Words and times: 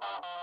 Thank 0.00 0.24
you. 0.24 0.35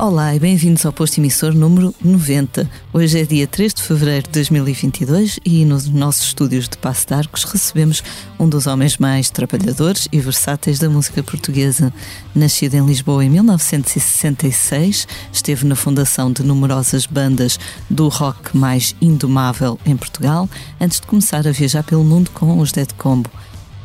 Olá 0.00 0.32
e 0.32 0.38
bem-vindos 0.38 0.86
ao 0.86 0.92
posto 0.92 1.18
emissor 1.18 1.52
número 1.52 1.92
90. 2.00 2.70
Hoje 2.92 3.20
é 3.20 3.24
dia 3.24 3.48
3 3.48 3.74
de 3.74 3.82
fevereiro 3.82 4.28
de 4.28 4.30
2022 4.30 5.40
e 5.44 5.64
nos 5.64 5.88
nossos 5.88 6.28
estúdios 6.28 6.68
de 6.68 6.78
Passo 6.78 7.08
de 7.08 7.14
Arcos 7.14 7.42
recebemos 7.42 8.04
um 8.38 8.48
dos 8.48 8.68
homens 8.68 8.96
mais 8.96 9.28
trabalhadores 9.28 10.06
e 10.12 10.20
versáteis 10.20 10.78
da 10.78 10.88
música 10.88 11.20
portuguesa. 11.20 11.92
Nascido 12.32 12.74
em 12.74 12.86
Lisboa 12.86 13.24
em 13.24 13.28
1966, 13.28 15.08
esteve 15.32 15.66
na 15.66 15.74
fundação 15.74 16.30
de 16.30 16.44
numerosas 16.44 17.04
bandas 17.04 17.58
do 17.90 18.06
rock 18.06 18.56
mais 18.56 18.94
indomável 19.02 19.80
em 19.84 19.96
Portugal, 19.96 20.48
antes 20.80 21.00
de 21.00 21.08
começar 21.08 21.44
a 21.44 21.50
viajar 21.50 21.82
pelo 21.82 22.04
mundo 22.04 22.30
com 22.30 22.60
os 22.60 22.70
Dead 22.70 22.92
Combo. 22.92 23.28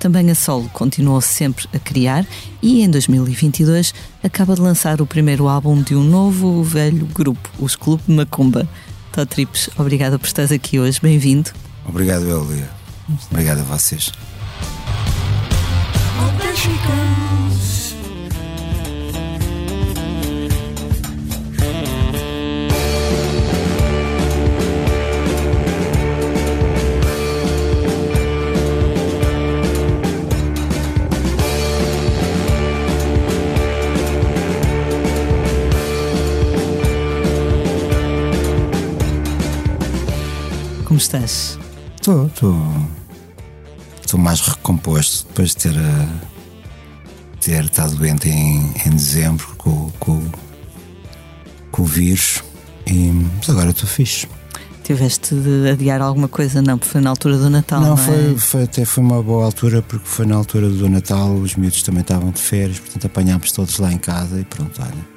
Também 0.04 0.30
a 0.30 0.36
solo 0.36 0.70
continuou 0.74 1.22
sempre 1.22 1.66
a 1.74 1.80
criar 1.80 2.28
e 2.62 2.82
em 2.82 2.90
2022 2.90 3.94
acaba 4.22 4.54
de 4.54 4.60
lançar 4.60 5.02
o 5.02 5.06
primeiro 5.06 5.48
álbum 5.48 5.82
de 5.82 5.96
um 5.96 6.04
novo 6.04 6.62
velho 6.62 7.06
grupo, 7.06 7.50
os 7.58 7.78
Clube 7.78 8.04
Macumba. 8.06 8.68
Tó 9.14 9.26
Trips, 9.26 9.70
obrigada 9.78 10.20
por 10.20 10.26
estares 10.26 10.52
aqui 10.52 10.78
hoje, 10.78 11.00
bem-vindo. 11.02 11.52
Obrigado, 11.86 12.26
Elia. 12.26 12.70
Obrigado 13.32 13.60
a 13.60 13.64
vocês. 13.64 14.12
Como 40.94 41.02
estás? 41.02 41.58
Estou, 41.95 42.27
estou. 42.27 42.55
Estou 43.99 44.19
mais 44.19 44.41
recomposto 44.41 45.25
depois 45.27 45.49
de 45.49 45.55
ter, 45.55 45.75
eh, 45.75 46.08
ter 47.41 47.66
estado 47.66 47.95
doente 47.95 48.30
em, 48.30 48.72
em 48.86 48.91
dezembro 48.91 49.55
com, 49.58 49.89
com, 49.99 50.23
com 51.71 51.81
o 51.81 51.86
vírus. 51.86 52.44
E, 52.86 53.09
mas 53.38 53.49
agora 53.49 53.71
estou 53.71 53.89
fixe. 53.89 54.27
Tiveste 54.83 55.33
de 55.33 55.71
adiar 55.71 55.99
alguma 55.99 56.27
coisa? 56.27 56.61
Não, 56.61 56.77
porque 56.77 56.91
foi 56.91 57.02
na 57.02 57.09
altura 57.09 57.39
do 57.39 57.49
Natal. 57.49 57.81
Não, 57.81 57.89
não 57.89 57.97
foi, 57.97 58.36
é? 58.36 58.38
foi, 58.38 58.64
até 58.66 58.86
foi 58.86 59.03
uma 59.03 59.23
boa 59.23 59.45
altura 59.45 59.81
porque 59.81 60.08
foi 60.08 60.27
na 60.27 60.36
altura 60.36 60.69
do 60.69 60.88
Natal, 60.88 61.33
os 61.33 61.55
miúdos 61.55 61.81
também 61.81 62.02
estavam 62.02 62.30
de 62.30 62.39
férias, 62.39 62.77
portanto 62.77 63.05
apanhámos 63.08 63.52
todos 63.52 63.80
lá 63.80 63.91
em 63.91 63.97
casa 63.97 64.39
e 64.39 64.44
pronto, 64.44 64.80
olha. 64.80 65.08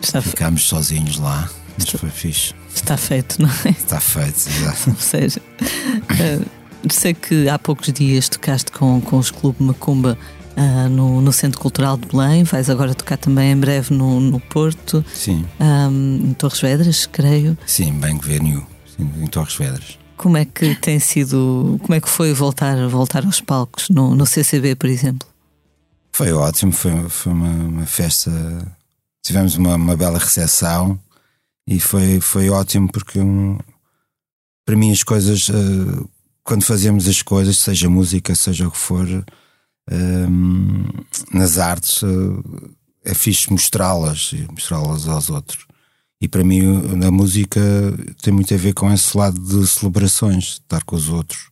Está 0.00 0.22
ficámos 0.22 0.66
sozinhos 0.66 1.18
lá. 1.18 1.50
Mas 1.76 1.90
foi 1.90 2.08
fixe. 2.08 2.54
Está 2.74 2.96
feito, 2.96 3.40
não 3.40 3.48
é? 3.64 3.70
Está 3.70 4.00
feito, 4.00 4.48
exato. 4.48 4.90
Ou 4.90 4.96
seja, 4.96 5.40
uh, 5.60 6.50
sei 6.90 7.14
que 7.14 7.48
há 7.48 7.58
poucos 7.58 7.92
dias 7.92 8.28
tocaste 8.28 8.72
com, 8.72 9.00
com 9.00 9.18
os 9.18 9.30
Clube 9.30 9.62
Macumba 9.62 10.16
uh, 10.56 10.88
no, 10.88 11.20
no 11.20 11.32
Centro 11.32 11.60
Cultural 11.60 11.96
de 11.96 12.08
Belém, 12.08 12.44
vais 12.44 12.70
agora 12.70 12.94
tocar 12.94 13.16
também 13.16 13.52
em 13.52 13.56
breve 13.56 13.92
no, 13.94 14.20
no 14.20 14.40
Porto. 14.40 15.04
Sim. 15.12 15.44
Um, 15.58 16.30
em 16.30 16.32
Torres 16.34 16.60
Vedras, 16.60 17.06
creio. 17.06 17.56
Sim, 17.66 17.92
Banco 17.92 18.24
Venue, 18.24 18.64
em 18.98 19.26
Torres 19.26 19.54
Vedras. 19.54 19.98
Como 20.16 20.36
é 20.36 20.44
que 20.44 20.74
tem 20.76 20.98
sido, 20.98 21.78
como 21.82 21.94
é 21.94 22.00
que 22.00 22.08
foi 22.08 22.32
voltar, 22.34 22.76
voltar 22.88 23.24
aos 23.24 23.40
palcos 23.40 23.88
no, 23.88 24.14
no 24.14 24.26
CCB, 24.26 24.74
por 24.76 24.88
exemplo? 24.88 25.26
Foi 26.12 26.32
ótimo, 26.32 26.72
foi, 26.72 27.08
foi 27.08 27.32
uma, 27.32 27.48
uma 27.48 27.86
festa, 27.86 28.30
tivemos 29.22 29.54
uma, 29.56 29.76
uma 29.76 29.96
bela 29.96 30.18
recepção 30.18 30.98
e 31.70 31.78
foi, 31.78 32.20
foi 32.20 32.50
ótimo 32.50 32.90
porque 32.90 33.20
um, 33.20 33.56
para 34.66 34.74
mim 34.76 34.90
as 34.90 35.04
coisas, 35.04 35.48
uh, 35.48 36.10
quando 36.42 36.64
fazemos 36.64 37.06
as 37.06 37.22
coisas, 37.22 37.58
seja 37.58 37.88
música, 37.88 38.34
seja 38.34 38.66
o 38.66 38.72
que 38.72 38.76
for, 38.76 39.06
uh, 39.08 39.26
nas 41.32 41.58
artes, 41.58 42.02
uh, 42.02 42.74
é 43.04 43.14
fixe 43.14 43.52
mostrá-las 43.52 44.32
e 44.32 44.48
mostrá-las 44.50 45.06
aos 45.06 45.30
outros. 45.30 45.64
E 46.20 46.26
para 46.26 46.42
mim, 46.42 46.60
a 47.06 47.10
música 47.10 47.60
tem 48.20 48.34
muito 48.34 48.52
a 48.52 48.56
ver 48.56 48.74
com 48.74 48.92
esse 48.92 49.16
lado 49.16 49.38
de 49.38 49.66
celebrações, 49.66 50.44
estar 50.54 50.82
com 50.82 50.96
os 50.96 51.08
outros, 51.08 51.50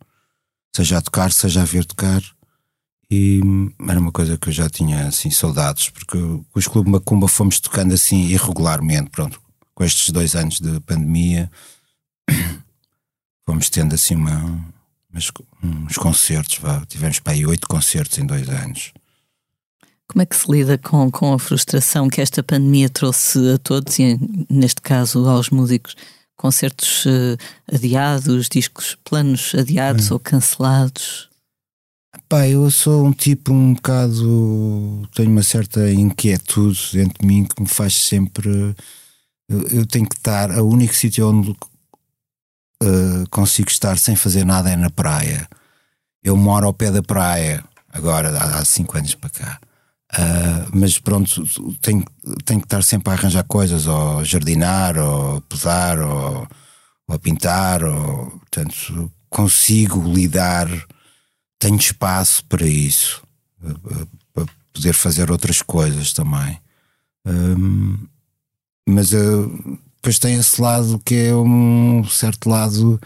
seja 0.74 0.98
a 0.98 1.00
tocar, 1.00 1.30
seja 1.30 1.62
a 1.62 1.64
ver 1.64 1.84
tocar. 1.84 2.22
E 3.10 3.40
era 3.88 4.00
uma 4.00 4.12
coisa 4.12 4.36
que 4.36 4.48
eu 4.48 4.52
já 4.52 4.68
tinha 4.68 5.06
assim 5.06 5.30
saudades, 5.30 5.88
porque 5.88 6.18
os 6.54 6.66
Clube 6.66 6.90
Macumba 6.90 7.28
fomos 7.28 7.60
tocando 7.60 7.94
assim 7.94 8.26
irregularmente, 8.26 9.08
pronto, 9.10 9.40
com 9.78 9.84
estes 9.84 10.10
dois 10.10 10.34
anos 10.34 10.58
de 10.58 10.80
pandemia, 10.80 11.48
fomos 13.46 13.70
tendo 13.70 13.94
assim 13.94 14.16
uma, 14.16 14.60
umas, 15.08 15.30
uns 15.62 15.96
concertos. 15.96 16.58
Vá. 16.58 16.84
Tivemos 16.84 17.20
para 17.20 17.34
aí 17.34 17.46
oito 17.46 17.68
concertos 17.68 18.18
em 18.18 18.26
dois 18.26 18.48
anos. 18.48 18.92
Como 20.08 20.20
é 20.20 20.26
que 20.26 20.34
se 20.34 20.50
lida 20.50 20.76
com, 20.78 21.08
com 21.12 21.32
a 21.32 21.38
frustração 21.38 22.08
que 22.08 22.20
esta 22.20 22.42
pandemia 22.42 22.88
trouxe 22.88 23.52
a 23.52 23.58
todos 23.58 24.00
e, 24.00 24.18
neste 24.50 24.82
caso, 24.82 25.28
aos 25.28 25.48
músicos? 25.48 25.94
Concertos 26.36 27.06
uh, 27.06 27.38
adiados, 27.72 28.48
discos, 28.48 28.98
planos 29.04 29.54
adiados 29.54 30.10
ou 30.10 30.18
cancelados? 30.18 31.28
Pá, 32.28 32.48
eu 32.48 32.68
sou 32.68 33.06
um 33.06 33.12
tipo 33.12 33.52
um 33.52 33.74
bocado. 33.74 35.08
tenho 35.14 35.30
uma 35.30 35.44
certa 35.44 35.88
inquietude 35.88 36.88
dentro 36.94 37.20
de 37.20 37.26
mim 37.26 37.44
que 37.44 37.62
me 37.62 37.68
faz 37.68 37.94
sempre 37.94 38.74
eu, 39.48 39.62
eu 39.68 39.86
tenho 39.86 40.08
que 40.08 40.16
estar. 40.16 40.50
O 40.50 40.68
único 40.68 40.94
sítio 40.94 41.28
onde 41.28 41.50
uh, 41.50 43.28
consigo 43.30 43.70
estar 43.70 43.98
sem 43.98 44.14
fazer 44.14 44.44
nada 44.44 44.70
é 44.70 44.76
na 44.76 44.90
praia. 44.90 45.48
Eu 46.22 46.36
moro 46.36 46.66
ao 46.66 46.74
pé 46.74 46.90
da 46.90 47.02
praia, 47.02 47.64
agora, 47.92 48.36
há, 48.36 48.58
há 48.58 48.64
cinco 48.64 48.96
anos 48.98 49.14
para 49.14 49.30
cá. 49.30 49.60
Uh, 50.12 50.70
mas 50.72 50.98
pronto, 50.98 51.44
tenho, 51.80 52.04
tenho 52.44 52.60
que 52.60 52.66
estar 52.66 52.82
sempre 52.82 53.10
a 53.10 53.12
arranjar 53.14 53.44
coisas, 53.44 53.86
ou 53.86 54.24
jardinar, 54.24 54.96
ou 54.98 55.40
podar, 55.42 55.98
ou, 56.00 56.48
ou 57.06 57.18
pintar, 57.18 57.84
ou, 57.84 58.30
portanto, 58.30 59.12
consigo 59.28 60.02
lidar, 60.12 60.68
tenho 61.58 61.76
espaço 61.76 62.44
para 62.46 62.66
isso, 62.66 63.22
para 64.32 64.46
poder 64.72 64.94
fazer 64.94 65.30
outras 65.30 65.60
coisas 65.60 66.12
também. 66.12 66.58
Um, 67.26 67.98
mas 68.88 69.12
uh, 69.12 69.78
depois 69.96 70.18
tem 70.18 70.34
esse 70.34 70.60
lado 70.60 70.98
que 71.04 71.14
é 71.14 71.34
um 71.34 72.04
certo 72.04 72.48
lado 72.48 72.98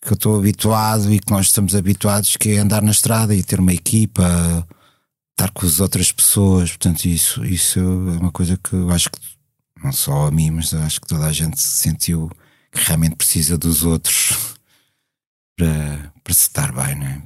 que 0.00 0.12
eu 0.12 0.14
estou 0.14 0.38
habituado 0.38 1.12
e 1.12 1.18
que 1.18 1.30
nós 1.30 1.46
estamos 1.46 1.74
habituados, 1.74 2.36
que 2.36 2.50
é 2.50 2.58
andar 2.58 2.82
na 2.82 2.90
estrada 2.90 3.34
e 3.34 3.42
ter 3.42 3.60
uma 3.60 3.72
equipa, 3.72 4.66
estar 5.30 5.50
com 5.52 5.66
as 5.66 5.80
outras 5.80 6.12
pessoas. 6.12 6.70
Portanto, 6.70 7.04
isso, 7.06 7.44
isso 7.44 7.78
é 7.78 7.82
uma 7.82 8.32
coisa 8.32 8.56
que 8.56 8.74
eu 8.74 8.90
acho 8.90 9.10
que 9.10 9.18
não 9.82 9.92
só 9.92 10.26
a 10.26 10.30
mim, 10.30 10.50
mas 10.50 10.72
acho 10.74 11.00
que 11.00 11.08
toda 11.08 11.26
a 11.26 11.32
gente 11.32 11.60
sentiu 11.60 12.30
que 12.70 12.80
realmente 12.84 13.16
precisa 13.16 13.58
dos 13.58 13.84
outros 13.84 14.56
para, 15.56 16.12
para 16.22 16.34
se 16.34 16.42
estar 16.42 16.72
bem, 16.72 16.96
não 16.96 17.06
é? 17.06 17.22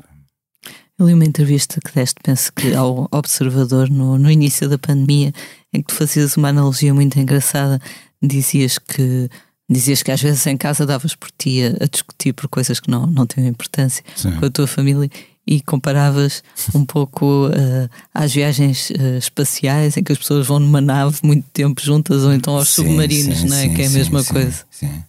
Eu 0.98 1.06
li 1.06 1.14
uma 1.14 1.24
entrevista 1.24 1.80
que 1.80 1.94
deste, 1.94 2.16
penso 2.22 2.52
que 2.52 2.74
ao 2.74 3.06
Observador, 3.10 3.90
no, 3.90 4.18
no 4.18 4.30
início 4.30 4.68
da 4.68 4.78
pandemia, 4.78 5.32
em 5.72 5.82
que 5.82 5.88
tu 5.88 5.94
fazias 5.94 6.36
uma 6.36 6.48
analogia 6.48 6.94
muito 6.94 7.18
engraçada, 7.18 7.80
dizias 8.22 8.78
que 8.78 9.28
dizias 9.68 10.02
que 10.02 10.12
às 10.12 10.22
vezes 10.22 10.46
em 10.46 10.56
casa 10.56 10.86
davas 10.86 11.14
por 11.14 11.28
ti 11.36 11.62
a, 11.62 11.84
a 11.84 11.88
discutir 11.88 12.32
por 12.32 12.48
coisas 12.48 12.78
que 12.78 12.90
não, 12.90 13.06
não 13.06 13.26
tinham 13.26 13.48
importância 13.48 14.04
Sim. 14.14 14.32
com 14.38 14.46
a 14.46 14.50
tua 14.50 14.66
família 14.66 15.10
e 15.46 15.60
comparavas 15.60 16.42
um 16.74 16.84
pouco 16.84 17.48
uh, 17.48 17.88
às 18.12 18.32
viagens 18.32 18.90
uh, 18.90 19.18
espaciais 19.18 19.96
em 19.96 20.02
que 20.02 20.12
as 20.12 20.18
pessoas 20.18 20.46
vão 20.46 20.58
numa 20.58 20.80
nave 20.80 21.18
muito 21.22 21.46
tempo 21.52 21.80
juntas 21.80 22.22
ou 22.22 22.32
então 22.32 22.56
aos 22.56 22.68
sim, 22.68 22.82
submarinos, 22.82 23.38
sim, 23.38 23.48
não 23.48 23.56
é? 23.56 23.62
Sim, 23.62 23.74
que 23.74 23.82
é 23.82 23.86
a 23.86 23.90
mesma 23.90 24.24
coisa. 24.24 24.64
Sim. 24.70 25.04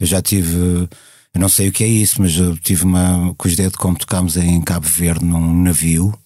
Eu 0.00 0.06
já 0.06 0.20
tive, 0.20 0.88
eu 1.34 1.40
não 1.40 1.48
sei 1.48 1.68
o 1.68 1.72
que 1.72 1.82
é 1.82 1.88
isso, 1.88 2.22
mas 2.22 2.36
eu 2.36 2.56
tive 2.56 2.84
uma 2.84 3.34
com 3.34 3.48
os 3.48 3.56
dedos 3.56 3.76
como 3.76 3.98
tocámos 3.98 4.36
em 4.36 4.60
Cabo 4.62 4.86
Verde 4.86 5.24
num 5.24 5.62
navio 5.62 6.16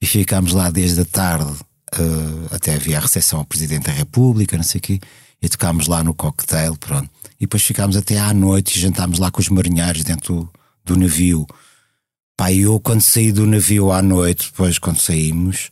e 0.00 0.06
ficámos 0.06 0.52
lá 0.52 0.68
desde 0.68 1.02
a 1.02 1.04
tarde 1.04 1.52
uh, 1.52 2.54
até 2.54 2.74
havia 2.74 2.98
a 2.98 3.00
recepção 3.00 3.38
ao 3.38 3.44
Presidente 3.44 3.86
da 3.86 3.92
República, 3.92 4.56
não 4.56 4.64
sei 4.64 4.80
o 4.80 4.82
quê, 4.82 5.00
e 5.40 5.48
tocámos 5.48 5.86
lá 5.86 6.02
no 6.02 6.12
cocktail, 6.12 6.76
pronto. 6.76 7.08
E 7.38 7.44
depois 7.44 7.62
ficámos 7.62 7.96
até 7.96 8.18
à 8.18 8.34
noite 8.34 8.76
e 8.76 8.80
jantámos 8.80 9.20
lá 9.20 9.30
com 9.30 9.40
os 9.40 9.48
marinheiros 9.48 10.02
dentro 10.02 10.50
do, 10.84 10.94
do 10.94 11.00
navio. 11.00 11.46
Pá, 12.36 12.52
eu 12.52 12.80
quando 12.80 13.00
saí 13.00 13.30
do 13.30 13.46
navio 13.46 13.92
à 13.92 14.02
noite, 14.02 14.50
depois 14.50 14.76
quando 14.76 15.00
saímos, 15.00 15.70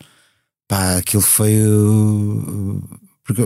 pá, 0.68 0.98
aquilo 0.98 1.22
foi. 1.22 1.54
Uh, 1.60 2.82
porque 3.24 3.42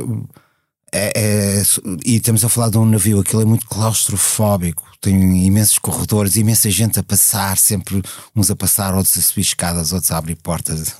é, 0.96 1.12
é, 1.16 1.62
e 2.06 2.16
estamos 2.16 2.44
a 2.44 2.48
falar 2.48 2.70
de 2.70 2.78
um 2.78 2.84
navio, 2.84 3.18
aquilo 3.18 3.42
é 3.42 3.44
muito 3.44 3.66
claustrofóbico, 3.66 4.84
tem 5.00 5.44
imensos 5.44 5.76
corredores, 5.76 6.36
imensa 6.36 6.70
gente 6.70 7.00
a 7.00 7.02
passar, 7.02 7.58
sempre 7.58 8.00
uns 8.34 8.48
a 8.48 8.54
passar, 8.54 8.94
outros 8.94 9.18
a 9.18 9.20
subir 9.20 9.40
escadas, 9.40 9.92
outros 9.92 10.12
a 10.12 10.18
abrir 10.18 10.36
portas. 10.36 10.94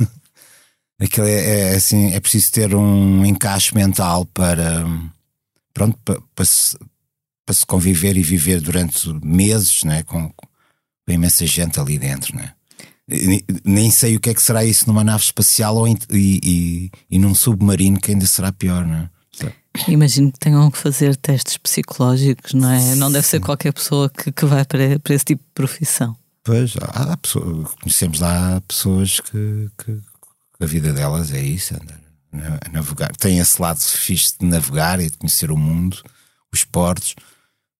aquilo 1.01 1.29
é, 1.29 1.71
é 1.71 1.77
assim, 1.77 2.13
é 2.13 2.19
preciso 2.19 2.51
ter 2.51 2.75
um 2.75 3.25
encaixe 3.25 3.73
mental 3.73 4.25
para 4.27 4.85
pronto, 5.73 5.97
para, 6.05 6.21
para, 6.35 6.45
se, 6.45 6.77
para 7.47 7.55
se 7.55 7.65
conviver 7.65 8.17
e 8.17 8.23
viver 8.23 8.61
durante 8.61 9.09
meses 9.25 9.85
né, 9.85 10.03
com, 10.03 10.29
com 10.29 10.47
imensa 11.09 11.47
gente 11.47 11.79
ali 11.79 11.99
dentro. 11.99 12.35
Né? 12.37 12.53
Nem 13.65 13.93
sei 13.93 14.17
o 14.17 14.21
que 14.21 14.31
é 14.31 14.35
que 14.35 14.43
será 14.43 14.65
isso 14.65 14.89
numa 14.89 15.05
nave 15.05 15.23
espacial 15.23 15.77
ou 15.77 15.87
e, 15.87 15.97
e, 16.11 16.91
e, 17.09 17.19
num 17.19 17.35
submarino, 17.35 18.01
que 18.01 18.11
ainda 18.11 18.27
será 18.27 18.51
pior. 18.51 18.85
Não 18.85 18.97
é? 18.97 19.11
Imagino 19.89 20.31
que 20.31 20.39
tenham 20.39 20.71
que 20.71 20.79
fazer 20.79 21.17
testes 21.17 21.57
psicológicos, 21.57 22.55
não 22.55 22.71
é? 22.71 22.95
Não 22.95 23.11
deve 23.11 23.27
ser 23.27 23.41
qualquer 23.41 23.73
pessoa 23.73 24.09
que, 24.09 24.31
que 24.31 24.47
vai 24.47 24.65
para, 24.65 24.99
para 25.01 25.15
esse 25.15 25.25
tipo 25.25 25.43
de 25.43 25.51
profissão. 25.53 26.17
Pois, 26.45 26.75
há, 26.81 27.13
há 27.13 27.17
pessoas, 27.17 27.69
conhecemos 27.83 28.21
lá 28.21 28.61
pessoas 28.69 29.19
que, 29.19 29.69
que, 29.79 29.99
a 30.61 30.67
vida 30.67 30.93
delas 30.93 31.33
é 31.33 31.41
isso, 31.41 31.75
andar 31.75 32.05
navegar. 32.73 33.15
Tem 33.17 33.39
esse 33.39 33.61
lado 33.61 33.81
fixe 33.81 34.35
de 34.39 34.47
navegar 34.47 35.01
e 35.01 35.11
de 35.11 35.17
conhecer 35.17 35.51
o 35.51 35.57
mundo, 35.57 36.03
os 36.53 36.65
portos, 36.65 37.15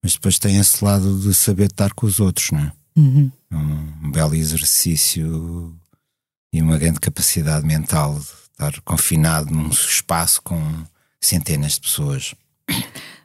mas 0.03 0.15
depois 0.15 0.39
tem 0.39 0.59
esse 0.59 0.85
lado 0.85 1.19
de 1.21 1.35
saber 1.35 1.67
estar 1.67 1.93
com 1.93 2.07
os 2.07 2.21
outros, 2.21 2.51
não 2.51 2.61
é? 2.61 2.73
Uhum. 2.97 3.31
Um, 3.53 4.07
um 4.07 4.11
belo 4.11 4.35
exercício 4.35 5.75
e 6.53 6.63
uma 6.63 6.79
grande 6.79 7.01
capacidade 7.01 7.67
mental 7.67 8.15
de 8.15 8.27
estar 8.53 8.81
confinado 8.83 9.53
num 9.53 9.69
espaço 9.69 10.41
com 10.43 10.85
centenas 11.27 11.73
de 11.73 11.81
pessoas. 11.81 12.35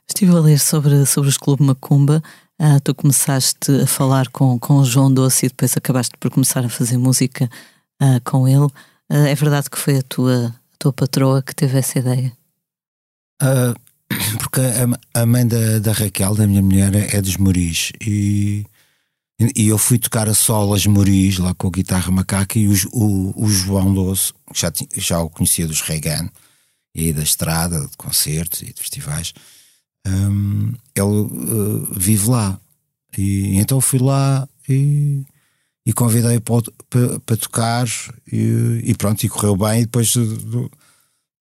Estive 0.07 0.31
a 0.31 0.39
ler 0.39 0.59
sobre, 0.59 1.05
sobre 1.05 1.29
os 1.29 1.37
Clube 1.37 1.63
Macumba. 1.63 2.21
Ah, 2.57 2.79
tu 2.83 2.93
começaste 2.93 3.71
a 3.83 3.87
falar 3.87 4.27
com, 4.29 4.59
com 4.59 4.77
o 4.77 4.85
João 4.85 5.13
Doce 5.13 5.45
e 5.45 5.49
depois 5.49 5.77
acabaste 5.77 6.15
por 6.19 6.29
começar 6.31 6.65
a 6.65 6.69
fazer 6.69 6.97
música 6.97 7.49
ah, 7.99 8.19
com 8.23 8.47
ele. 8.47 8.67
Ah, 9.09 9.27
é 9.29 9.35
verdade 9.35 9.69
que 9.69 9.77
foi 9.77 9.97
a 9.97 10.03
tua 10.03 10.53
tua 10.79 10.93
patroa 10.93 11.43
que 11.43 11.53
teve 11.53 11.77
essa 11.77 11.99
ideia? 11.99 12.31
Porque 14.39 14.61
a, 14.61 15.21
a, 15.21 15.25
mãe 15.25 15.45
da, 15.45 15.79
da 15.79 15.91
Raquel, 15.91 16.33
da 16.33 16.47
minha 16.47 16.61
mulher, 16.61 17.13
é 17.13 17.21
dos 17.21 17.37
Moris 17.37 17.91
e, 18.01 18.65
e 19.55 19.67
eu 19.67 19.77
fui 19.77 19.99
tocar 19.99 20.27
a 20.27 20.33
solo 20.33 20.73
as 20.73 20.85
Moris 20.87 21.37
lá 21.37 21.53
com 21.53 21.67
a 21.67 21.71
guitarra 21.71 22.11
macaca 22.11 22.57
e 22.57 22.67
o, 22.67 22.73
o, 22.91 23.45
o 23.45 23.49
João 23.49 23.93
Doce, 23.93 24.33
já, 24.55 24.71
já 24.97 25.19
o 25.19 25.29
conhecia 25.29 25.67
dos 25.67 25.81
Reagan 25.81 26.29
e 26.93 27.13
da 27.13 27.23
estrada, 27.23 27.81
de 27.81 27.97
concertos 27.97 28.61
e 28.61 28.73
de 28.73 28.79
festivais, 28.79 29.33
um, 30.05 30.73
ele 30.95 31.05
uh, 31.05 31.99
vive 31.99 32.29
lá. 32.29 32.59
E 33.17 33.57
então 33.57 33.81
fui 33.81 33.99
lá 33.99 34.47
e 34.67 35.25
e 35.89 35.93
convidei 35.93 36.39
para, 36.39 37.19
para, 37.25 37.37
tocar 37.37 37.87
e, 38.31 38.81
e, 38.83 38.93
pronto, 38.93 39.23
e 39.23 39.29
correu 39.29 39.55
bem. 39.55 39.81
E 39.81 39.85
depois 39.85 40.13
do, 40.15 40.69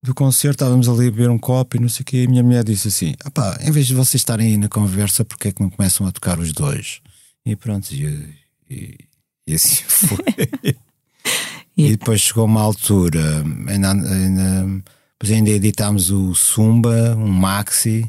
do 0.02 0.14
concerto 0.14 0.64
estávamos 0.64 0.88
ali 0.88 1.08
a 1.08 1.10
beber 1.10 1.28
um 1.28 1.38
copo 1.38 1.76
e 1.76 1.80
não 1.80 1.88
sei 1.90 2.02
o 2.02 2.04
que. 2.06 2.22
E 2.22 2.26
a 2.26 2.30
minha 2.30 2.42
mulher 2.42 2.64
disse 2.64 2.88
assim: 2.88 3.14
pá, 3.34 3.58
em 3.60 3.70
vez 3.70 3.86
de 3.86 3.94
vocês 3.94 4.20
estarem 4.20 4.46
aí 4.46 4.56
na 4.56 4.68
conversa, 4.68 5.22
porque 5.22 5.48
é 5.48 5.52
que 5.52 5.60
não 5.60 5.68
começam 5.68 6.06
a 6.06 6.12
tocar 6.12 6.38
os 6.38 6.52
dois? 6.52 7.02
E 7.44 7.54
pronto, 7.56 7.90
e, 7.92 8.34
e, 8.70 8.98
e 9.46 9.54
assim 9.54 9.84
foi. 9.86 10.16
e 11.76 11.90
depois 11.90 12.22
chegou 12.22 12.46
uma 12.46 12.62
altura, 12.62 13.44
ainda, 13.66 13.90
ainda, 13.90 14.82
depois 15.20 15.36
ainda 15.36 15.50
editámos 15.50 16.10
o 16.10 16.32
Sumba, 16.32 17.16
um 17.16 17.28
maxi, 17.28 18.08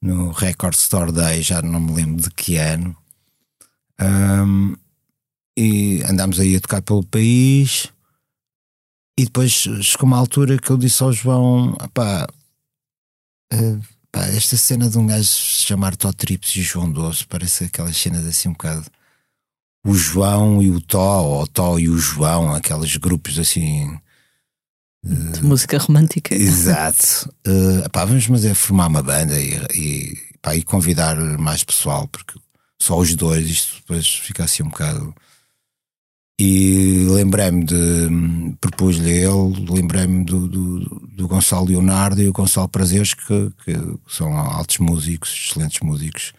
no 0.00 0.30
Record 0.30 0.74
Store 0.74 1.10
Day, 1.10 1.42
já 1.42 1.60
não 1.60 1.80
me 1.80 1.92
lembro 1.92 2.22
de 2.22 2.30
que 2.30 2.56
ano. 2.56 2.96
Um, 4.00 4.76
e 5.56 6.02
andámos 6.04 6.38
aí 6.38 6.56
a 6.56 6.60
tocar 6.60 6.80
pelo 6.80 7.04
país. 7.04 7.88
E 9.18 9.24
depois 9.24 9.50
chegou 9.50 10.06
uma 10.06 10.18
altura 10.18 10.58
que 10.58 10.70
eu 10.70 10.76
disse 10.76 11.02
ao 11.02 11.12
João: 11.12 11.76
pá, 11.92 12.26
uh, 13.52 13.80
pá 14.10 14.26
esta 14.26 14.56
cena 14.56 14.88
de 14.88 14.98
um 14.98 15.06
gajo 15.06 15.28
chamar 15.28 15.96
Tó 15.96 16.12
Trips 16.12 16.54
e 16.56 16.62
João 16.62 16.90
Doce 16.90 17.26
parece 17.26 17.64
aquelas 17.64 17.96
cenas 17.96 18.24
assim 18.24 18.48
um 18.48 18.52
bocado. 18.52 18.86
O 19.84 19.94
João 19.94 20.62
e 20.62 20.70
o 20.70 20.80
Tó, 20.80 21.22
ou 21.24 21.46
Tó 21.48 21.78
e 21.78 21.88
o 21.88 21.98
João, 21.98 22.54
aqueles 22.54 22.96
grupos 22.96 23.38
assim. 23.38 23.98
De 25.04 25.44
música 25.44 25.78
romântica. 25.78 26.34
Exato. 26.34 27.32
Uh, 27.46 27.88
pá, 27.90 28.04
vamos 28.04 28.28
mas 28.28 28.44
é 28.44 28.54
formar 28.54 28.86
uma 28.86 29.02
banda 29.02 29.40
e, 29.40 29.54
e, 29.74 30.18
pá, 30.40 30.54
e 30.54 30.62
convidar 30.62 31.16
mais 31.38 31.64
pessoal, 31.64 32.06
porque 32.06 32.38
só 32.80 32.98
os 32.98 33.14
dois, 33.14 33.48
isto 33.48 33.76
depois 33.76 34.06
fica 34.06 34.44
assim 34.44 34.62
um 34.62 34.68
bocado 34.68 35.14
e 36.44 37.06
lembrei-me 37.08 37.64
de. 37.64 38.56
propus-lhe 38.60 39.10
ele, 39.10 39.66
lembrei-me 39.70 40.24
do, 40.24 40.48
do, 40.48 40.78
do, 41.08 41.28
Gonçalo 41.28 41.66
Leonardo 41.66 42.20
e 42.20 42.28
o 42.28 42.32
Gonçalo 42.32 42.68
Prazeres, 42.68 43.14
que, 43.14 43.52
que, 43.64 43.72
são 44.08 44.36
altos 44.36 44.78
músicos, 44.78 45.30
excelentes 45.30 45.80
músicos, 45.80 46.32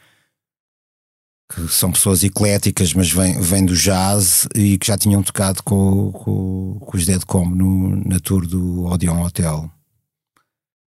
que 1.54 1.68
são 1.68 1.92
pessoas 1.92 2.24
ecléticas, 2.24 2.94
mas 2.94 3.12
vêm, 3.12 3.40
vêm 3.40 3.66
do 3.66 3.76
jazz 3.76 4.48
e 4.56 4.78
que 4.78 4.88
já 4.88 4.98
tinham 4.98 5.22
tocado 5.22 5.62
com, 5.64 6.12
com, 6.12 6.78
com 6.80 6.98
os 6.98 7.06
Dead 7.06 7.24
Combo 7.26 7.56
no, 7.56 7.96
na 8.08 8.20
tour 8.20 8.48
do 8.48 8.86
Odeon 8.86 9.22
Hotel. 9.22 9.70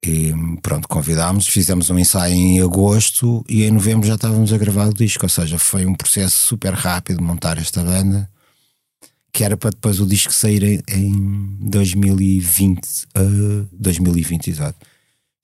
E 0.05 0.33
pronto, 0.61 0.87
convidámos, 0.87 1.47
fizemos 1.47 1.89
um 1.89 1.99
ensaio 1.99 2.33
em 2.33 2.61
agosto 2.61 3.43
e 3.49 3.63
em 3.63 3.71
novembro 3.71 4.07
já 4.07 4.15
estávamos 4.15 4.53
a 4.53 4.57
gravar 4.57 4.87
o 4.87 4.93
disco, 4.93 5.25
ou 5.25 5.29
seja, 5.29 5.59
foi 5.59 5.85
um 5.85 5.95
processo 5.95 6.47
super 6.47 6.73
rápido 6.73 7.23
montar 7.23 7.57
esta 7.57 7.83
banda 7.83 8.29
que 9.37 9.43
era 9.43 9.55
para 9.55 9.69
depois 9.69 9.99
o 9.99 10.05
disco 10.07 10.33
sair 10.33 10.83
em 10.89 11.57
2020, 11.59 12.79
uh, 13.15 13.67
2020, 13.71 14.49
exato. 14.49 14.79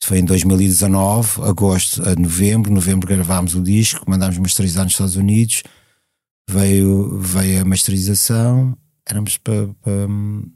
Foi 0.05 0.19
em 0.19 0.25
2019, 0.25 1.41
agosto 1.43 2.01
a 2.07 2.13
novembro. 2.15 2.71
Novembro 2.71 3.07
gravámos 3.07 3.55
o 3.55 3.61
disco, 3.61 4.03
mandámos 4.05 4.37
masterizar 4.37 4.83
nos 4.83 4.93
Estados 4.93 5.15
Unidos. 5.15 5.63
Veio, 6.49 7.17
veio 7.19 7.61
a 7.61 7.65
masterização. 7.65 8.77
Éramos 9.09 9.37
para, 9.37 9.69
hum, 9.87 10.51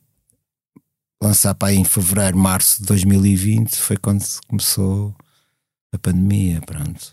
lançar 1.22 1.56
para 1.56 1.70
aí 1.70 1.78
em 1.78 1.86
fevereiro, 1.86 2.38
março 2.38 2.82
de 2.82 2.88
2020. 2.88 3.76
Foi 3.78 3.96
quando 3.96 4.24
começou 4.48 5.16
a 5.94 5.98
pandemia. 5.98 6.62
Pronto. 6.62 7.12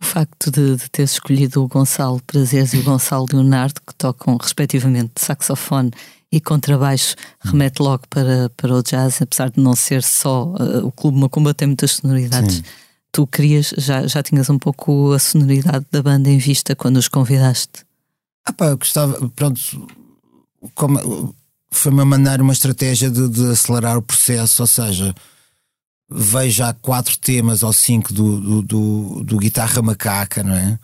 O 0.00 0.04
facto 0.04 0.50
de, 0.50 0.76
de 0.76 1.02
escolhido 1.02 1.62
o 1.62 1.68
Gonçalo 1.68 2.20
Prazeres 2.26 2.74
e 2.74 2.78
o 2.78 2.82
Gonçalo 2.82 3.26
Leonardo, 3.32 3.80
que 3.86 3.94
tocam 3.94 4.36
respectivamente 4.36 5.12
saxofone 5.16 5.90
e 6.36 6.40
contrabaixo, 6.40 7.14
remete 7.40 7.80
logo 7.80 8.02
para, 8.10 8.50
para 8.56 8.74
o 8.74 8.82
jazz, 8.82 9.22
apesar 9.22 9.50
de 9.50 9.60
não 9.60 9.76
ser 9.76 10.02
só 10.02 10.46
uh, 10.46 10.86
o 10.86 10.90
Clube 10.90 11.18
Macumba, 11.18 11.54
tem 11.54 11.68
muitas 11.68 11.92
sonoridades. 11.92 12.56
Sim. 12.56 12.64
Tu 13.12 13.26
querias, 13.28 13.72
já, 13.78 14.06
já 14.08 14.22
tinhas 14.22 14.50
um 14.50 14.58
pouco 14.58 15.12
a 15.12 15.18
sonoridade 15.20 15.86
da 15.92 16.02
banda 16.02 16.28
em 16.28 16.38
vista 16.38 16.74
quando 16.74 16.96
os 16.96 17.06
convidaste? 17.06 17.84
Ah 18.44 18.52
pá, 18.52 18.66
eu 18.66 18.76
gostava, 18.76 19.30
pronto, 19.30 19.60
como, 20.74 21.34
foi 21.70 21.92
uma 21.92 22.04
maneira, 22.04 22.42
uma 22.42 22.52
estratégia 22.52 23.08
de, 23.08 23.28
de 23.28 23.50
acelerar 23.52 23.96
o 23.96 24.02
processo, 24.02 24.62
ou 24.62 24.66
seja, 24.66 25.14
vejo 26.10 26.56
já 26.56 26.72
quatro 26.72 27.16
temas 27.16 27.62
ou 27.62 27.72
cinco 27.72 28.12
do, 28.12 28.40
do, 28.40 28.62
do, 28.62 29.24
do 29.24 29.38
Guitarra 29.38 29.80
Macaca, 29.80 30.42
não 30.42 30.54
é? 30.54 30.78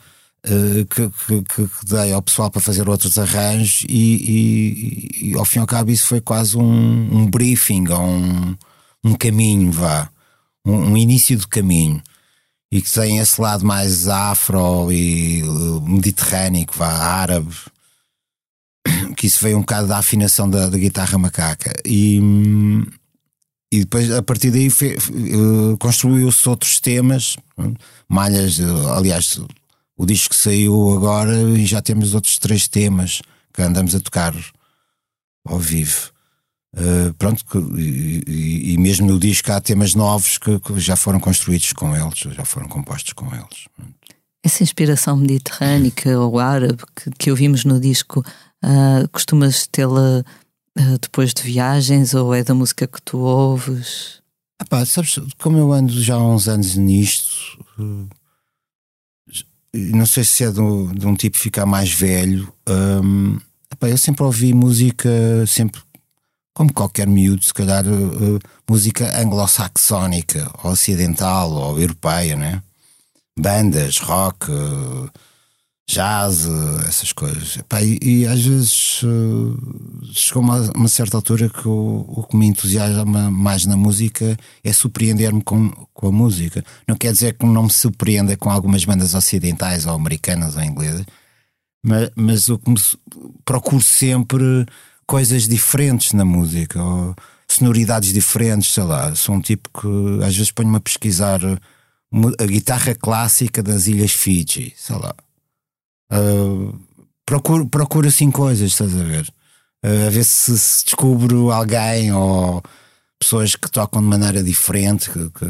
Uh, 0.46 0.86
que, 0.86 1.10
que, 1.10 1.42
que, 1.42 1.86
dei 1.86 2.14
ao 2.14 2.22
pessoal 2.22 2.50
para 2.50 2.62
fazer 2.62 2.88
outros 2.88 3.18
arranjos 3.18 3.84
e, 3.86 3.92
e, 3.92 5.30
e, 5.32 5.34
ao 5.38 5.44
fim 5.44 5.58
e 5.58 5.60
ao 5.60 5.66
cabo 5.66 5.90
isso 5.90 6.06
foi 6.06 6.18
quase 6.18 6.56
um, 6.56 6.62
um 6.62 7.26
briefing 7.26 7.86
ou 7.90 8.00
um, 8.00 8.56
um 9.04 9.14
caminho, 9.14 9.70
vá, 9.70 10.08
um, 10.64 10.92
um, 10.92 10.96
início 10.96 11.36
do 11.36 11.46
caminho. 11.46 12.02
E 12.72 12.80
que 12.80 12.90
tem 12.90 13.18
esse 13.18 13.38
lado 13.38 13.66
mais 13.66 14.08
afro 14.08 14.90
e 14.90 15.42
uh, 15.42 15.82
mediterrâneo, 15.82 16.64
vá, 16.74 16.88
árabe, 16.88 17.54
que 19.18 19.26
isso 19.26 19.42
veio 19.42 19.58
um 19.58 19.60
bocado 19.60 19.88
da 19.88 19.98
afinação 19.98 20.48
da, 20.48 20.70
da 20.70 20.78
guitarra 20.78 21.18
macaca. 21.18 21.72
E, 21.84 22.18
e 23.70 23.80
depois 23.80 24.10
a 24.10 24.22
partir 24.22 24.50
daí 24.50 24.68
uh, 24.68 25.76
construiu-se 25.76 26.48
outros 26.48 26.80
temas, 26.80 27.36
malhas, 28.08 28.58
aliás, 28.96 29.38
o 30.00 30.06
disco 30.06 30.34
saiu 30.34 30.94
agora 30.94 31.42
e 31.42 31.66
já 31.66 31.82
temos 31.82 32.14
outros 32.14 32.38
três 32.38 32.66
temas 32.66 33.20
que 33.52 33.60
andamos 33.60 33.94
a 33.94 34.00
tocar 34.00 34.34
ao 35.44 35.58
vivo. 35.58 36.10
Uh, 36.74 37.12
pronto, 37.18 37.44
e, 37.76 38.22
e, 38.26 38.72
e, 38.72 38.78
mesmo 38.78 39.06
no 39.06 39.18
disco 39.18 39.52
há 39.52 39.60
temas 39.60 39.94
novos 39.94 40.38
que, 40.38 40.58
que, 40.58 40.80
já 40.80 40.96
foram 40.96 41.20
construídos 41.20 41.74
com 41.74 41.94
eles, 41.94 42.18
já 42.34 42.46
foram 42.46 42.66
compostos 42.66 43.12
com 43.12 43.26
eles. 43.26 43.68
Essa 44.42 44.62
inspiração 44.62 45.18
mediterrânica 45.18 46.18
ou 46.18 46.38
árabe 46.38 46.82
que, 46.96 47.10
que 47.18 47.30
ouvimos 47.30 47.66
no 47.66 47.78
disco, 47.78 48.24
uh, 48.64 49.06
costumas 49.12 49.66
tê-la 49.66 50.24
eh, 50.78 50.98
depois 50.98 51.34
de 51.34 51.42
viagens 51.42 52.14
ou 52.14 52.34
é 52.34 52.42
da 52.42 52.54
música 52.54 52.86
que 52.86 53.02
tu 53.02 53.18
ouves? 53.18 54.22
Epá, 54.62 54.86
sabes, 54.86 55.18
como 55.38 55.58
eu 55.58 55.70
ando 55.74 56.00
já 56.00 56.14
há 56.14 56.26
uns 56.26 56.48
anos 56.48 56.74
nisto, 56.76 57.58
não 59.74 60.06
sei 60.06 60.24
se 60.24 60.44
é 60.44 60.50
um, 60.50 60.92
de 60.92 61.06
um 61.06 61.14
tipo 61.14 61.38
ficar 61.38 61.66
mais 61.66 61.92
velho. 61.92 62.52
Um, 62.68 63.38
epá, 63.72 63.88
eu 63.88 63.98
sempre 63.98 64.24
ouvi 64.24 64.52
música, 64.52 65.08
sempre 65.46 65.80
como 66.52 66.72
qualquer 66.72 67.06
miúdo, 67.06 67.44
se 67.44 67.54
calhar 67.54 67.86
uh, 67.86 68.38
música 68.68 69.18
anglo-saxónica, 69.18 70.50
ocidental, 70.64 71.50
ou 71.52 71.80
europeia, 71.80 72.36
né? 72.36 72.62
Bandas, 73.38 73.98
rock, 73.98 74.50
uh, 74.50 75.08
jazz, 75.90 76.46
uh, 76.46 76.80
essas 76.86 77.12
coisas. 77.12 77.58
E, 77.82 78.20
e, 78.20 78.26
às 78.26 78.40
vezes 78.44 79.02
chegou 80.12 80.42
uma, 80.42 80.70
uma 80.76 80.88
certa 80.88 81.16
altura 81.16 81.48
que 81.48 81.66
o, 81.66 82.04
o, 82.06 82.22
que 82.22 82.36
me 82.36 82.46
entusiasma 82.46 83.30
mais 83.30 83.66
na 83.66 83.76
música 83.76 84.36
é 84.62 84.72
surpreender-me 84.72 85.42
com, 85.42 85.70
com 85.92 86.06
a 86.06 86.12
música. 86.12 86.64
Não 86.86 86.94
quer 86.94 87.12
dizer 87.12 87.36
que 87.36 87.44
não 87.44 87.64
me 87.64 87.72
surpreenda 87.72 88.36
com 88.36 88.50
algumas 88.50 88.84
bandas 88.84 89.14
ocidentais, 89.14 89.84
ou 89.84 89.94
americanas, 89.94 90.54
ou 90.54 90.62
inglesas, 90.62 91.04
mas, 91.84 92.10
mas 92.14 92.46
que 92.46 92.70
me 92.70 92.80
procuro 93.44 93.82
sempre 93.82 94.66
coisas 95.06 95.48
diferentes 95.48 96.12
na 96.12 96.24
música, 96.24 96.80
ou 96.80 97.16
sonoridades 97.48 98.12
diferentes, 98.12 98.72
sei 98.72 98.84
lá. 98.84 99.12
Sou 99.16 99.34
um 99.34 99.40
tipo 99.40 99.68
que 99.70 100.24
às 100.24 100.36
vezes 100.36 100.52
ponho-me 100.52 100.76
a 100.76 100.80
pesquisar 100.80 101.40
a 101.44 102.46
guitarra 102.46 102.94
clássica 102.94 103.60
das 103.60 103.88
Ilhas 103.88 104.12
Fiji, 104.12 104.72
sei 104.76 104.96
lá. 104.96 105.14
Uh, 106.10 106.78
procuro, 107.24 107.66
procuro 107.68 108.08
assim 108.08 108.30
coisas, 108.30 108.72
estás 108.72 108.94
a 108.94 109.04
ver? 109.04 109.26
Uh, 109.84 110.06
a 110.06 110.10
ver 110.10 110.24
se, 110.24 110.58
se, 110.58 110.84
descubro 110.84 111.50
alguém 111.50 112.12
ou 112.12 112.62
pessoas 113.18 113.54
que 113.54 113.70
tocam 113.70 114.02
de 114.02 114.08
maneira 114.08 114.42
diferente, 114.42 115.10
que, 115.10 115.30
que 115.30 115.46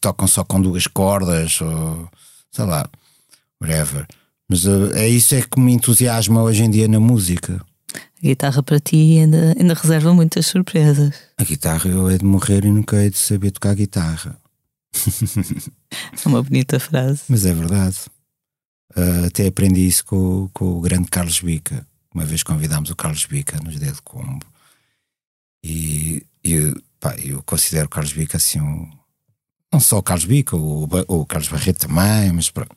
tocam 0.00 0.26
só 0.26 0.44
com 0.44 0.60
duas 0.60 0.86
cordas, 0.86 1.60
ou 1.60 2.08
sei 2.50 2.64
lá, 2.64 2.88
whatever. 3.60 4.06
Mas 4.48 4.64
uh, 4.64 4.92
é 4.94 5.08
isso 5.08 5.34
é 5.34 5.42
que 5.42 5.58
me 5.60 5.72
entusiasma 5.72 6.42
hoje 6.42 6.64
em 6.64 6.70
dia 6.70 6.88
na 6.88 7.00
música. 7.00 7.60
A 7.94 8.26
guitarra 8.26 8.62
para 8.62 8.78
ti 8.78 9.18
ainda, 9.18 9.54
ainda 9.58 9.74
reserva 9.74 10.12
muitas 10.12 10.46
surpresas. 10.46 11.14
A 11.38 11.44
guitarra 11.44 11.88
eu 11.88 12.10
hei 12.10 12.18
de 12.18 12.24
morrer 12.24 12.64
e 12.64 12.70
nunca 12.70 12.96
hei 13.02 13.08
de 13.08 13.18
saber 13.18 13.50
tocar 13.50 13.74
guitarra. 13.74 14.36
é 15.90 16.28
uma 16.28 16.42
bonita 16.42 16.78
frase. 16.78 17.22
Mas 17.28 17.46
é 17.46 17.54
verdade. 17.54 17.96
Uh, 18.96 19.26
até 19.26 19.46
aprendi 19.46 19.86
isso 19.86 20.04
com, 20.04 20.48
com 20.52 20.78
o 20.78 20.80
grande 20.80 21.08
Carlos 21.08 21.40
Bica. 21.40 21.86
Uma 22.14 22.24
vez 22.24 22.42
convidámos 22.42 22.90
o 22.90 22.96
Carlos 22.96 23.24
Bica 23.24 23.58
nos 23.62 23.78
Dedo 23.78 24.02
Combo. 24.02 24.44
E, 25.62 26.26
e 26.42 26.74
pá, 26.98 27.14
eu 27.16 27.42
considero 27.42 27.86
o 27.86 27.88
Carlos 27.90 28.12
Bica 28.12 28.36
assim 28.36 28.60
um, 28.60 28.90
não 29.72 29.80
só 29.80 29.98
o 29.98 30.02
Carlos 30.02 30.24
Bica, 30.24 30.56
o, 30.56 30.88
o 31.06 31.26
Carlos 31.26 31.48
Barreto 31.48 31.86
também, 31.86 32.32
mas 32.32 32.50
pronto, 32.50 32.74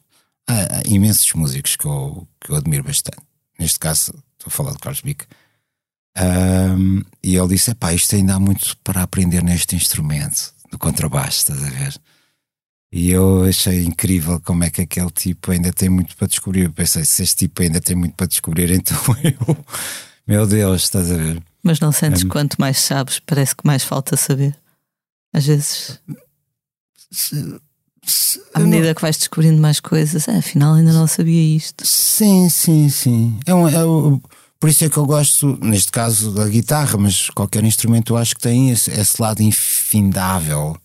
há, 0.47 0.53
há, 0.53 0.81
imensos 0.85 1.31
músicos 1.33 1.75
que 1.75 1.85
eu, 1.85 2.27
que 2.39 2.51
eu 2.51 2.55
admiro 2.55 2.83
bastante. 2.83 3.23
Neste 3.57 3.79
caso, 3.79 4.13
estou 4.33 4.47
a 4.47 4.49
falar 4.51 4.73
do 4.73 4.79
Carlos 4.79 5.01
Bica. 5.01 5.25
Um, 6.15 7.01
e 7.23 7.35
ele 7.35 7.47
disse: 7.47 7.73
pá, 7.73 7.93
isto 7.93 8.15
ainda 8.15 8.35
há 8.35 8.39
muito 8.39 8.77
para 8.83 9.01
aprender 9.01 9.43
neste 9.43 9.75
instrumento, 9.75 10.53
do 10.69 10.77
contrabaixo, 10.77 11.39
estás 11.39 11.63
a 11.63 11.69
ver? 11.69 11.99
E 12.95 13.09
eu 13.09 13.43
achei 13.45 13.83
incrível 13.83 14.39
como 14.39 14.63
é 14.63 14.69
que 14.69 14.83
aquele 14.83 15.09
tipo 15.09 15.51
ainda 15.51 15.73
tem 15.73 15.89
muito 15.89 16.15
para 16.15 16.27
descobrir. 16.27 16.65
Eu 16.65 16.71
pensei: 16.71 17.03
se 17.03 17.23
este 17.23 17.37
tipo 17.37 17.63
ainda 17.63 17.81
tem 17.81 17.95
muito 17.95 18.13
para 18.13 18.27
descobrir, 18.27 18.69
então 18.71 18.95
eu, 19.23 19.57
meu 20.27 20.45
Deus, 20.45 20.83
estás 20.83 21.11
a 21.11 21.15
ver? 21.15 21.41
Mas 21.63 21.79
não 21.79 21.91
sentes 21.91 22.23
um, 22.23 22.27
quanto 22.27 22.55
mais 22.59 22.77
sabes, 22.77 23.17
parece 23.17 23.55
que 23.55 23.65
mais 23.65 23.83
falta 23.83 24.15
saber? 24.15 24.55
Às 25.33 25.47
vezes. 25.47 25.99
Se, 27.11 27.59
se, 28.05 28.39
à 28.53 28.59
medida 28.59 28.89
não... 28.89 28.93
que 28.93 29.01
vais 29.01 29.17
descobrindo 29.17 29.59
mais 29.59 29.79
coisas, 29.79 30.27
é, 30.27 30.37
afinal 30.37 30.75
ainda 30.75 30.93
não 30.93 31.07
sabia 31.07 31.57
isto. 31.57 31.83
Sim, 31.87 32.47
sim, 32.47 32.89
sim. 32.89 33.39
É 33.47 33.55
um, 33.55 33.67
é 33.67 33.83
um 33.83 34.21
por 34.59 34.69
isso 34.69 34.85
é 34.85 34.89
que 34.89 34.97
eu 34.97 35.05
gosto, 35.05 35.57
neste 35.61 35.91
caso, 35.91 36.31
da 36.31 36.47
guitarra, 36.47 36.97
mas 36.97 37.29
qualquer 37.31 37.63
instrumento 37.63 38.13
eu 38.13 38.17
acho 38.17 38.35
que 38.35 38.41
tem 38.41 38.69
esse, 38.69 38.91
esse 38.91 39.21
lado 39.21 39.41
infindável 39.41 40.77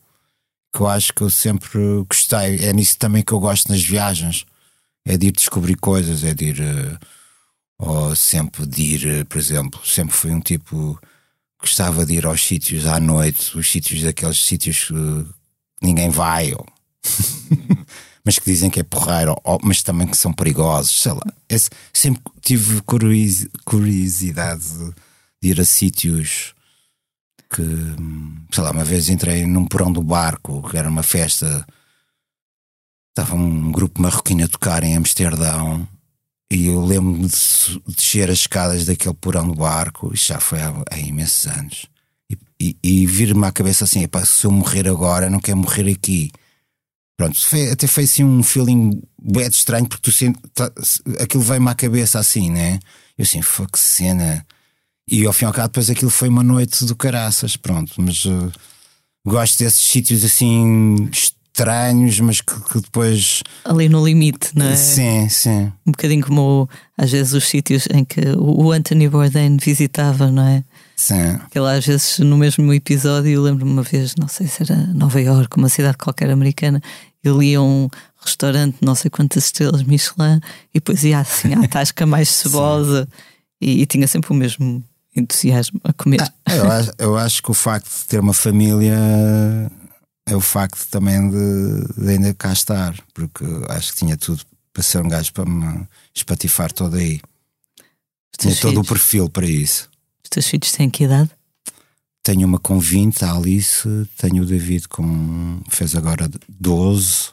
que 0.73 0.81
eu 0.81 0.87
acho 0.87 1.13
que 1.13 1.23
eu 1.23 1.31
sempre 1.31 1.79
gostei. 2.09 2.65
É 2.65 2.73
nisso 2.73 2.99
também 2.99 3.23
que 3.23 3.33
eu 3.33 3.41
gosto 3.41 3.71
nas 3.71 3.83
viagens. 3.83 4.45
É 5.05 5.17
de 5.17 5.29
ir 5.29 5.33
descobrir 5.33 5.77
coisas, 5.77 6.25
é 6.25 6.35
de 6.35 6.45
ir. 6.47 6.61
Uh, 6.61 6.99
ou 7.81 8.17
sempre 8.17 8.67
de 8.67 8.83
ir, 8.83 9.23
uh, 9.23 9.27
por 9.27 9.39
exemplo, 9.39 9.81
sempre 9.87 10.15
fui 10.15 10.33
um 10.33 10.41
tipo 10.41 10.99
que 11.01 11.67
gostava 11.67 12.05
de 12.05 12.15
ir 12.15 12.27
aos 12.27 12.43
sítios 12.43 12.87
à 12.87 12.99
noite, 13.01 13.57
os 13.57 13.71
sítios 13.71 14.03
daqueles 14.03 14.43
sítios 14.43 14.87
que 14.87 15.27
ninguém 15.81 16.11
vai. 16.11 16.53
Ou 16.53 16.67
mas 18.25 18.39
que 18.39 18.45
dizem 18.45 18.69
que 18.69 18.81
é 18.81 18.83
porreiro, 18.83 19.35
mas 19.63 19.83
também 19.83 20.07
que 20.07 20.17
são 20.17 20.33
perigosos, 20.33 21.01
sei 21.01 21.13
lá. 21.13 21.23
Esse, 21.49 21.71
sempre 21.95 22.23
tive 22.43 22.83
curiosidade 23.65 24.69
de 25.43 25.49
ir 25.49 25.61
a 25.61 25.65
sítios 25.65 26.55
que, 27.51 27.63
sei 28.53 28.63
lá, 28.63 28.71
uma 28.71 28.85
vez 28.85 29.09
entrei 29.09 29.47
num 29.47 29.67
porão 29.67 29.93
do 29.93 30.03
barco, 30.03 30.69
que 30.69 30.77
era 30.77 30.89
uma 30.89 31.03
festa, 31.03 31.67
estava 33.11 33.35
um 33.35 33.73
grupo 33.73 34.01
marroquino 34.01 34.45
a 34.45 34.49
tocar 34.49 34.83
em 34.85 34.97
Amsterdão. 34.97 35.87
E 36.51 36.67
eu 36.67 36.85
lembro-me 36.85 37.29
de 37.29 37.95
descer 37.95 38.31
as 38.31 38.39
escadas 38.39 38.87
daquele 38.87 39.15
porão 39.15 39.49
do 39.49 39.55
barco, 39.55 40.13
isto 40.15 40.29
já 40.29 40.41
foi 40.41 40.61
há, 40.61 40.73
há 40.91 40.99
imensos 40.99 41.47
anos, 41.47 41.87
e, 42.31 42.39
e, 42.61 42.77
e 42.83 43.07
vir-me 43.07 43.47
à 43.47 43.53
cabeça 43.53 43.85
assim: 43.85 44.07
se 44.25 44.47
eu 44.47 44.51
morrer 44.51 44.89
agora, 44.89 45.29
não 45.29 45.41
quero 45.41 45.59
morrer 45.59 45.91
aqui 45.91 46.33
Pronto, 47.19 47.45
foi, 47.45 47.69
até 47.73 47.89
foi 47.89 48.05
assim 48.05 48.23
um 48.23 48.45
feeling 48.45 49.03
bem 49.21 49.49
estranho, 49.49 49.89
porque 49.89 50.03
tu 50.03 50.13
sentes, 50.13 50.41
tá, 50.55 50.71
aquilo 51.19 51.43
veio-me 51.43 51.69
à 51.69 51.75
cabeça 51.75 52.21
assim, 52.21 52.49
né? 52.49 52.79
Eu 53.19 53.25
assim, 53.25 53.43
fuck 53.43 53.77
cena. 53.77 54.47
E 55.11 55.27
ao 55.27 55.33
fim 55.33 55.45
e 55.45 55.49
ao 55.49 55.53
cabo, 55.53 55.69
depois 55.69 55.91
aquilo 55.91 56.11
foi 56.11 56.29
uma 56.29 56.43
noite 56.43 56.85
do 56.85 56.95
caraças, 56.95 57.57
pronto. 57.57 57.95
Mas 57.99 58.25
uh, 58.25 58.53
gosto 59.27 59.59
desses 59.59 59.83
sítios 59.83 60.25
assim 60.25 61.09
estranhos, 61.59 62.21
mas 62.21 62.41
que, 62.41 62.55
que, 62.61 62.81
depois. 62.81 63.43
Ali 63.65 63.89
no 63.89 64.05
limite, 64.05 64.51
não 64.55 64.67
é? 64.67 64.77
Sim, 64.77 65.29
sim. 65.29 65.73
Um 65.87 65.93
bocadinho 65.93 66.25
como 66.25 66.69
às 66.97 67.11
vezes 67.11 67.33
os 67.33 67.49
sítios 67.49 67.89
em 67.93 68.05
que 68.05 68.21
o 68.37 68.71
Anthony 68.71 69.09
Bourdain 69.09 69.57
visitava, 69.57 70.31
não 70.31 70.47
é? 70.47 70.63
Sim. 70.95 71.39
Ele 71.55 71.69
às 71.69 71.87
vezes 71.87 72.19
no 72.19 72.37
mesmo 72.37 72.73
episódio, 72.73 73.31
eu 73.31 73.43
lembro-me 73.43 73.73
uma 73.73 73.83
vez, 73.83 74.15
não 74.17 74.29
sei 74.29 74.47
se 74.47 74.63
era 74.63 74.77
Nova 74.95 75.21
York, 75.21 75.57
uma 75.57 75.69
cidade 75.69 75.97
qualquer 75.97 76.31
americana, 76.31 76.81
ele 77.25 77.47
ia 77.47 77.59
a 77.59 77.63
um 77.63 77.89
restaurante, 78.25 78.77
não 78.81 78.95
sei 78.95 79.11
quantas 79.11 79.47
estrelas 79.47 79.83
Michelin, 79.83 80.41
e 80.75 80.79
depois 80.79 81.03
ia 81.05 81.21
assim 81.21 81.55
à 81.55 81.67
tasca 81.69 82.07
mais 82.07 82.29
cebosa 82.29 83.09
e, 83.61 83.83
e, 83.83 83.87
tinha 83.87 84.07
sempre 84.07 84.31
o 84.33 84.35
mesmo 84.35 84.83
entusiasmo 85.19 85.81
a 85.85 85.93
comer. 85.93 86.23
Ah, 86.23 86.55
eu, 86.55 86.71
acho, 86.71 86.93
eu 86.99 87.17
acho 87.17 87.43
que 87.43 87.51
o 87.51 87.55
facto 87.55 87.89
de 87.89 88.05
ter 88.07 88.21
uma 88.21 88.35
família 88.35 88.97
é 90.27 90.37
o 90.37 90.41
facto 90.41 90.87
também 90.91 91.31
de, 91.31 92.03
de, 92.03 92.11
ainda 92.11 92.35
cá 92.35 92.53
estar, 92.53 92.95
porque 93.15 93.45
acho 93.69 93.93
que 93.93 93.99
tinha 93.99 94.17
tudo 94.17 94.45
para 94.73 94.83
ser 94.83 95.03
um 95.03 95.09
gajo 95.09 95.33
para 95.33 95.47
me 95.47 95.87
espatifar 96.15 96.71
todo 96.73 96.97
aí. 96.97 97.21
Tinha 98.39 98.55
todo 98.57 98.81
o 98.81 98.85
perfil 98.85 99.29
para 99.29 99.47
isso. 99.47 99.89
Os 100.23 100.31
teus 100.31 100.47
filhos 100.47 100.71
têm 100.71 100.91
que 100.91 101.05
idade? 101.05 101.31
Tenho 102.23 102.47
uma 102.47 102.59
com 102.59 102.79
20, 102.79 103.25
a 103.25 103.33
Alice, 103.33 103.89
tenho 104.19 104.43
o 104.43 104.47
David 104.47 104.87
com. 104.89 105.61
fez 105.71 105.97
agora 105.97 106.31
12 106.49 107.31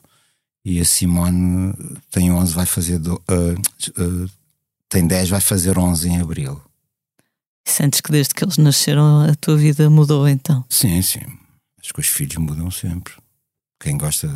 e 0.64 0.80
a 0.80 0.86
Simone 0.86 1.74
tem 2.10 2.32
11, 2.32 2.54
vai 2.54 2.66
fazer. 2.66 2.98
Do, 2.98 3.16
uh, 3.16 4.02
uh, 4.02 4.30
tem 4.88 5.06
10, 5.06 5.30
vai 5.30 5.42
fazer 5.42 5.78
11 5.78 6.08
em 6.08 6.22
abril. 6.22 6.62
Sentes 7.66 8.00
que 8.00 8.12
desde 8.12 8.34
que 8.34 8.44
eles 8.44 8.58
nasceram 8.58 9.22
a 9.22 9.36
tua 9.36 9.58
vida 9.58 9.90
mudou 9.90 10.28
então? 10.28 10.64
Sim, 10.70 11.02
sim. 11.02 11.22
Acho 11.82 11.94
que 11.94 12.00
os 12.00 12.08
filhos 12.08 12.38
mudam 12.38 12.70
sempre. 12.70 13.14
Quem 13.80 13.98
gosta 13.98 14.28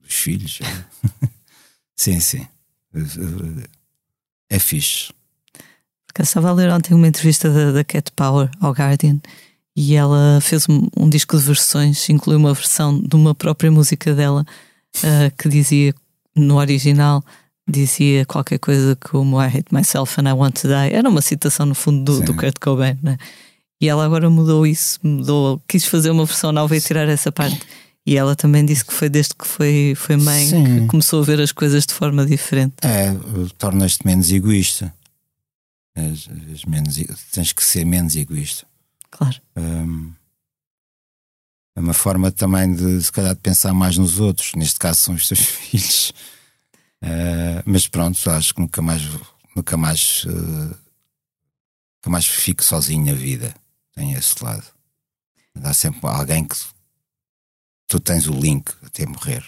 dos 0.00 0.14
filhos. 0.14 0.60
É. 0.62 1.28
sim, 1.94 2.18
sim. 2.18 2.46
É 4.48 4.58
fixe. 4.58 5.12
Porque 6.06 6.22
eu 6.22 6.24
estava 6.24 6.48
a 6.48 6.52
ler 6.52 6.72
ontem 6.72 6.94
uma 6.94 7.06
entrevista 7.06 7.50
da, 7.50 7.70
da 7.70 7.84
Cat 7.84 8.10
Power 8.12 8.50
ao 8.60 8.72
Guardian 8.72 9.20
e 9.76 9.94
ela 9.94 10.40
fez 10.40 10.68
um, 10.68 10.88
um, 10.96 11.08
disco 11.08 11.38
de 11.38 11.44
versões, 11.44 12.08
incluiu 12.08 12.38
uma 12.38 12.52
versão 12.52 13.00
de 13.00 13.14
uma 13.14 13.34
própria 13.34 13.70
música 13.70 14.14
dela 14.14 14.44
uh, 14.96 15.36
que 15.38 15.48
dizia 15.48 15.94
no 16.34 16.56
original 16.56 17.24
dizia 17.70 18.24
qualquer 18.26 18.58
coisa 18.58 18.96
como 18.96 19.40
I 19.40 19.46
hate 19.46 19.72
myself 19.72 20.20
and 20.20 20.28
I 20.28 20.32
want 20.32 20.60
to 20.60 20.68
die. 20.68 20.92
Era 20.92 21.08
uma 21.08 21.22
citação 21.22 21.66
no 21.66 21.74
fundo 21.74 22.04
do, 22.04 22.24
do 22.24 22.34
Kurt 22.34 22.58
Cobain, 22.60 22.98
né? 23.02 23.16
E 23.80 23.88
ela 23.88 24.04
agora 24.04 24.28
mudou 24.28 24.66
isso, 24.66 24.98
mudou, 25.02 25.60
quis 25.66 25.86
fazer 25.86 26.10
uma 26.10 26.26
versão 26.26 26.52
nova 26.52 26.76
e 26.76 26.80
tirar 26.80 27.08
essa 27.08 27.32
parte. 27.32 27.60
E 28.06 28.16
ela 28.16 28.34
também 28.36 28.64
disse 28.64 28.84
que 28.84 28.92
foi 28.92 29.08
desde 29.08 29.34
que 29.34 29.46
foi, 29.46 29.94
foi 29.96 30.16
mãe 30.16 30.46
Sim. 30.46 30.64
que 30.64 30.86
começou 30.86 31.22
a 31.22 31.24
ver 31.24 31.40
as 31.40 31.52
coisas 31.52 31.86
de 31.86 31.94
forma 31.94 32.26
diferente. 32.26 32.74
É, 32.82 33.14
tornas-te 33.56 34.06
menos 34.06 34.30
egoísta. 34.30 34.92
És, 35.94 36.28
és 36.50 36.64
menos, 36.64 36.96
tens 37.32 37.52
que 37.52 37.64
ser 37.64 37.84
menos 37.84 38.16
egoísta. 38.16 38.66
Claro. 39.10 39.36
Um, 39.56 40.12
É 41.76 41.80
uma 41.80 41.94
forma 41.94 42.30
também 42.30 42.74
de, 42.74 43.02
se 43.02 43.12
calhar, 43.12 43.34
de 43.34 43.40
pensar 43.40 43.72
mais 43.72 43.96
nos 43.96 44.18
outros. 44.18 44.52
Neste 44.54 44.78
caso, 44.78 45.00
são 45.00 45.14
os 45.14 45.28
teus 45.28 45.40
filhos. 45.46 46.12
Uh, 47.02 47.62
mas 47.64 47.88
pronto, 47.88 48.30
acho 48.30 48.54
que 48.54 48.60
nunca 48.60 48.82
mais, 48.82 49.02
nunca 49.56 49.76
mais, 49.76 50.24
uh, 50.24 50.76
nunca 51.96 52.08
mais 52.08 52.26
fico 52.26 52.62
sozinho 52.62 53.06
na 53.06 53.14
vida. 53.14 53.54
Tem 53.94 54.12
esse 54.12 54.42
lado. 54.42 54.64
Há 55.62 55.72
sempre 55.72 56.06
alguém 56.08 56.44
que 56.44 56.56
tu 57.88 57.98
tens 57.98 58.26
o 58.26 58.32
link 58.32 58.70
até 58.84 59.06
morrer. 59.06 59.44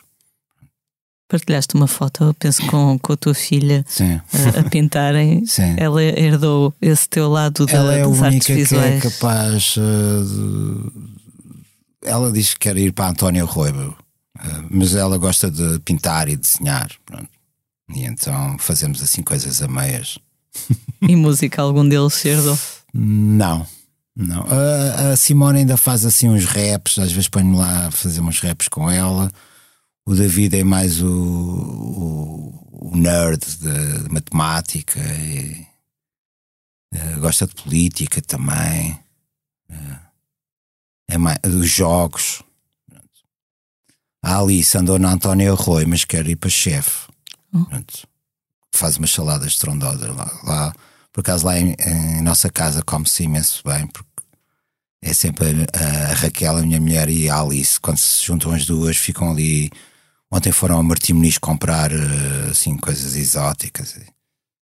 Partilhaste 1.29 1.75
uma 1.75 1.87
foto, 1.87 2.35
penso, 2.39 2.67
com, 2.67 2.99
com 2.99 3.13
a 3.15 3.17
tua 3.17 3.33
filha 3.33 3.87
a, 4.57 4.61
a, 4.61 4.65
pintarem. 4.69 5.47
Sim. 5.47 5.77
Ela 5.79 6.03
herdou 6.03 6.75
esse 6.81 7.09
teu 7.09 7.31
lado 7.31 7.65
da, 7.65 7.73
Ela 7.73 7.95
é 7.95 8.07
das 8.07 8.45
que 8.45 8.55
visuais. 8.55 8.97
é 8.97 9.11
capaz 9.11 9.77
uh, 9.79 10.25
de... 10.25 11.13
Ela 12.05 12.31
diz 12.31 12.53
que 12.53 12.61
quer 12.61 12.77
ir 12.77 12.93
para 12.93 13.09
António 13.09 13.47
Roibo, 13.47 13.97
uh, 14.39 14.67
mas 14.69 14.95
ela 14.95 15.17
gosta 15.17 15.51
de 15.51 15.79
pintar 15.81 16.29
e 16.29 16.37
desenhar. 16.37 16.91
Pronto. 17.07 17.31
E 17.95 18.05
então 18.05 18.57
fazemos 18.59 19.03
assim 19.03 19.23
coisas 19.23 19.63
a 19.63 19.69
meias. 19.69 20.19
E 21.03 21.17
música, 21.17 21.61
algum 21.61 21.87
deles 21.89 22.15
se 22.15 22.29
herdou? 22.29 22.57
Não. 22.95 23.67
Não. 24.15 24.47
A, 24.49 25.11
a 25.11 25.17
Simone 25.17 25.61
ainda 25.61 25.77
faz 25.77 26.05
assim 26.05 26.29
uns 26.29 26.45
raps, 26.45 26.99
às 26.99 27.11
vezes 27.11 27.29
ponho-me 27.29 27.57
lá 27.57 27.89
a 27.89 27.91
fazer 27.91 28.21
uns 28.21 28.39
raps 28.41 28.69
com 28.69 28.89
ela. 28.89 29.33
O 30.07 30.15
David 30.15 30.57
é 30.57 30.65
mais 30.65 31.01
o, 31.01 31.09
o, 31.09 32.91
o 32.93 32.97
nerd 32.97 33.41
de, 33.41 34.03
de, 34.03 34.13
matemática 34.13 35.01
e 35.01 35.67
uh, 36.95 37.21
gosta 37.21 37.47
de 37.47 37.55
política 37.55 38.21
também. 38.21 38.99
Uh, 39.71 39.99
é 41.09 41.19
mais 41.19 41.39
dos 41.43 41.69
jogos. 41.69 42.43
A 44.25 44.39
Alice 44.39 44.77
andou 44.77 44.99
na 44.99 45.13
António 45.13 45.53
Arroio, 45.53 45.89
mas 45.89 46.05
quer 46.05 46.27
ir 46.29 46.37
para 46.37 46.51
chefe. 46.51 47.12
Oh. 47.53 47.65
Faz 48.75 48.97
umas 48.97 49.11
saladas 49.11 49.49
estrondosas 49.49 50.15
lá, 50.17 50.41
lá 50.45 50.75
por 51.13 51.21
acaso 51.21 51.45
lá 51.45 51.59
em, 51.59 51.77
em 51.79 52.23
nossa 52.23 52.51
casa 52.51 52.83
come-se 52.83 53.25
imenso 53.25 53.63
bem, 53.65 53.87
porque 53.87 54.09
é 55.03 55.13
sempre 55.13 55.67
a, 55.75 56.11
a, 56.13 56.15
Raquel, 56.15 56.57
a 56.57 56.63
minha 56.63 56.81
mulher, 56.81 57.09
e 57.09 57.29
a 57.29 57.41
Alice, 57.41 57.79
quando 57.79 57.99
se 57.99 58.25
juntam 58.25 58.53
as 58.53 58.65
duas, 58.65 58.97
ficam 58.97 59.31
ali. 59.31 59.71
Ontem 60.31 60.53
foram 60.53 60.77
ao 60.77 60.83
Martim 60.83 61.13
Muniz 61.13 61.37
comprar 61.37 61.93
eh, 61.93 62.51
assim 62.51 62.77
coisas 62.79 63.15
exóticas. 63.17 63.97
E, 63.97 64.07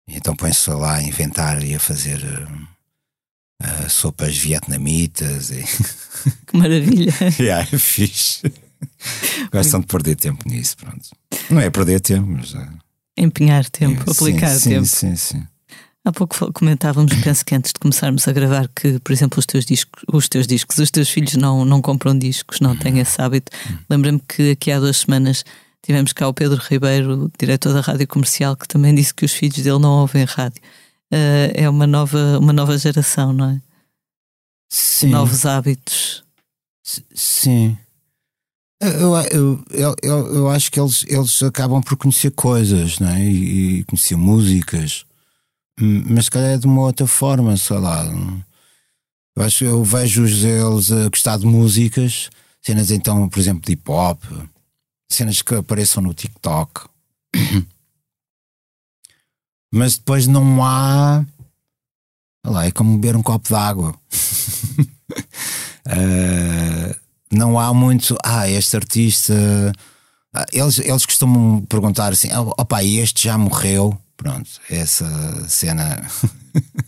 então 0.08 0.36
põe-se 0.36 0.70
lá 0.72 0.96
a 0.96 1.04
inventar 1.04 1.64
e 1.64 1.76
a 1.76 1.80
fazer 1.80 2.24
uh, 2.24 3.86
uh, 3.86 3.90
sopas 3.90 4.36
vietnamitas. 4.36 5.52
E... 5.52 5.64
Que 6.48 6.58
maravilha! 6.58 7.14
yeah, 7.38 7.68
é 7.72 7.78
fixe. 7.78 8.42
Gostam 9.52 9.82
de 9.82 9.88
perder 9.88 10.16
tempo 10.16 10.48
nisso, 10.48 10.78
pronto. 10.78 11.10
Não 11.54 11.62
é 11.62 11.70
perder 11.70 12.00
tempo, 12.00 12.28
mas. 12.28 12.54
Uh... 12.54 12.68
Empenhar 13.16 13.70
tempo, 13.70 14.04
é, 14.08 14.12
aplicar 14.12 14.56
sim, 14.56 14.70
tempo. 14.72 14.86
Sim, 14.86 15.16
sim, 15.16 15.38
sim. 15.38 15.48
Há 16.06 16.12
pouco 16.12 16.52
comentávamos, 16.52 17.14
penso 17.24 17.46
que 17.46 17.56
antes 17.56 17.72
de 17.72 17.80
começarmos 17.80 18.28
a 18.28 18.32
gravar, 18.34 18.68
que, 18.76 19.00
por 19.00 19.14
exemplo, 19.14 19.40
os 19.40 19.46
teus 19.46 19.66
discos, 19.66 20.04
os 20.12 20.28
teus 20.28 20.46
discos, 20.46 20.78
os 20.78 20.92
teus 20.92 21.10
filhos 21.10 21.36
não, 21.36 21.64
não 21.64 21.82
compram 21.82 22.18
discos, 22.18 22.60
não 22.60 22.76
têm 22.76 23.00
esse 23.00 23.22
hábito. 23.22 23.52
Lembro-me 23.90 24.20
que 24.20 24.52
aqui 24.52 24.70
há 24.72 24.80
duas 24.82 24.98
semanas 24.98 25.46
tivemos 25.82 26.12
cá 26.12 26.28
o 26.28 26.34
Pedro 26.34 26.62
Ribeiro, 26.62 27.32
diretor 27.40 27.74
da 27.74 27.80
rádio 27.80 28.06
comercial, 28.06 28.58
que 28.58 28.68
também 28.68 28.94
disse 28.94 29.14
que 29.14 29.24
os 29.24 29.32
filhos 29.32 29.58
dele 29.58 29.80
não 29.80 30.02
ouvem 30.02 30.26
rádio. 30.26 30.62
Uh, 31.14 31.54
é 31.54 31.70
uma 31.70 31.88
nova, 31.88 32.38
uma 32.38 32.52
nova 32.52 32.78
geração, 32.78 33.32
não 33.32 33.52
é? 33.52 33.62
Sim. 34.70 35.10
Novos 35.10 35.46
hábitos. 35.46 36.24
Sim. 36.84 37.78
Eu, 38.84 39.16
eu, 39.72 39.96
eu, 40.02 40.36
eu, 40.36 40.50
acho 40.50 40.72
que 40.72 40.80
eles, 40.80 41.06
eles 41.08 41.42
acabam 41.44 41.82
por 41.82 41.96
conhecer 41.98 42.32
coisas, 42.32 43.00
não 43.00 43.10
é? 43.10 43.24
E, 43.24 43.80
e 43.80 43.84
conhecer 43.86 44.16
músicas 44.16 45.06
mas 45.80 46.26
se 46.26 46.32
calhar 46.32 46.52
é 46.52 46.58
de 46.58 46.68
uma 46.68 46.82
outra 46.82 47.08
forma, 47.08 47.56
sei 47.58 47.78
lá. 47.78 48.06
Eu 49.36 49.44
acho 49.44 49.66
eu 49.66 49.84
vejo 49.84 50.26
eles 50.26 50.92
a 50.92 51.10
gostar 51.10 51.38
de 51.38 51.46
músicas, 51.46 52.30
cenas 52.62 52.92
então, 52.92 53.28
por 53.28 53.40
exemplo, 53.40 53.66
de 53.66 53.74
hip 53.74 53.90
hop, 53.90 54.24
cenas 55.12 55.42
que 55.42 55.56
apareçam 55.56 56.04
no 56.04 56.14
TikTok. 56.14 56.88
Mas 59.74 59.98
depois 59.98 60.28
não 60.28 60.64
há. 60.64 61.26
Olha 62.46 62.54
lá, 62.54 62.66
é 62.66 62.72
como 62.72 62.98
beber 62.98 63.16
um 63.16 63.24
copo 63.24 63.48
de 63.48 63.56
água. 63.56 63.96
uh, 65.88 66.96
não 67.34 67.60
há 67.60 67.74
muito. 67.74 68.18
Ah, 68.24 68.50
este 68.50 68.76
artista. 68.76 69.34
Eles, 70.52 70.80
eles 70.80 71.06
costumam 71.06 71.62
perguntar 71.66 72.14
assim: 72.14 72.30
opa, 72.34 72.84
este 72.84 73.26
já 73.26 73.38
morreu. 73.38 73.98
Pronto, 74.18 74.50
essa 74.70 75.06
cena. 75.48 76.02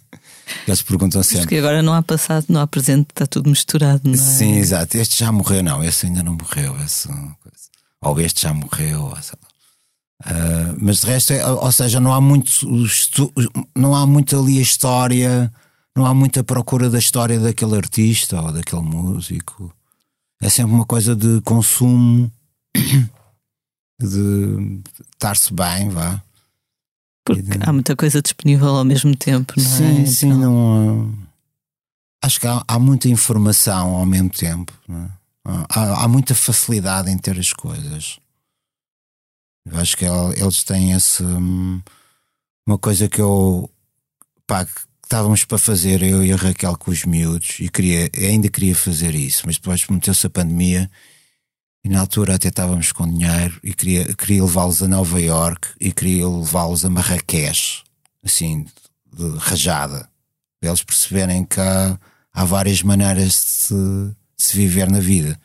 Eles 0.67 0.81
perguntam 0.81 1.21
sempre. 1.23 1.41
Porque 1.41 1.57
agora 1.57 1.81
não 1.81 1.93
há 1.93 2.01
passado, 2.01 2.45
não 2.49 2.61
há 2.61 2.67
presente, 2.67 3.07
está 3.09 3.25
tudo 3.25 3.49
misturado, 3.49 4.01
não 4.05 4.13
é? 4.13 4.17
Sim, 4.17 4.55
exato. 4.57 4.97
Este 4.97 5.19
já 5.19 5.31
morreu, 5.31 5.63
não, 5.63 5.83
esse 5.83 6.05
ainda 6.05 6.23
não 6.23 6.33
morreu. 6.33 6.75
Esse... 6.83 7.09
Ou 8.01 8.19
este 8.19 8.43
já 8.43 8.53
morreu. 8.53 9.07
Uh, 9.07 10.75
mas 10.79 11.01
de 11.01 11.07
resto, 11.07 11.33
é, 11.33 11.45
ou 11.45 11.71
seja, 11.71 11.99
não 11.99 12.13
há 12.13 12.21
muito 12.21 12.67
não 13.75 13.93
há 13.93 14.05
muito 14.07 14.39
ali 14.39 14.59
a 14.59 14.61
história, 14.61 15.51
não 15.95 16.05
há 16.05 16.13
muita 16.13 16.43
procura 16.43 16.89
da 16.89 16.99
história 16.99 17.39
daquele 17.39 17.75
artista 17.75 18.41
ou 18.41 18.51
daquele 18.51 18.81
músico. 18.81 19.73
É 20.41 20.49
sempre 20.49 20.73
uma 20.73 20.85
coisa 20.85 21.15
de 21.15 21.41
consumo, 21.41 22.31
de 23.99 24.81
estar-se 25.13 25.53
bem, 25.53 25.89
vá. 25.89 26.21
Porque 27.25 27.41
há 27.65 27.73
muita 27.73 27.95
coisa 27.95 28.21
disponível 28.21 28.67
ao 28.67 28.85
mesmo 28.85 29.15
tempo, 29.15 29.53
não 29.57 29.63
sim, 29.63 30.01
é? 30.01 30.05
Sim, 30.05 30.05
sim, 30.05 30.27
então... 30.27 30.39
não. 30.39 31.25
Acho 32.23 32.39
que 32.39 32.47
há, 32.47 32.63
há, 32.67 32.79
muita 32.79 33.07
informação 33.07 33.95
ao 33.95 34.05
mesmo 34.05 34.29
tempo. 34.29 34.73
É? 34.89 35.09
Há, 35.69 36.03
há, 36.03 36.07
muita 36.07 36.35
facilidade 36.35 37.09
em 37.09 37.17
ter 37.17 37.37
as 37.39 37.53
coisas. 37.53 38.19
Eu 39.65 39.79
acho 39.79 39.97
que 39.97 40.05
eles 40.05 40.63
têm 40.63 40.91
esse. 40.91 41.23
Hum, 41.23 41.81
uma 42.67 42.77
coisa 42.77 43.07
que 43.07 43.21
eu. 43.21 43.69
Pá, 44.45 44.67
estávamos 45.05 45.45
para 45.45 45.57
fazer, 45.57 46.03
eu 46.03 46.23
e 46.23 46.33
a 46.33 46.35
Raquel 46.35 46.77
com 46.77 46.91
os 46.91 47.05
miúdos, 47.05 47.57
e 47.59 47.69
queria, 47.69 48.09
ainda 48.17 48.49
queria 48.49 48.75
fazer 48.75 49.15
isso, 49.15 49.43
mas 49.45 49.55
depois 49.55 49.87
meteu-se 49.87 50.25
a 50.27 50.29
pandemia 50.29 50.89
e 51.83 51.89
na 51.89 52.01
altura 52.01 52.35
até 52.35 52.49
estávamos 52.49 52.91
com 52.91 53.07
dinheiro 53.07 53.59
e 53.63 53.73
queria, 53.73 54.13
queria 54.15 54.43
levá-los 54.43 54.81
a 54.81 54.87
Nova 54.87 55.21
York 55.21 55.69
e 55.79 55.91
queria 55.91 56.27
levá-los 56.27 56.83
a 56.83 56.89
Marrakech, 56.89 57.83
assim, 58.23 58.65
de 59.13 59.37
rajada, 59.37 60.09
para 60.59 60.69
eles 60.69 60.83
perceberem 60.83 61.45
que 61.45 61.59
há, 61.59 61.97
há 62.33 62.43
várias 62.43 62.81
maneiras 62.81 63.67
de 63.69 64.15
de 64.37 64.43
se, 64.43 64.57
viver 64.57 64.89
na 64.89 64.99
vida. 64.99 65.39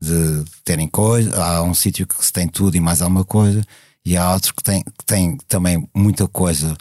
De 0.00 0.44
terem 0.64 0.88
coisa, 0.88 1.42
há 1.42 1.62
um 1.62 1.72
sítio 1.72 2.06
que 2.06 2.22
se 2.22 2.32
tem 2.32 2.46
tudo 2.46 2.76
e 2.76 2.80
mais 2.80 3.00
alguma 3.00 3.24
coisa, 3.24 3.64
e 4.04 4.16
há 4.16 4.34
outro 4.34 4.54
que 4.54 4.62
tem, 4.62 4.82
que 4.82 5.04
tem 5.06 5.38
também 5.48 5.88
muita 5.94 6.28
coisa, 6.28 6.76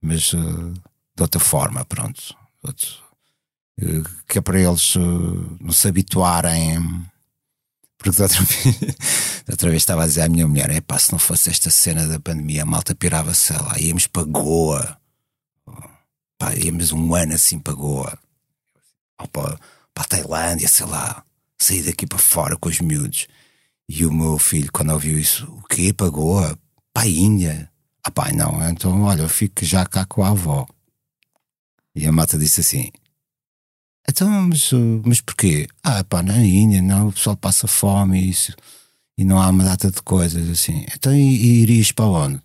mas 0.00 0.32
uh, 0.32 0.74
de 1.14 1.22
outra 1.22 1.40
forma, 1.40 1.84
pronto. 1.84 2.36
Outro, 2.62 2.88
uh, 3.80 4.24
que 4.28 4.38
é 4.38 4.40
para 4.40 4.60
eles 4.60 4.94
uh, 4.96 5.56
não 5.60 5.72
se 5.72 5.88
habituarem 5.88 7.06
porque 8.02 8.18
da 8.18 8.24
outra, 8.24 8.42
vez, 8.42 8.76
da 9.46 9.52
outra 9.52 9.70
vez 9.70 9.82
estava 9.82 10.02
a 10.02 10.06
dizer 10.06 10.22
à 10.22 10.28
minha 10.28 10.46
mulher: 10.46 10.70
é 10.70 10.80
pá, 10.80 10.98
se 10.98 11.12
não 11.12 11.20
fosse 11.20 11.50
esta 11.50 11.70
cena 11.70 12.06
da 12.06 12.18
pandemia, 12.18 12.64
a 12.64 12.66
malta 12.66 12.94
pirava, 12.96 13.32
sei 13.32 13.56
lá, 13.56 13.78
íamos 13.78 14.08
para 14.08 14.24
Goa, 14.24 14.98
pá, 16.36 16.52
íamos 16.56 16.90
um 16.90 17.14
ano 17.14 17.34
assim 17.34 17.60
para 17.60 17.74
Goa, 17.74 18.18
ou 19.20 19.28
para, 19.28 19.56
para 19.94 20.02
a 20.02 20.06
Tailândia, 20.06 20.66
sei 20.66 20.86
lá, 20.86 21.24
sair 21.60 21.84
daqui 21.84 22.04
para 22.04 22.18
fora 22.18 22.56
com 22.56 22.68
os 22.68 22.80
miúdos. 22.80 23.28
E 23.88 24.04
o 24.04 24.12
meu 24.12 24.38
filho, 24.38 24.70
quando 24.72 24.92
ouviu 24.92 25.18
isso, 25.18 25.46
o 25.46 25.62
quê? 25.62 25.92
Para 25.92 26.08
Goa? 26.08 26.58
Para 26.92 27.04
a 27.04 27.08
Índia? 27.08 27.70
Ah, 28.02 28.10
pai, 28.10 28.32
não, 28.32 28.68
então 28.68 29.02
olha, 29.02 29.22
eu 29.22 29.28
fico 29.28 29.64
já 29.64 29.86
cá 29.86 30.04
com 30.04 30.24
a 30.24 30.30
avó. 30.30 30.66
E 31.94 32.06
a 32.06 32.12
mata 32.12 32.38
disse 32.38 32.60
assim: 32.60 32.90
então, 34.08 34.28
mas, 34.28 34.70
mas 35.04 35.20
porquê? 35.20 35.68
Ah, 35.82 36.02
pá, 36.04 36.22
na 36.22 36.38
Índia, 36.38 36.82
não, 36.82 37.08
o 37.08 37.12
pessoal 37.12 37.36
passa 37.36 37.66
fome 37.66 38.20
e 38.20 38.30
isso, 38.30 38.54
e 39.16 39.24
não 39.24 39.40
há 39.40 39.48
uma 39.48 39.64
data 39.64 39.90
de 39.90 40.02
coisas 40.02 40.48
assim. 40.50 40.84
Então, 40.94 41.14
e, 41.14 41.20
e 41.20 41.62
irias 41.62 41.92
para 41.92 42.06
onde? 42.06 42.40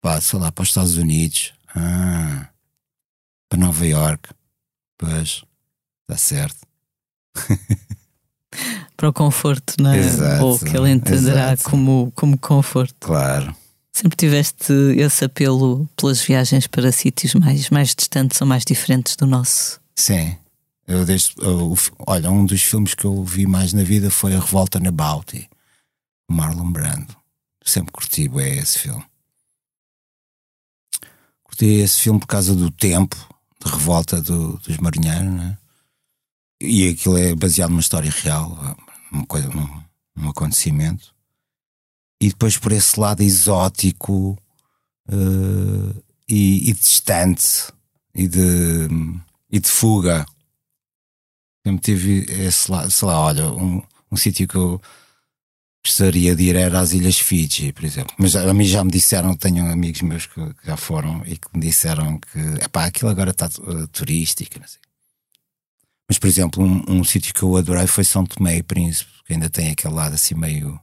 Pá, 0.00 0.20
sei 0.20 0.38
lá, 0.38 0.52
para 0.52 0.62
os 0.62 0.68
Estados 0.68 0.96
Unidos. 0.96 1.52
Ah, 1.74 2.48
para 3.48 3.58
Nova 3.58 3.86
York. 3.86 4.28
Pois, 4.98 5.42
está 6.02 6.16
certo. 6.16 6.66
para 8.96 9.08
o 9.08 9.12
conforto, 9.12 9.74
não 9.80 9.92
é? 9.92 9.98
Exato, 9.98 10.44
Ou 10.44 10.58
que 10.58 10.76
ele 10.76 10.90
entenderá 10.90 11.56
como, 11.56 12.12
como 12.14 12.38
conforto. 12.38 12.94
Claro. 13.00 13.56
Sempre 13.94 14.16
tiveste 14.16 14.72
esse 14.96 15.24
apelo 15.24 15.88
pelas 15.96 16.20
viagens 16.20 16.66
para 16.66 16.90
sítios 16.90 17.32
mais, 17.34 17.70
mais 17.70 17.94
distantes 17.94 18.40
ou 18.40 18.46
mais 18.46 18.64
diferentes 18.64 19.14
do 19.14 19.24
nosso? 19.24 19.80
Sim. 19.94 20.36
Eu 20.84 21.06
desde, 21.06 21.32
eu, 21.38 21.76
olha, 22.00 22.28
um 22.28 22.44
dos 22.44 22.60
filmes 22.60 22.92
que 22.92 23.04
eu 23.04 23.22
vi 23.24 23.46
mais 23.46 23.72
na 23.72 23.84
vida 23.84 24.10
foi 24.10 24.34
A 24.34 24.40
Revolta 24.40 24.80
na 24.80 24.90
Bounty, 24.90 25.48
Marlon 26.28 26.72
Brando. 26.72 27.16
Sempre 27.64 27.92
curti 27.92 28.28
é 28.36 28.58
esse 28.58 28.80
filme. 28.80 29.04
Curti 31.44 31.64
esse 31.64 32.00
filme 32.00 32.18
por 32.18 32.26
causa 32.26 32.52
do 32.52 32.72
tempo 32.72 33.16
de 33.64 33.70
revolta 33.70 34.20
do, 34.20 34.58
dos 34.58 34.76
marinheiros, 34.78 35.32
né? 35.32 35.56
E 36.60 36.88
aquilo 36.88 37.16
é 37.16 37.32
baseado 37.34 37.70
numa 37.70 37.80
história 37.80 38.10
real, 38.10 38.76
uma 39.12 39.24
coisa, 39.24 39.48
num, 39.48 39.82
num 40.16 40.30
acontecimento. 40.30 41.13
E 42.20 42.28
depois 42.28 42.56
por 42.56 42.72
esse 42.72 42.98
lado 42.98 43.22
exótico 43.22 44.38
uh, 45.08 46.04
e, 46.28 46.70
e, 46.70 46.72
distante 46.72 47.72
e 48.14 48.28
de, 48.28 48.88
e 49.50 49.60
de 49.60 49.68
fuga. 49.68 50.24
Sempre 51.66 51.82
tive 51.82 52.26
esse 52.28 52.70
lado, 52.70 52.90
sei 52.90 53.08
lá, 53.08 53.18
olha, 53.18 53.50
um, 53.50 53.82
um 54.10 54.16
sítio 54.16 54.46
que 54.46 54.56
eu 54.56 54.80
gostaria 55.84 56.34
de 56.34 56.44
ir 56.44 56.56
era 56.56 56.80
às 56.80 56.92
Ilhas 56.92 57.18
Fiji, 57.18 57.72
por 57.72 57.84
exemplo. 57.84 58.14
Mas 58.18 58.34
a 58.34 58.54
mim 58.54 58.64
já 58.64 58.82
me 58.82 58.90
disseram, 58.90 59.36
tenho 59.36 59.70
amigos 59.70 60.00
meus 60.02 60.26
que, 60.26 60.40
já 60.64 60.76
foram 60.76 61.22
e 61.26 61.36
que 61.36 61.48
me 61.54 61.60
disseram 61.60 62.18
que 62.18 62.38
epá, 62.64 62.86
aquilo 62.86 63.10
agora 63.10 63.30
está 63.30 63.46
uh, 63.46 63.86
turístico. 63.88 64.58
Mas, 66.08 66.18
por 66.18 66.26
exemplo, 66.26 66.62
um, 66.62 66.84
um 66.88 67.04
sítio 67.04 67.34
que 67.34 67.42
eu 67.42 67.56
adorei 67.56 67.86
foi 67.86 68.04
São 68.04 68.24
Tomé 68.24 68.56
e 68.56 68.62
Príncipe, 68.62 69.10
que 69.26 69.34
ainda 69.34 69.50
tem 69.50 69.70
aquele 69.70 69.94
lado 69.94 70.14
assim 70.14 70.34
meio 70.34 70.78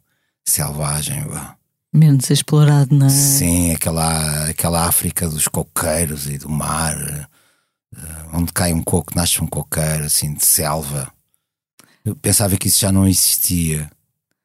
selvagem. 0.51 1.23
Menos 1.93 2.29
explorado, 2.29 2.95
não 2.95 3.07
é? 3.07 3.09
Sim, 3.09 3.71
aquela, 3.71 4.45
aquela 4.45 4.85
África 4.85 5.27
dos 5.27 5.47
coqueiros 5.47 6.27
e 6.27 6.37
do 6.37 6.49
mar, 6.49 6.95
uh, 7.93 8.37
onde 8.37 8.53
cai 8.53 8.71
um 8.71 8.81
coco, 8.81 9.13
nasce 9.15 9.43
um 9.43 9.47
coqueiro, 9.47 10.05
assim, 10.05 10.33
de 10.33 10.45
selva. 10.45 11.11
Eu 12.03 12.15
pensava 12.15 12.55
que 12.57 12.67
isso 12.67 12.79
já 12.79 12.91
não 12.91 13.07
existia. 13.07 13.89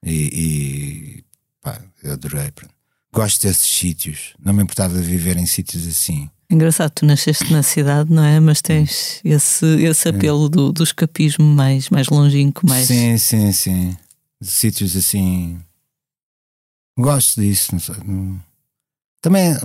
E, 0.05 0.15
e 0.33 1.25
pá, 1.63 1.81
eu 2.03 2.13
adorei. 2.13 2.53
Gosto 3.13 3.43
desses 3.43 3.67
sítios. 3.67 4.35
Não 4.39 4.53
me 4.53 4.63
importava 4.63 4.95
de 4.95 5.03
viver 5.03 5.37
em 5.37 5.47
sítios 5.47 5.87
assim. 5.87 6.29
Engraçado, 6.51 6.91
tu 6.91 7.07
nasceste 7.07 7.53
na 7.53 7.63
cidade, 7.63 8.13
não 8.13 8.23
é? 8.23 8.39
Mas 8.39 8.61
tens 8.61 9.21
esse, 9.25 9.67
esse 9.83 10.09
apelo 10.09 10.49
do, 10.49 10.73
do 10.73 10.85
escapismo 10.85 11.45
mais, 11.45 11.91
mais 11.91 12.09
longínquo, 12.09 12.69
mais. 12.69 12.87
Sim, 12.87 13.19
sim, 13.19 13.51
sim. 13.53 13.97
De 14.41 14.49
sítios 14.49 14.95
assim. 14.97 15.59
Gosto 16.99 17.41
disso. 17.41 17.73
Não 17.73 17.81
sei. 17.81 17.97
Também. 19.21 19.57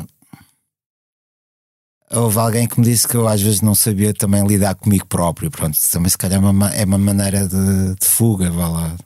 Houve 2.11 2.39
alguém 2.39 2.67
que 2.67 2.79
me 2.79 2.85
disse 2.85 3.07
que 3.07 3.15
eu 3.15 3.27
às 3.27 3.41
vezes 3.41 3.61
não 3.61 3.73
sabia 3.73 4.13
também 4.13 4.45
lidar 4.45 4.75
comigo 4.75 5.05
próprio. 5.05 5.49
Pronto, 5.49 5.77
também 5.91 6.09
se 6.09 6.17
calhar 6.17 6.43
é 6.43 6.45
uma, 6.45 6.69
é 6.69 6.83
uma 6.83 6.97
maneira 6.97 7.47
de, 7.47 7.95
de 7.95 8.05
fuga, 8.05 8.49
vá 8.51 8.67
lá 8.67 8.97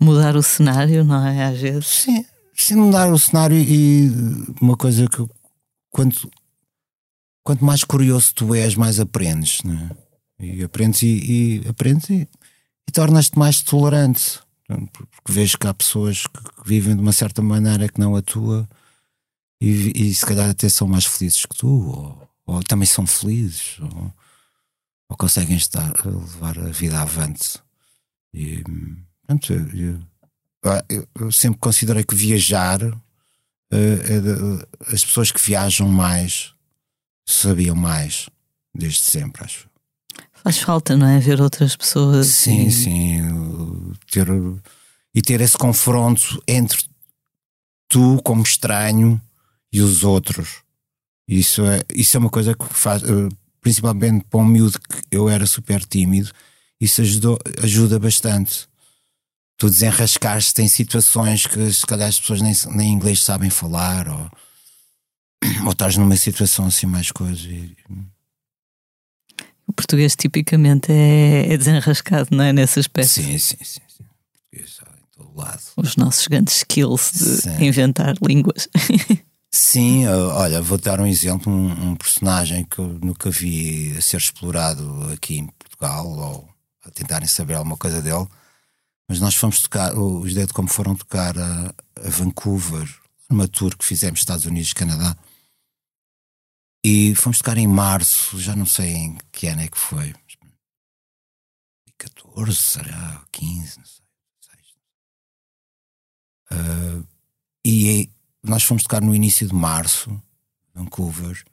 mudar 0.00 0.34
o 0.34 0.42
cenário, 0.42 1.04
não 1.04 1.24
é? 1.26 1.44
Às 1.44 1.60
vezes. 1.60 1.86
Sim, 1.86 2.24
sim 2.54 2.74
mudar 2.74 3.12
o 3.12 3.18
cenário 3.18 3.56
e 3.56 4.10
uma 4.60 4.76
coisa 4.76 5.06
que 5.06 5.24
quanto, 5.90 6.30
quanto 7.44 7.64
mais 7.64 7.84
curioso 7.84 8.32
tu 8.34 8.54
és, 8.54 8.74
mais 8.74 8.98
aprendes, 8.98 9.62
não 9.62 9.74
é? 9.74 9.90
E 10.42 10.64
aprendes 10.64 11.02
e, 11.02 11.62
e 11.62 11.68
aprendes 11.68 12.08
e, 12.08 12.26
e 12.88 12.92
tornas-te 12.92 13.38
mais 13.38 13.60
tolerante. 13.60 14.40
Porque 14.92 15.32
vejo 15.32 15.58
que 15.58 15.66
há 15.66 15.74
pessoas 15.74 16.26
que 16.26 16.68
vivem 16.68 16.94
de 16.94 17.02
uma 17.02 17.12
certa 17.12 17.42
maneira 17.42 17.88
que 17.88 17.98
não 17.98 18.16
a 18.16 18.22
tua 18.22 18.68
e, 19.60 19.92
e 19.94 20.14
se 20.14 20.24
calhar 20.24 20.48
até 20.48 20.68
são 20.68 20.88
mais 20.88 21.04
felizes 21.04 21.44
que 21.44 21.56
tu, 21.56 21.68
ou, 21.68 22.28
ou 22.46 22.62
também 22.62 22.86
são 22.86 23.06
felizes, 23.06 23.78
ou, 23.80 24.12
ou 25.10 25.16
conseguem 25.16 25.56
estar, 25.56 25.92
levar 26.04 26.58
a 26.58 26.70
vida 26.70 27.00
avante. 27.00 27.60
E, 28.32 28.62
Pronto, 29.26 29.52
eu, 29.52 30.00
eu, 30.88 31.08
eu, 31.14 31.32
sempre 31.32 31.60
considerei 31.60 32.04
que 32.04 32.14
viajar, 32.14 32.82
uh, 32.82 32.98
as 34.86 35.04
pessoas 35.04 35.30
que 35.30 35.40
viajam 35.40 35.88
mais 35.88 36.54
sabiam 37.24 37.76
mais, 37.76 38.28
desde 38.74 39.00
sempre, 39.00 39.44
acho. 39.44 39.69
Faz 40.42 40.58
falta, 40.58 40.96
não 40.96 41.06
é? 41.06 41.18
Ver 41.18 41.40
outras 41.40 41.76
pessoas. 41.76 42.26
Sim, 42.28 42.66
e... 42.66 42.70
sim. 42.70 43.92
Ter, 44.10 44.26
e 45.14 45.22
ter 45.22 45.40
esse 45.40 45.56
confronto 45.56 46.42
entre 46.48 46.84
tu, 47.88 48.20
como 48.22 48.42
estranho, 48.42 49.20
e 49.72 49.80
os 49.80 50.04
outros. 50.04 50.62
Isso 51.28 51.64
é, 51.64 51.82
isso 51.94 52.16
é 52.16 52.20
uma 52.20 52.30
coisa 52.30 52.54
que 52.54 52.64
faz, 52.64 53.02
eh, 53.02 53.28
principalmente 53.60 54.24
para 54.28 54.40
um 54.40 54.44
miúdo 54.44 54.78
que 54.80 55.02
eu 55.10 55.28
era 55.28 55.46
super 55.46 55.84
tímido, 55.84 56.30
isso 56.80 57.00
ajudou, 57.00 57.38
ajuda 57.62 57.98
bastante 57.98 58.68
tu 59.56 59.68
desenrascaste 59.68 60.62
em 60.62 60.68
situações 60.68 61.46
que 61.46 61.70
se 61.72 61.84
calhar 61.86 62.08
as 62.08 62.18
pessoas 62.18 62.40
nem, 62.40 62.54
nem 62.74 62.92
inglês 62.92 63.22
sabem 63.22 63.50
falar 63.50 64.08
ou, 64.08 64.30
ou 65.66 65.72
estás 65.72 65.96
numa 65.96 66.16
situação 66.16 66.66
assim 66.66 66.86
mais 66.86 67.12
coisa. 67.12 67.46
E... 67.46 67.76
Português 69.90 70.16
tipicamente 70.16 70.92
é, 70.92 71.52
é, 71.52 71.56
desenrascado, 71.56 72.28
não 72.30 72.44
é? 72.44 72.52
Nesse 72.52 72.78
aspecto. 72.80 73.10
Sim, 73.10 73.38
sim, 73.38 73.56
sim. 73.62 73.80
sim. 73.86 74.04
Português 74.50 74.78
em 74.80 75.16
todo 75.16 75.36
lado. 75.36 75.62
Os 75.76 75.96
nossos 75.96 76.26
grandes 76.26 76.56
skills 76.56 77.12
de 77.12 77.42
sim. 77.42 77.64
inventar 77.64 78.14
línguas. 78.22 78.68
Sim, 79.52 80.06
olha, 80.06 80.62
vou 80.62 80.78
dar 80.78 81.00
um 81.00 81.06
exemplo, 81.06 81.52
um, 81.52 81.90
um, 81.90 81.96
personagem 81.96 82.64
que 82.64 82.78
eu 82.78 82.86
nunca 83.02 83.28
vi 83.30 83.96
a 83.98 84.00
ser 84.00 84.18
explorado 84.18 85.10
aqui 85.12 85.38
em 85.38 85.48
Portugal 85.58 86.06
ou 86.06 86.48
a 86.84 86.90
tentarem 86.92 87.26
saber 87.26 87.54
alguma 87.54 87.76
coisa 87.76 88.00
dele 88.00 88.28
mas 89.10 89.18
nós 89.18 89.34
fomos 89.34 89.60
tocar, 89.60 89.92
os 89.98 90.32
Dead 90.34 90.52
como 90.52 90.68
foram 90.68 90.94
tocar 90.94 91.36
a, 91.36 91.74
a 91.96 92.08
Vancouver, 92.08 92.88
numa 93.28 93.48
tour 93.48 93.76
que 93.76 93.84
fizemos 93.84 94.20
Estados 94.20 94.44
Unidos 94.44 94.70
e 94.70 94.74
Canadá. 94.76 95.16
E 96.82 97.14
fomos 97.14 97.38
tocar 97.38 97.58
em 97.58 97.66
março, 97.66 98.40
já 98.40 98.56
não 98.56 98.64
sei 98.64 98.92
em 98.92 99.18
que 99.30 99.46
ano 99.46 99.62
é 99.62 99.68
que 99.68 99.78
foi. 99.78 100.14
14, 101.98 102.56
será? 102.56 103.22
15, 103.30 103.78
não 103.78 103.84
sei. 103.84 104.60
Uh, 106.58 107.06
e 107.64 108.10
nós 108.42 108.62
fomos 108.62 108.82
tocar 108.82 109.02
no 109.02 109.14
início 109.14 109.46
de 109.46 109.54
março, 109.54 110.10
Vancouver, 110.74 111.44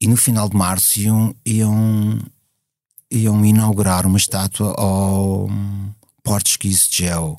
e 0.00 0.06
no 0.08 0.16
final 0.16 0.48
de 0.48 0.56
março 0.56 0.98
iam, 0.98 1.36
iam, 1.44 2.18
iam 3.10 3.44
inaugurar 3.44 4.06
uma 4.06 4.16
estátua 4.16 4.74
ao 4.80 5.46
Portuguese 6.22 6.88
Joe, 6.90 7.36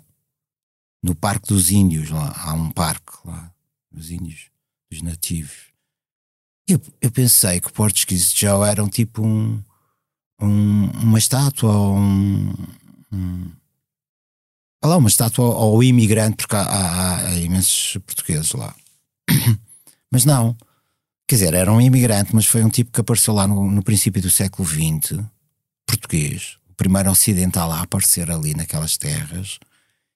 no 1.01 1.15
Parque 1.15 1.47
dos 1.47 1.71
Índios, 1.71 2.11
lá 2.11 2.31
há 2.37 2.53
um 2.53 2.69
parque 2.69 3.11
lá, 3.25 3.51
dos 3.91 4.11
Índios, 4.11 4.51
dos 4.91 5.01
nativos. 5.01 5.70
Eu, 6.67 6.81
eu 7.01 7.11
pensei 7.11 7.59
que 7.59 7.67
o 7.67 7.73
Portuguese 7.73 8.31
Joe 8.35 8.67
era 8.67 8.83
um 8.83 8.87
tipo 8.87 9.25
um, 9.25 9.61
um 10.39 10.85
uma 11.01 11.19
estátua 11.19 11.71
ou 11.71 11.97
um, 11.97 12.53
um 13.11 13.51
lá, 14.83 14.97
uma 14.97 15.09
estátua 15.09 15.53
ao 15.53 15.83
imigrante, 15.83 16.37
porque 16.37 16.55
há, 16.55 16.61
há, 16.61 17.27
há 17.27 17.35
imensos 17.35 17.97
portugueses 18.05 18.51
lá. 18.53 18.75
Mas 20.11 20.25
não, 20.25 20.55
quer 21.27 21.35
dizer, 21.35 21.53
era 21.53 21.71
um 21.71 21.79
imigrante, 21.79 22.35
mas 22.35 22.45
foi 22.45 22.61
um 22.65 22.69
tipo 22.69 22.91
que 22.91 22.99
apareceu 22.99 23.33
lá 23.33 23.47
no, 23.47 23.71
no 23.71 23.81
princípio 23.81 24.21
do 24.21 24.29
século 24.29 24.67
XX, 24.67 25.23
português, 25.85 26.57
primeiro 26.75 27.09
ocidental 27.09 27.71
a 27.71 27.81
aparecer 27.81 28.29
ali 28.29 28.53
naquelas 28.53 28.97
terras 28.97 29.57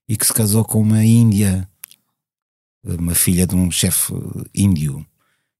e 0.10 0.18
que 0.18 0.26
se 0.26 0.34
casou 0.34 0.66
com 0.66 0.82
uma 0.82 1.06
índia, 1.06 1.66
uma 2.84 3.16
filha 3.16 3.48
de 3.48 3.56
um 3.56 3.72
chefe 3.72 4.14
índio. 4.54 5.06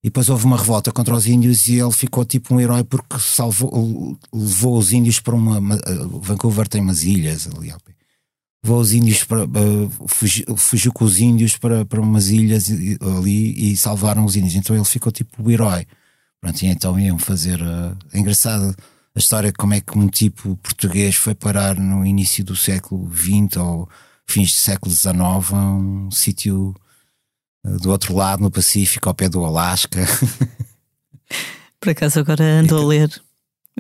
E 0.06 0.08
depois 0.08 0.30
houve 0.30 0.46
uma 0.46 0.56
revolta 0.56 0.92
contra 0.92 1.16
os 1.16 1.26
índios 1.26 1.68
e 1.68 1.80
ele 1.80 1.92
ficou 1.92 2.24
tipo 2.24 2.54
um 2.54 2.60
herói 2.60 2.84
porque 2.84 3.18
salvou, 3.18 4.16
levou 4.32 4.78
os 4.78 4.94
índios 4.94 5.20
para 5.20 5.34
uma. 5.34 5.58
uma 5.58 5.80
Vancouver 6.22 6.68
tem 6.68 6.80
umas 6.80 7.02
ilhas 7.02 7.48
ali. 7.48 7.74
Levou 8.64 8.80
os 8.80 8.94
índios 8.94 9.24
para. 9.24 9.46
Uh, 9.46 9.92
fugiu, 10.08 10.46
fugiu, 10.58 10.94
com 10.94 11.06
os 11.06 11.18
índios 11.18 11.58
para, 11.58 11.84
para 11.86 12.00
umas 12.00 12.30
ilhas 12.30 12.68
ali 13.18 13.72
e 13.72 13.76
salvaram 13.76 14.24
os 14.24 14.36
índios. 14.36 14.54
Então 14.54 14.76
ele 14.76 14.86
ficou 14.86 15.12
tipo 15.12 15.42
o 15.42 15.50
herói. 15.50 15.88
Pronto, 16.40 16.62
e 16.62 16.68
então 16.68 17.00
iam 17.00 17.18
fazer. 17.18 17.60
Uh, 17.60 17.98
é 18.14 18.20
engraçado 18.20 18.76
a 19.16 19.18
história 19.18 19.52
de 19.52 19.58
como 19.58 19.74
é 19.74 19.82
que 19.82 19.98
um 19.98 20.08
tipo 20.08 20.56
português 20.58 21.16
foi 21.16 21.34
parar 21.34 21.80
no 21.80 22.06
início 22.06 22.44
do 22.44 22.56
século 22.56 23.12
XX 23.12 23.58
ou 23.58 23.90
fins 24.28 24.52
do 24.52 24.58
século 24.58 24.94
XIX 24.94 25.16
a 25.16 25.56
um 25.56 26.12
sítio 26.12 26.76
eh, 26.76 26.85
do 27.82 27.90
outro 27.90 28.16
lado, 28.16 28.42
no 28.42 28.52
Pacífico, 28.52 29.10
ao 29.10 29.16
pé 29.16 29.28
do 29.28 29.44
Alasca. 29.44 30.06
Por 31.80 31.90
acaso 31.90 32.20
agora 32.20 32.44
ando 32.44 32.78
a 32.78 32.86
ler 32.86 33.10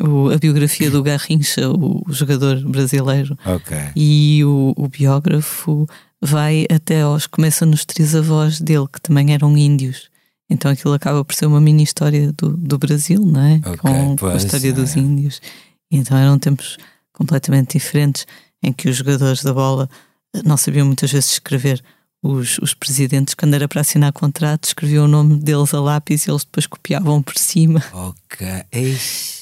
o, 0.01 0.29
a 0.29 0.37
biografia 0.37 0.89
do 0.91 1.01
Garrincha, 1.01 1.69
o, 1.69 2.03
o 2.07 2.13
jogador 2.13 2.59
brasileiro. 2.67 3.37
Okay. 3.45 3.91
E 3.95 4.43
o, 4.43 4.73
o, 4.75 4.87
biógrafo 4.87 5.87
vai 6.21 6.65
até 6.69 7.01
aos. 7.01 7.27
começa 7.27 7.65
nos 7.65 7.85
trisavós 7.85 8.59
dele, 8.59 8.87
que 8.91 9.01
também 9.01 9.33
eram 9.33 9.57
índios. 9.57 10.09
Então 10.49 10.69
aquilo 10.69 10.93
acaba 10.93 11.23
por 11.23 11.33
ser 11.33 11.45
uma 11.45 11.61
mini 11.61 11.83
história 11.83 12.31
do, 12.33 12.55
do 12.55 12.77
Brasil, 12.77 13.19
não 13.25 13.41
é? 13.41 13.55
Okay, 13.55 13.77
com, 13.77 14.15
com, 14.15 14.27
a 14.27 14.35
história 14.35 14.69
é. 14.69 14.73
dos 14.73 14.95
índios. 14.95 15.41
E 15.89 15.97
então 15.97 16.17
eram 16.17 16.37
tempos 16.37 16.77
completamente 17.13 17.77
diferentes 17.77 18.27
em 18.61 18.73
que 18.73 18.89
os 18.89 18.97
jogadores 18.97 19.41
da 19.43 19.53
bola 19.53 19.89
não 20.43 20.57
sabiam 20.57 20.85
muitas 20.85 21.11
vezes 21.11 21.31
escrever. 21.31 21.81
Os, 22.27 22.57
os 22.57 22.73
presidentes, 22.73 23.35
quando 23.35 23.53
era 23.53 23.67
para 23.67 23.81
assinar 23.81 24.11
contratos, 24.11 24.71
escreviam 24.71 25.05
o 25.05 25.07
nome 25.07 25.35
deles 25.37 25.75
a 25.75 25.79
lápis 25.79 26.25
e 26.25 26.31
eles 26.31 26.43
depois 26.43 26.65
copiavam 26.65 27.21
por 27.21 27.37
cima. 27.37 27.83
Ok. 27.93 28.47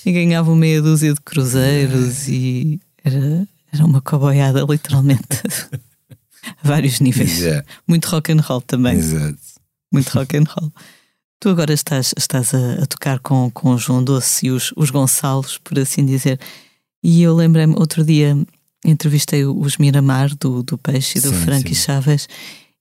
E 0.05 0.11
ganhavam 0.11 0.53
meia 0.53 0.81
dúzia 0.81 1.13
de 1.13 1.21
cruzeiros 1.21 2.27
e 2.27 2.81
era, 3.01 3.47
era 3.71 3.85
uma 3.85 4.01
coboiada, 4.01 4.65
literalmente. 4.69 5.23
a 6.61 6.67
vários 6.67 6.99
níveis. 6.99 7.39
Muito 7.87 8.09
rock 8.09 8.33
and 8.33 8.41
roll 8.41 8.59
também. 8.59 8.97
Exato. 8.97 9.39
Muito 9.89 10.09
rock 10.09 10.35
and 10.35 10.43
roll. 10.49 10.69
Tu 11.39 11.47
agora 11.47 11.71
estás, 11.71 12.13
estás 12.17 12.53
a, 12.53 12.83
a 12.83 12.85
tocar 12.85 13.19
com, 13.19 13.49
com 13.51 13.69
o 13.69 13.77
João 13.77 14.03
Doce 14.03 14.47
e 14.47 14.51
os, 14.51 14.73
os 14.75 14.89
Gonçalos, 14.89 15.57
por 15.57 15.79
assim 15.79 16.05
dizer. 16.05 16.37
E 17.01 17.21
eu 17.21 17.33
lembrei-me, 17.33 17.75
outro 17.75 18.03
dia 18.03 18.37
entrevistei 18.83 19.45
os 19.45 19.77
Miramar 19.77 20.35
do, 20.35 20.61
do 20.63 20.77
Peixe 20.77 21.19
e 21.19 21.21
do 21.21 21.29
Sim, 21.29 21.45
Frank 21.45 21.71
e. 21.71 21.75
Chaves 21.75 22.27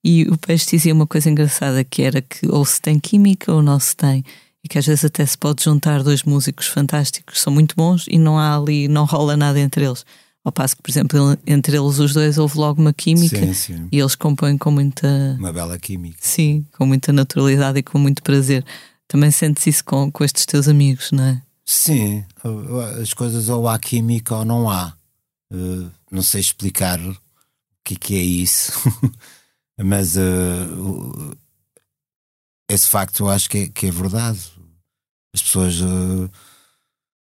e 0.05 0.25
o 0.25 0.37
Peixe 0.37 0.71
dizia 0.77 0.93
uma 0.95 1.07
coisa 1.07 1.31
engraçada 1.31 1.83
que 1.85 2.03
era 2.03 2.21
que 2.23 2.47
ou 2.49 2.65
se 2.65 2.81
tem 2.81 2.99
química 2.99 3.53
ou 3.53 3.62
não 3.62 3.79
se 3.79 3.95
tem 3.97 4.25
e 4.65 4.69
que 4.69 4.79
às 4.79 4.87
vezes 4.87 5.05
até 5.05 5.25
se 5.27 5.37
pode 5.37 5.62
juntar 5.65 6.03
dois 6.03 6.23
músicos 6.23 6.67
fantásticos, 6.67 7.41
são 7.41 7.53
muito 7.53 7.75
bons 7.77 8.07
e 8.09 8.19
não 8.19 8.38
há 8.38 8.57
ali, 8.57 8.87
não 8.88 9.05
rola 9.05 9.37
nada 9.37 9.59
entre 9.59 9.85
eles. 9.85 10.05
Ao 10.45 10.51
passo 10.53 10.77
que, 10.77 10.83
por 10.83 10.91
exemplo, 10.91 11.38
entre 11.47 11.77
eles 11.77 11.99
os 12.01 12.12
dois 12.15 12.37
houve 12.37 12.59
logo 12.59 12.81
uma 12.81 12.93
química 12.93 13.38
Sim, 13.38 13.53
sim. 13.55 13.88
e 13.93 13.99
eles 13.99 14.17
compõem 14.17 14.59
com 14.59 14.71
muita, 14.73 15.37
Uma 15.38 15.53
bela 15.53 15.79
química. 15.79 16.17
sim, 16.21 16.67
com 16.77 16.85
muita 16.85 17.12
naturalidade 17.12 17.79
e 17.79 17.83
com 17.83 17.97
muito 17.99 18.23
prazer. 18.25 18.65
Também 19.07 19.31
sentes 19.31 19.67
isso 19.69 19.85
com, 19.85 20.11
com 20.11 20.25
estes 20.25 20.45
teus 20.47 20.67
amigos, 20.67 21.12
não 21.12 21.23
é? 21.25 21.43
Sim, 21.65 22.25
as 23.01 23.15
coisas 23.15 23.49
ou 23.49 23.69
há 23.69 23.79
química 23.79 24.35
ou 24.35 24.45
não 24.45 24.69
há. 24.69 24.95
Uh, 25.53 25.88
não 26.11 26.23
sei 26.23 26.41
explicar 26.41 26.99
o 26.99 27.17
que, 27.85 27.95
que 27.95 28.15
é 28.17 28.23
isso, 28.23 28.73
mas 29.80 30.16
uh, 30.16 31.37
esse 32.70 32.88
facto 32.88 33.20
eu 33.24 33.28
acho 33.30 33.48
que 33.50 33.58
é, 33.58 33.68
que 33.68 33.87
é 33.87 33.90
verdade. 33.90 34.40
As 35.35 35.42
pessoas. 35.42 35.80
uh, 35.80 36.28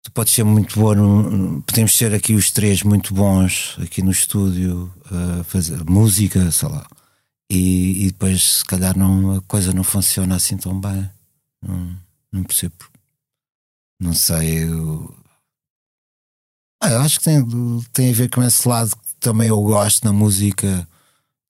tu 0.02 0.12
podes 0.12 0.34
ser 0.34 0.44
muito 0.44 0.78
boa, 0.78 0.94
no- 0.94 1.62
podemos 1.62 1.96
ser 1.96 2.12
aqui 2.14 2.34
os 2.34 2.50
três 2.50 2.82
muito 2.82 3.14
bons 3.14 3.76
aqui 3.80 4.02
no 4.02 4.10
estúdio 4.10 4.92
a 5.40 5.44
fazer 5.44 5.82
música, 5.88 6.50
sei 6.50 6.68
lá, 6.68 6.86
e, 7.50 8.04
e 8.06 8.10
depois 8.12 8.58
se 8.58 8.64
calhar 8.64 8.96
não, 8.98 9.36
a 9.38 9.42
coisa 9.42 9.72
não 9.72 9.82
funciona 9.84 10.36
assim 10.36 10.56
tão 10.56 10.78
bem. 10.80 11.10
Não, 11.62 11.98
não 12.32 12.44
percebo 12.44 12.74
não 14.00 14.12
sei. 14.12 14.64
Eu, 14.64 15.14
Ah, 16.82 16.90
eu 16.90 17.00
acho 17.00 17.18
que 17.18 17.24
tem, 17.24 17.42
tem 17.92 18.10
a 18.10 18.14
ver 18.14 18.28
com 18.28 18.42
esse 18.42 18.68
lado 18.68 18.90
que 18.90 19.14
também 19.20 19.48
eu 19.48 19.60
gosto 19.62 20.04
na 20.04 20.12
música, 20.12 20.86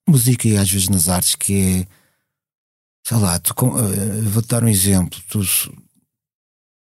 música 0.07 0.47
e 0.47 0.57
às 0.57 0.69
vezes 0.69 0.89
nas 0.89 1.09
artes, 1.09 1.35
que 1.35 1.53
é 1.53 1.87
sei 3.05 3.17
lá, 3.17 3.37
tu, 3.39 3.53
eh, 3.53 4.21
vou-te 4.21 4.47
dar 4.47 4.63
um 4.63 4.67
exemplo. 4.67 5.19
Tu 5.29 5.41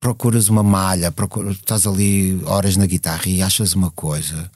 procuras 0.00 0.48
uma 0.48 0.62
malha, 0.62 1.12
procura, 1.12 1.52
estás 1.52 1.86
ali 1.86 2.42
horas 2.44 2.76
na 2.76 2.86
guitarra 2.86 3.28
e 3.28 3.42
achas 3.42 3.74
uma 3.74 3.90
coisa, 3.90 4.50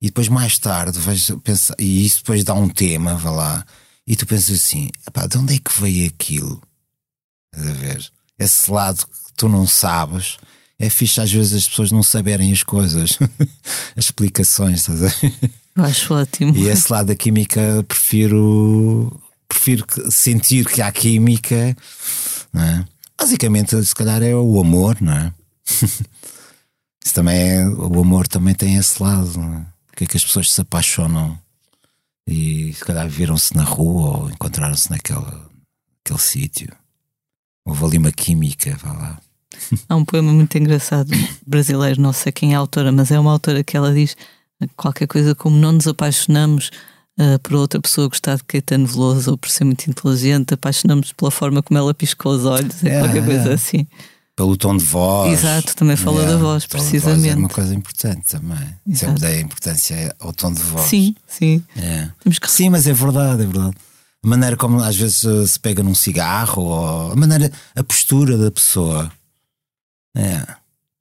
e 0.00 0.06
depois 0.06 0.28
mais 0.28 0.58
tarde 0.58 0.98
vais 0.98 1.30
pensar, 1.42 1.74
e 1.78 2.06
isso 2.06 2.18
depois 2.18 2.44
dá 2.44 2.54
um 2.54 2.68
tema, 2.68 3.16
vá 3.16 3.30
lá, 3.30 3.66
e 4.06 4.16
tu 4.16 4.26
pensas 4.26 4.56
assim: 4.56 4.90
"Epá, 5.06 5.26
de 5.26 5.36
onde 5.38 5.54
é 5.56 5.58
que 5.58 5.80
veio 5.80 6.08
aquilo? 6.08 6.62
Estás 7.54 7.70
a 7.70 7.72
ver? 7.74 8.12
Esse 8.38 8.70
lado 8.70 9.06
que 9.06 9.32
tu 9.36 9.48
não 9.48 9.66
sabes. 9.66 10.38
É 10.78 10.90
fixe 10.90 11.20
às 11.22 11.32
vezes 11.32 11.54
as 11.54 11.68
pessoas 11.68 11.90
não 11.90 12.02
saberem 12.02 12.52
as 12.52 12.62
coisas, 12.62 13.18
as 13.96 14.04
explicações, 14.04 14.80
estás 14.80 15.02
a 15.02 15.08
ver? 15.08 15.50
Eu 15.76 15.84
acho 15.84 16.14
ótimo. 16.14 16.56
E 16.56 16.68
esse 16.68 16.90
lado 16.90 17.08
da 17.08 17.14
química 17.14 17.84
prefiro, 17.86 19.20
prefiro 19.46 19.84
sentir 20.10 20.66
que 20.66 20.80
há 20.80 20.90
química, 20.90 21.76
não 22.52 22.62
é? 22.62 22.84
Basicamente, 23.18 23.82
se 23.84 23.94
calhar 23.94 24.22
é 24.22 24.34
o 24.34 24.60
amor, 24.60 24.96
não 25.00 25.12
é? 25.12 25.32
Isso 27.04 27.14
também 27.14 27.36
é, 27.36 27.68
o 27.68 28.00
amor 28.00 28.26
também 28.26 28.54
tem 28.54 28.76
esse 28.76 29.02
lado, 29.02 29.38
não 29.38 29.58
é? 29.58 29.66
Porque 29.86 30.04
é 30.04 30.06
que 30.06 30.16
as 30.16 30.24
pessoas 30.24 30.50
se 30.50 30.60
apaixonam 30.60 31.38
e 32.26 32.72
se 32.72 32.84
calhar 32.84 33.08
viram-se 33.08 33.54
na 33.54 33.62
rua 33.62 34.18
ou 34.18 34.30
encontraram-se 34.30 34.90
naquele, 34.90 35.20
naquele 35.20 36.18
sítio. 36.18 36.74
Houve 37.64 37.84
ali 37.84 37.98
uma 37.98 38.12
química, 38.12 38.76
vá 38.82 38.92
lá. 38.92 39.20
Há 39.88 39.96
um 39.96 40.04
poema 40.04 40.32
muito 40.32 40.56
engraçado 40.58 41.10
brasileiro, 41.46 42.00
não 42.00 42.12
sei 42.12 42.32
quem 42.32 42.52
é 42.52 42.56
a 42.56 42.58
autora, 42.58 42.90
mas 42.90 43.10
é 43.10 43.18
uma 43.18 43.32
autora 43.32 43.62
que 43.62 43.76
ela 43.76 43.92
diz 43.92 44.16
qualquer 44.76 45.06
coisa 45.06 45.34
como 45.34 45.56
não 45.56 45.72
nos 45.72 45.86
apaixonamos 45.86 46.70
ah, 47.18 47.38
por 47.42 47.54
outra 47.54 47.80
pessoa 47.80 48.08
gostar 48.08 48.36
de 48.36 48.44
Caetano 48.44 48.86
Veloso 48.86 49.30
ou 49.30 49.38
por 49.38 49.48
ser 49.48 49.64
muito 49.64 49.88
inteligente, 49.88 50.52
apaixonamos 50.52 51.12
pela 51.12 51.30
forma 51.30 51.62
como 51.62 51.78
ela 51.78 51.94
piscou 51.94 52.32
os 52.32 52.44
olhos, 52.44 52.84
é, 52.84 52.96
É, 52.96 53.00
qualquer 53.00 53.24
coisa 53.24 53.50
é. 53.50 53.54
assim. 53.54 53.86
Pelo 54.36 54.54
tom 54.54 54.76
de 54.76 54.84
voz. 54.84 55.32
Exato, 55.32 55.74
também 55.74 55.96
fala 55.96 56.26
da 56.26 56.36
voz, 56.36 56.66
precisamente. 56.66 57.30
é 57.30 57.36
uma 57.36 57.48
coisa 57.48 57.74
importante 57.74 58.26
também. 58.28 58.58
Exato. 58.86 59.18
Sempre 59.18 59.20
dei 59.20 59.40
importância 59.40 60.14
ao 60.20 60.30
tom 60.30 60.52
de 60.52 60.60
voz. 60.60 60.90
Sim, 60.90 61.14
sim. 61.26 61.64
É. 61.74 62.10
Temos 62.22 62.38
que 62.38 62.50
Sim, 62.50 62.68
mas 62.68 62.86
é 62.86 62.92
verdade, 62.92 63.44
é 63.44 63.46
verdade. 63.46 63.74
A 64.22 64.28
maneira 64.28 64.54
como 64.54 64.82
às 64.82 64.94
vezes 64.94 65.24
eh, 65.24 65.46
se 65.46 65.58
pega 65.58 65.82
num 65.82 65.94
cigarro, 65.94 66.62
ou 66.64 67.12
a 67.12 67.16
maneira, 67.16 67.50
a 67.74 67.82
postura 67.82 68.36
da 68.36 68.50
pessoa. 68.50 69.10
É. 70.14 70.46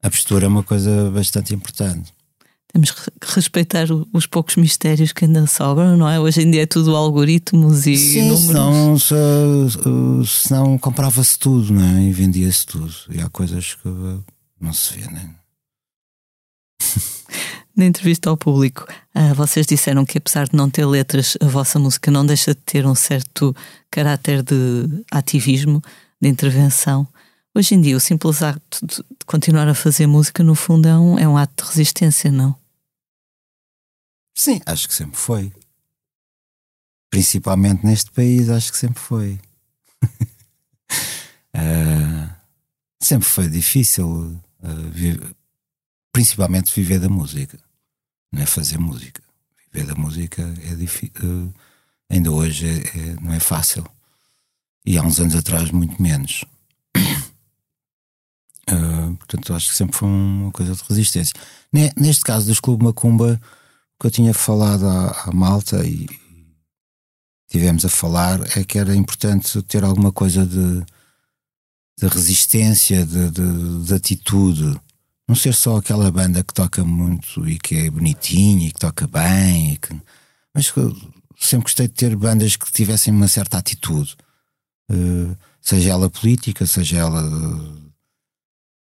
A 0.02 0.10
postura 0.10 0.46
é 0.46 0.48
uma 0.48 0.64
coisa 0.64 1.12
bastante 1.12 1.54
importante. 1.54 2.14
Temos 2.76 2.92
que 2.92 3.10
respeitar 3.34 3.88
os 4.12 4.26
poucos 4.26 4.58
mistérios 4.58 5.14
que 5.14 5.24
ainda 5.24 5.48
sobram, 5.48 5.96
não 5.96 6.10
é? 6.10 6.20
Hoje 6.20 6.42
em 6.42 6.52
dia 6.52 6.64
é 6.64 6.66
tudo 6.66 6.94
algoritmos 6.94 7.88
e 7.88 7.96
Sim, 7.96 8.24
números. 8.28 8.46
senão, 8.48 9.00
se, 9.00 9.16
se- 9.72 10.48
senão 10.50 10.78
comprava-se 10.78 11.40
tudo, 11.40 11.72
não 11.74 11.82
é? 11.82 12.02
E 12.04 12.12
vendia-se 12.12 12.66
tudo. 12.66 12.94
E 13.12 13.22
há 13.22 13.30
coisas 13.30 13.76
que 13.76 13.88
não 14.60 14.74
se 14.74 14.94
vê, 15.00 15.10
né? 15.10 15.36
Na 17.78 17.86
entrevista 17.86 18.30
ao 18.30 18.36
público, 18.36 18.86
ah, 19.14 19.34
vocês 19.34 19.66
disseram 19.66 20.06
que 20.06 20.18
apesar 20.18 20.50
de 20.50 20.58
não 20.58 20.70
ter 20.70 20.86
letras, 20.86 21.38
a 21.42 21.46
vossa 21.46 21.80
música 21.80 22.12
não 22.12 22.26
deixa 22.26 22.54
de 22.54 22.60
ter 22.60 22.86
um 22.86 22.94
certo 22.96 23.56
caráter 23.90 24.44
de 24.44 25.02
ativismo, 25.10 25.82
de 26.22 26.28
intervenção. 26.28 27.08
Hoje 27.56 27.74
em 27.76 27.80
dia, 27.80 27.96
o 27.96 28.02
simples 28.02 28.44
acto 28.44 28.86
de 28.86 28.96
de 28.98 29.26
continuar 29.26 29.68
a 29.70 29.74
fazer 29.74 30.06
música, 30.08 30.44
no 30.44 30.56
fundo, 30.56 30.88
é 30.90 30.98
um, 30.98 31.18
é 31.20 31.26
um 31.28 31.38
ato 31.38 31.64
de 31.64 31.70
resistência, 31.70 32.30
não? 32.32 32.54
Sim, 34.38 34.60
acho 34.66 34.88
que 34.88 34.94
sempre 34.94 35.18
foi. 35.18 35.52
Principalmente 37.10 37.86
neste 37.86 38.12
país, 38.12 38.50
acho 38.50 38.72
que 38.72 38.78
sempre 38.78 39.00
foi. 39.02 39.40
Ah, 41.58 42.36
sempre 43.02 43.26
foi 43.30 43.48
difícil, 43.48 44.38
ah, 44.62 44.74
vi- 44.92 45.18
principalmente 46.12 46.74
viver 46.76 47.00
da 47.00 47.08
música, 47.08 47.58
não 48.30 48.42
é 48.42 48.46
fazer 48.46 48.78
música. 48.78 49.24
Viver 49.72 49.88
da 49.88 49.96
música 49.96 50.42
é 50.70 50.76
difícil, 50.76 51.54
ainda 52.10 52.30
hoje 52.30 52.68
é- 52.68 53.00
é- 53.12 53.16
não 53.22 53.32
é 53.32 53.40
fácil. 53.40 53.86
E 54.86 54.98
há 54.98 55.02
uns 55.02 55.18
anos 55.22 55.34
atrás, 55.34 55.72
muito 55.72 56.02
menos. 56.02 56.44
Ah, 58.68 59.14
portanto, 59.20 59.54
acho 59.54 59.70
que 59.70 59.76
sempre 59.76 59.96
foi 59.96 60.10
uma 60.10 60.52
coisa 60.52 60.74
de 60.76 60.84
resistência. 60.90 61.34
Ne- 61.72 61.94
Neste 61.96 62.24
caso 62.24 62.48
dos 62.48 62.60
Clube 62.60 62.84
Macumba, 62.84 63.40
que 64.00 64.08
eu 64.08 64.12
tinha 64.12 64.34
falado 64.34 64.86
à, 64.88 65.30
à 65.30 65.32
malta 65.32 65.86
e 65.86 66.08
tivemos 67.50 67.86
a 67.86 67.90
falar 67.90 68.40
é 68.58 68.64
que 68.64 68.78
era 68.78 68.96
importante 68.96 69.62
ter 69.64 69.84
alguma 69.84 70.12
coisa 70.12 70.46
de, 70.46 70.80
de 72.00 72.08
resistência, 72.08 73.06
de, 73.06 73.30
de- 73.32 73.84
de 73.86 73.94
atitude. 73.94 74.80
Não 75.28 75.36
ser 75.36 75.54
só 75.56 75.78
aquela 75.78 76.12
banda 76.12 76.44
que 76.44 76.54
toca 76.54 76.84
muito 76.84 77.48
e 77.48 77.58
que 77.58 77.76
é 77.76 77.90
bonitinha 77.90 78.68
e 78.68 78.72
que 78.72 78.80
toca 78.80 79.08
bem, 79.08 79.76
que- 79.78 80.00
mas 80.54 80.68
sempre 81.40 81.64
gostei 81.64 81.88
de 81.88 81.94
ter 81.94 82.16
bandas 82.16 82.56
que 82.56 82.72
tivessem 82.72 83.14
uma 83.14 83.28
certa 83.28 83.58
atitude, 83.58 84.16
Eh, 84.88 85.36
seja 85.62 85.90
ela 85.94 86.12
política, 86.12 86.64
seja 86.68 86.98
ela 87.00 87.24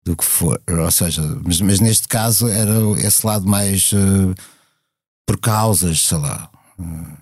do 0.03 0.16
que 0.16 0.25
for, 0.25 0.59
ou 0.66 0.90
seja, 0.90 1.20
mas, 1.44 1.61
mas 1.61 1.79
neste 1.79 2.09
caso 2.09 2.49
era 2.49 2.73
esse 3.07 3.27
lado 3.27 3.46
mais 3.46 3.90
eh, 3.92 4.35
por 5.26 5.38
causas, 5.38 6.00
sei 6.02 6.18
lá, 6.18 6.50
eh, 6.78 7.16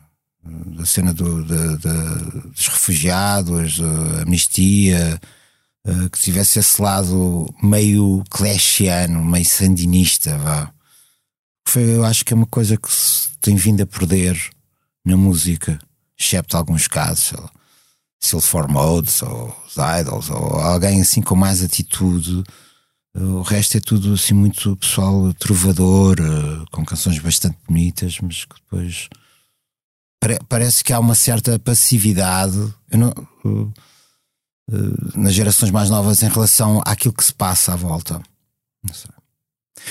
da 0.76 0.86
cena 0.86 1.12
do, 1.12 1.44
da- 1.44 1.76
da- 1.76 2.14
dos 2.54 2.68
refugiados, 2.68 3.80
a 3.80 4.22
amnistia, 4.22 5.20
eh, 5.86 6.08
que 6.10 6.18
tivesse 6.20 6.58
esse 6.58 6.80
lado 6.80 7.52
meio 7.62 8.22
clashiano, 8.30 9.24
meio 9.24 9.44
sandinista, 9.44 10.38
vá. 10.38 10.72
Foi, 11.66 11.82
eu 11.96 12.04
acho 12.04 12.24
que 12.24 12.32
é 12.32 12.36
uma 12.36 12.46
coisa 12.46 12.76
que 12.76 12.90
se 12.92 13.28
tem 13.40 13.54
vindo 13.56 13.82
a 13.82 13.86
perder 13.86 14.38
na 15.04 15.16
música, 15.16 15.78
excepto 16.18 16.56
alguns 16.56 16.86
casos, 16.88 17.24
sei 17.24 17.38
lá. 17.40 17.50
Silver 18.20 18.68
Modes 18.68 19.22
ou 19.22 19.56
os 19.66 19.74
Idols 20.00 20.28
ou 20.30 20.58
alguém 20.60 21.00
assim 21.00 21.22
com 21.22 21.36
mais 21.36 21.62
atitude 21.62 22.42
O 23.14 23.42
resto 23.42 23.76
é 23.76 23.80
tudo 23.80 24.12
assim 24.14 24.34
muito 24.34 24.76
pessoal 24.76 25.32
trovador, 25.34 26.18
uh, 26.20 26.64
com 26.70 26.84
canções 26.84 27.18
bastante 27.18 27.56
bonitas, 27.66 28.18
mas 28.20 28.44
que 28.44 28.54
depois 28.54 29.08
pare 30.20 30.38
parece 30.48 30.84
que 30.84 30.92
há 30.92 31.00
uma 31.00 31.14
certa 31.14 31.58
passividade 31.58 32.58
não, 32.92 33.12
uh, 33.44 33.72
nas 35.16 35.34
gerações 35.34 35.70
mais 35.70 35.90
novas 35.90 36.22
em 36.22 36.28
relação 36.28 36.82
àquilo 36.84 37.14
que 37.14 37.24
se 37.24 37.34
passa 37.34 37.72
à 37.72 37.76
volta. 37.76 38.20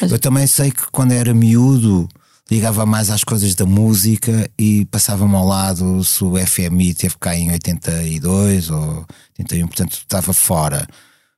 Eu 0.02 0.20
também 0.20 0.46
sei 0.46 0.72
que 0.72 0.84
quando 0.92 1.12
era 1.12 1.34
miúdo 1.34 2.08
ligava 2.50 2.86
mais 2.86 3.10
às 3.10 3.24
coisas 3.24 3.56
da 3.56 3.66
música 3.66 4.50
e 4.58 4.86
passava-me 4.86 5.36
ao 5.36 5.46
lado 5.46 6.04
se 6.04 6.24
o 6.24 6.36
FMI 6.38 6.94
teve 6.94 7.18
cá 7.20 7.36
em 7.36 7.52
82 7.52 8.70
ou 8.70 9.06
81, 9.38 9.68
portanto 9.68 9.94
estava 9.94 10.34
fora. 10.34 10.88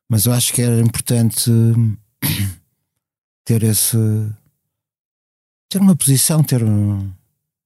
Mas 0.09 0.25
eu 0.25 0.33
acho 0.33 0.51
que 0.51 0.61
era 0.61 0.81
importante 0.81 1.51
ter 3.45 3.63
esse. 3.63 3.97
ter 5.69 5.79
uma 5.79 5.95
posição, 5.95 6.43
ter 6.43 6.63
um, 6.63 7.11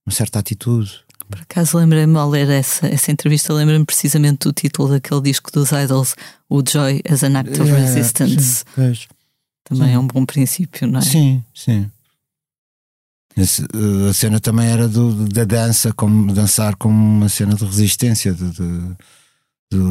uma 0.06 0.12
certa 0.12 0.38
atitude. 0.38 1.02
Por 1.28 1.40
acaso 1.40 1.78
lembrei-me 1.78 2.18
ao 2.18 2.28
ler 2.28 2.50
essa, 2.50 2.86
essa 2.86 3.10
entrevista, 3.10 3.52
lembrei-me 3.54 3.86
precisamente 3.86 4.40
do 4.40 4.52
título 4.52 4.90
daquele 4.90 5.22
disco 5.22 5.50
dos 5.50 5.72
Idols, 5.72 6.14
o 6.50 6.62
Joy 6.62 7.00
as 7.08 7.24
an 7.24 7.38
Act 7.38 7.60
of 7.60 7.70
é, 7.70 7.78
Resistance. 7.78 8.64
Sim, 8.74 9.06
Também 9.64 9.88
sim. 9.88 9.94
é 9.94 9.98
um 9.98 10.06
bom 10.06 10.26
princípio, 10.26 10.86
não 10.86 10.98
é? 10.98 11.02
Sim, 11.02 11.42
sim. 11.54 11.90
Eh, 13.36 14.10
a 14.10 14.12
cena 14.12 14.38
também 14.38 14.68
era 14.68 14.86
do, 14.86 15.26
da 15.28 15.44
dança, 15.44 15.92
como 15.92 16.32
dançar 16.32 16.76
como 16.76 16.94
uma 16.94 17.28
cena 17.28 17.54
de 17.54 17.64
resistência, 17.64 18.32
de, 18.32 18.50
de, 18.50 18.96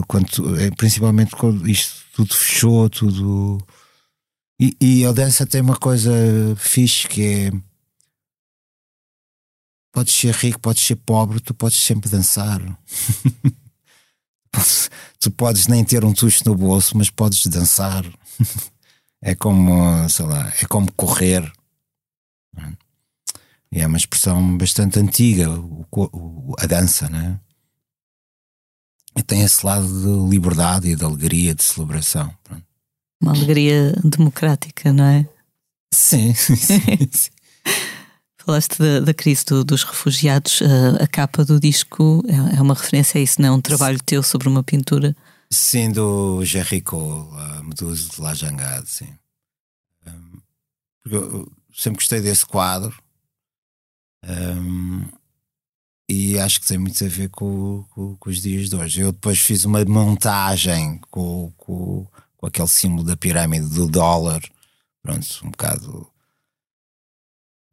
quando, 0.07 0.59
é, 0.59 0.71
principalmente 0.71 1.35
quando 1.35 1.69
isto 1.69 2.03
tudo 2.13 2.35
fechou, 2.35 2.89
tudo. 2.89 3.57
E, 4.59 4.75
e 4.79 5.05
a 5.05 5.11
dança 5.11 5.45
tem 5.45 5.61
uma 5.61 5.77
coisa 5.77 6.11
fixe 6.57 7.07
que 7.07 7.23
é. 7.23 7.51
Podes 9.91 10.15
ser 10.15 10.33
rico, 10.33 10.59
podes 10.59 10.83
ser 10.83 10.95
pobre, 10.95 11.39
tu 11.39 11.53
podes 11.53 11.77
sempre 11.77 12.09
dançar. 12.09 12.59
tu 15.19 15.31
podes 15.31 15.67
nem 15.67 15.83
ter 15.83 16.03
um 16.03 16.13
tucho 16.13 16.43
no 16.45 16.55
bolso, 16.55 16.97
mas 16.97 17.09
podes 17.09 17.45
dançar. 17.47 18.03
é 19.21 19.35
como, 19.35 20.07
sei 20.09 20.25
lá, 20.25 20.51
é 20.61 20.65
como 20.65 20.91
correr. 20.93 21.51
E 23.71 23.81
é 23.81 23.87
uma 23.87 23.97
expressão 23.97 24.57
bastante 24.57 24.99
antiga, 24.99 25.49
o, 25.49 25.85
o, 25.91 26.53
a 26.59 26.67
dança, 26.67 27.09
né? 27.09 27.39
E 29.15 29.21
tem 29.21 29.41
esse 29.41 29.65
lado 29.65 29.87
de 29.87 30.29
liberdade 30.29 30.89
e 30.89 30.95
de 30.95 31.03
alegria, 31.05 31.53
de 31.53 31.63
celebração. 31.63 32.33
Pronto. 32.43 32.63
Uma 33.21 33.31
alegria 33.31 33.93
democrática, 34.03 34.91
não 34.91 35.05
é? 35.05 35.27
Sim, 35.93 36.33
sim, 36.35 36.55
sim. 36.55 37.31
Falaste 38.43 38.77
da, 38.77 38.99
da 38.99 39.13
crise 39.13 39.45
do, 39.45 39.63
dos 39.63 39.83
refugiados, 39.83 40.61
a, 40.61 41.03
a, 41.03 41.07
capa 41.07 41.45
do 41.45 41.59
disco 41.59 42.21
é, 42.27 42.57
é, 42.57 42.61
uma 42.61 42.73
referência 42.73 43.17
a 43.17 43.21
isso, 43.23 43.41
não 43.41 43.49
é? 43.49 43.51
Um 43.51 43.61
trabalho 43.61 44.01
teu 44.03 44.21
sobre 44.21 44.49
uma 44.49 44.63
pintura. 44.63 45.15
Sim, 45.49 45.91
do 45.91 46.43
Jerrico, 46.43 47.29
a 47.37 47.63
Medusa 47.63 48.09
de 48.09 48.19
La 48.19 48.33
Jangade, 48.33 48.89
sim. 48.89 49.13
Porque 51.03 51.17
eu 51.17 51.51
sempre 51.73 51.99
gostei 51.99 52.21
desse 52.21 52.45
quadro 52.45 52.95
um, 54.25 55.05
e 56.09 56.37
acho 56.39 56.61
que 56.61 56.67
tem 56.67 56.77
muito 56.77 57.03
a 57.03 57.07
ver 57.07 57.29
com, 57.29 57.83
com, 57.91 58.15
com, 58.17 58.29
os 58.29 58.41
dias 58.41 58.69
de 58.69 58.75
hoje. 58.75 59.01
Eu 59.01 59.11
depois 59.11 59.39
fiz 59.39 59.65
uma 59.65 59.83
montagem 59.85 60.99
com, 61.09 61.51
com, 61.57 62.07
com 62.37 62.45
aquele 62.45 62.67
símbolo 62.67 63.03
da 63.03 63.17
pirâmide 63.17 63.67
do 63.69 63.87
dólar. 63.87 64.41
Pronto, 65.01 65.25
um 65.43 65.49
bocado 65.49 66.07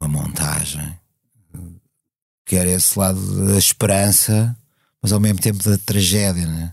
uma 0.01 0.09
montagem 0.09 0.99
que 2.51 2.57
era 2.57 2.69
esse 2.69 2.99
lado 2.99 3.47
da 3.47 3.57
esperança, 3.57 4.59
mas 5.01 5.13
ao 5.13 5.21
mesmo 5.21 5.41
tempo 5.41 5.63
da 5.63 5.79
tragédia, 5.79 6.49
né? 6.49 6.71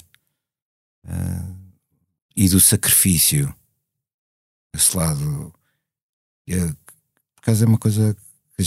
Uh, 1.06 1.56
e 2.36 2.50
do 2.50 2.60
sacrifício. 2.60 3.54
Esse 4.74 4.98
lado. 4.98 5.54
É, 6.50 6.65
por 7.36 7.41
causa 7.43 7.63
é 7.63 7.67
uma 7.67 7.78
coisa 7.78 8.17
que 8.58 8.63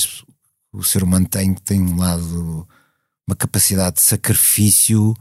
o 0.73 0.85
ser 0.85 1.03
humano 1.03 1.29
tem, 1.29 1.53
tem 1.53 1.81
um 1.81 1.97
lado, 1.97 2.69
uma 3.29 3.37
capacidade 3.37 3.97
de 3.97 4.03
sacrifício, 4.03 5.15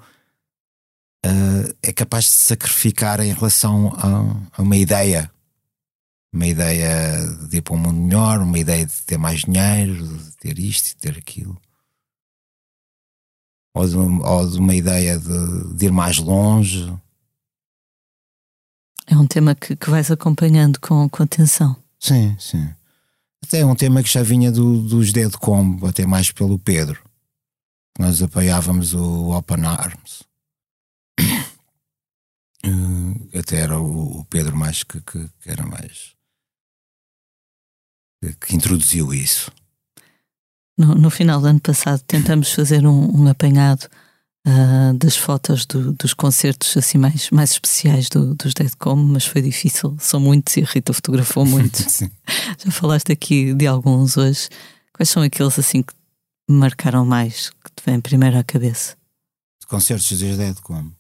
uh, 1.26 1.78
é 1.82 1.92
capaz 1.94 2.26
de 2.26 2.32
sacrificar 2.32 3.20
em 3.20 3.34
relação 3.34 3.94
a, 3.96 4.58
a, 4.58 4.62
uma 4.62 4.78
ideia. 4.78 5.32
Uma 6.32 6.46
ideia 6.46 7.26
de 7.48 7.58
ir 7.58 7.62
para 7.62 7.74
um 7.74 7.78
mundo 7.78 8.00
melhor, 8.00 8.40
uma 8.42 8.60
ideia 8.60 8.86
de 8.86 9.02
ter 9.02 9.18
mais 9.18 9.42
dinheiro, 9.42 10.18
de 10.18 10.38
ter 10.38 10.60
isto, 10.60 10.90
de 10.90 10.98
ter 10.98 11.18
aquilo. 11.18 11.60
Ou 13.74 13.88
de, 13.88 13.96
ou 13.98 14.50
de 14.50 14.60
uma 14.60 14.76
ideia 14.76 15.18
de, 15.18 15.74
de, 15.74 15.86
ir 15.88 15.92
mais 15.92 16.18
longe. 16.18 16.94
É 19.08 19.18
um 19.18 19.26
tema 19.26 19.56
que, 19.56 19.76
que 19.76 19.90
vais 19.90 20.12
acompanhando 20.12 20.80
com, 20.80 21.10
com 21.10 21.24
atenção. 21.24 21.76
Sim, 22.00 22.36
sim. 22.40 22.70
Até 23.44 23.62
é 23.62 23.66
um 23.66 23.76
tema 23.76 24.04
que 24.04 24.12
já 24.12 24.22
vinha 24.22 24.52
do, 24.52 24.82
dos 24.82 25.12
Dead 25.12 25.32
Combo, 25.32 25.88
até 25.88 26.06
mais 26.06 26.32
pelo 26.32 26.60
Pedro. 26.60 27.09
Nós 28.00 28.24
apoiávamos 28.24 28.94
o 28.94 29.32
Open 29.32 29.66
Arms. 29.66 30.24
Uh, 32.66 33.38
até 33.38 33.58
era 33.58 33.78
o, 33.78 34.20
o 34.20 34.26
Pedro 34.26 34.56
mais 34.56 34.84
que, 34.84 35.02
que, 35.02 35.30
que, 35.42 35.50
era 35.50 35.66
mais 35.66 36.14
que, 38.24 38.34
que 38.36 38.56
introduziu 38.56 39.14
isso. 39.14 39.52
No, 40.78 40.96
no, 40.96 41.10
final 41.10 41.42
do 41.42 41.48
ano 41.48 41.60
passado 41.60 42.02
tentamos 42.08 42.54
fazer 42.54 42.88
um, 42.88 43.22
um 43.22 43.28
apanhado 43.28 43.90
uh, 44.48 44.94
das 44.98 45.18
fotos 45.18 45.66
do, 45.66 45.92
dos 45.92 46.14
concertos 46.14 46.78
assim 46.78 46.98
mais, 46.98 47.30
mais 47.32 47.52
especiais 47.52 48.08
do, 48.08 48.34
dos 48.34 48.54
Deadcom, 48.54 48.96
mas 48.96 49.26
foi 49.26 49.42
difícil, 49.42 49.98
são 50.00 50.22
muitos 50.22 50.56
e 50.56 50.62
a 50.62 50.66
Rita 50.66 50.94
fotografou 50.94 51.44
muito. 51.48 51.80
Já 51.80 52.72
falaste 52.72 53.12
aqui 53.12 53.54
de 53.54 53.68
alguns 53.68 54.16
hoje. 54.16 54.48
Quais 54.94 55.10
são 55.10 55.22
aqueles 55.22 55.58
assim 55.60 55.82
que 55.82 55.94
marcaram 56.54 57.06
mais, 57.06 57.50
que 57.50 57.72
te 57.76 57.84
vêm 57.86 58.02
primeiro 58.02 58.38
à 58.38 58.44
cabeça? 58.44 58.98
Concertos 59.68 60.10
dos 60.10 60.38
Deadcom. 60.38 60.92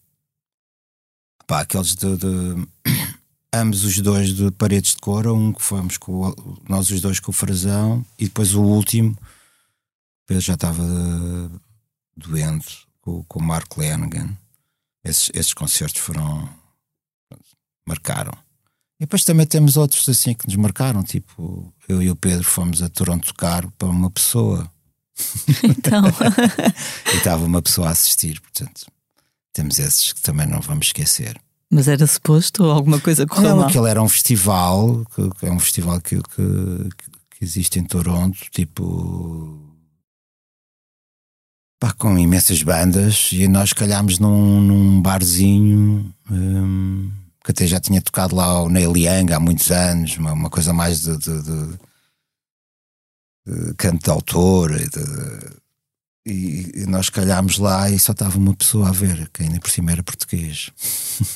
Pá, 1.47 1.61
aqueles 1.61 1.95
de, 1.95 2.17
de 2.17 2.67
ambos 3.51 3.83
os 3.83 3.99
dois 3.99 4.33
de 4.33 4.51
paredes 4.51 4.91
de 4.91 4.97
cor, 4.97 5.25
um 5.25 5.51
que 5.51 5.61
fomos 5.61 5.97
com 5.97 6.33
nós 6.69 6.91
os 6.91 7.01
dois 7.01 7.19
com 7.19 7.31
o 7.31 7.33
Frazão 7.33 8.05
e 8.19 8.25
depois 8.25 8.53
o 8.53 8.61
último, 8.61 9.17
Pedro 10.27 10.43
já 10.43 10.53
estava 10.53 10.83
doente, 12.15 12.87
com, 13.01 13.23
com 13.23 13.39
o 13.39 13.43
Mark 13.43 13.75
Lanigan. 13.75 14.37
Esses, 15.03 15.31
esses 15.33 15.53
concertos 15.55 15.99
foram. 15.99 16.47
marcaram. 17.87 18.33
E 18.99 19.05
depois 19.05 19.23
também 19.23 19.47
temos 19.47 19.77
outros 19.77 20.07
assim 20.07 20.35
que 20.35 20.45
nos 20.45 20.57
marcaram, 20.57 21.01
tipo, 21.01 21.73
eu 21.87 22.03
e 22.03 22.11
o 22.11 22.15
Pedro 22.15 22.43
fomos 22.43 22.83
a 22.83 22.89
Toronto 22.89 23.29
tocar 23.29 23.65
para 23.71 23.87
uma 23.87 24.11
pessoa. 24.11 24.69
Então. 25.63 26.03
e 27.13 27.17
estava 27.17 27.43
uma 27.43 27.61
pessoa 27.61 27.87
a 27.87 27.91
assistir, 27.91 28.39
portanto, 28.41 28.85
temos 29.53 29.79
esses 29.79 30.13
que 30.13 30.21
também 30.21 30.47
não 30.47 30.61
vamos 30.61 30.87
esquecer. 30.87 31.39
Mas 31.71 31.87
era 31.87 32.05
suposto 32.07 32.63
ou 32.63 32.71
alguma 32.71 32.99
coisa 32.99 33.27
correu 33.27 33.55
Não, 33.55 33.67
aquele 33.67 33.89
era 33.89 34.01
um 34.01 34.09
festival, 34.09 35.05
que, 35.13 35.45
é 35.45 35.51
um 35.51 35.59
festival 35.59 36.01
que, 36.01 36.15
que, 36.17 36.89
que 37.31 37.43
existe 37.43 37.77
em 37.77 37.83
Toronto, 37.83 38.39
tipo 38.51 39.69
pá, 41.79 41.93
com 41.93 42.17
imensas 42.17 42.61
bandas 42.61 43.29
e 43.31 43.47
nós 43.47 43.71
calhámos 43.71 44.19
num, 44.19 44.61
num 44.61 45.01
barzinho 45.01 46.13
um, 46.29 47.09
que 47.43 47.51
até 47.51 47.65
já 47.65 47.79
tinha 47.79 48.01
tocado 48.01 48.35
lá 48.35 48.61
o 48.61 48.69
Neil 48.69 48.95
Young 48.97 49.31
há 49.31 49.39
muitos 49.39 49.71
anos, 49.71 50.17
uma, 50.17 50.33
uma 50.33 50.49
coisa 50.49 50.73
mais 50.73 51.01
de, 51.01 51.17
de, 51.17 51.41
de 51.43 51.79
canto 53.77 54.03
de 54.03 54.09
autor 54.09 54.71
e, 56.25 56.83
e, 56.83 56.85
nós 56.85 57.09
calhámos 57.09 57.57
lá 57.57 57.89
e 57.89 57.99
só 57.99 58.11
estava 58.11 58.37
uma 58.37 58.55
pessoa 58.55 58.89
a 58.89 58.91
ver, 58.91 59.29
que 59.33 59.43
ainda 59.43 59.59
por 59.59 59.69
cima 59.69 59.91
era 59.91 60.03
português. 60.03 60.69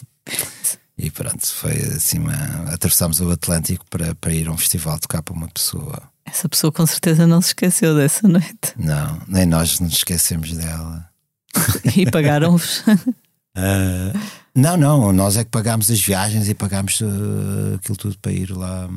e 0.97 1.09
pronto, 1.09 1.45
foi 1.47 1.77
assim, 1.95 2.19
uma, 2.19 2.33
atravessámos 2.71 3.19
o 3.19 3.31
Atlântico 3.31 3.85
para, 3.89 4.13
para 4.15 4.33
ir 4.33 4.47
a 4.47 4.51
um 4.51 4.57
festival 4.57 4.99
tocar 4.99 5.21
para 5.21 5.33
uma 5.33 5.47
pessoa. 5.47 6.01
Essa 6.25 6.47
pessoa 6.47 6.71
com 6.71 6.85
certeza 6.85 7.27
não 7.27 7.41
se 7.41 7.49
esqueceu 7.49 7.95
dessa 7.95 8.27
noite. 8.27 8.73
Não, 8.77 9.21
nem 9.27 9.45
nós 9.45 9.79
nos 9.79 9.93
esquecemos 9.93 10.53
dela. 10.53 11.09
e 11.95 12.09
pagaram-vos? 12.09 12.79
uh, 12.87 14.19
não, 14.55 14.77
não, 14.77 15.13
nós 15.13 15.37
é 15.37 15.43
que 15.43 15.49
pagámos 15.49 15.89
as 15.91 15.99
viagens 15.99 16.47
e 16.47 16.53
pagámos 16.53 17.01
uh, 17.01 17.75
aquilo 17.75 17.97
tudo 17.97 18.17
para 18.19 18.31
ir 18.31 18.51
lá. 18.51 18.89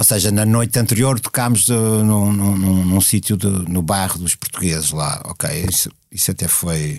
Ou 0.00 0.04
seja, 0.04 0.32
na 0.32 0.46
noite 0.46 0.78
anterior 0.78 1.20
tocámos 1.20 1.68
uh, 1.68 2.02
num, 2.02 2.32
num, 2.32 2.56
num, 2.56 2.84
num 2.86 3.00
sítio 3.02 3.36
no 3.68 3.82
bairro 3.82 4.18
dos 4.18 4.34
portugueses 4.34 4.92
lá, 4.92 5.20
ok? 5.26 5.66
Isso, 5.68 5.90
isso 6.10 6.30
até 6.30 6.48
foi. 6.48 6.98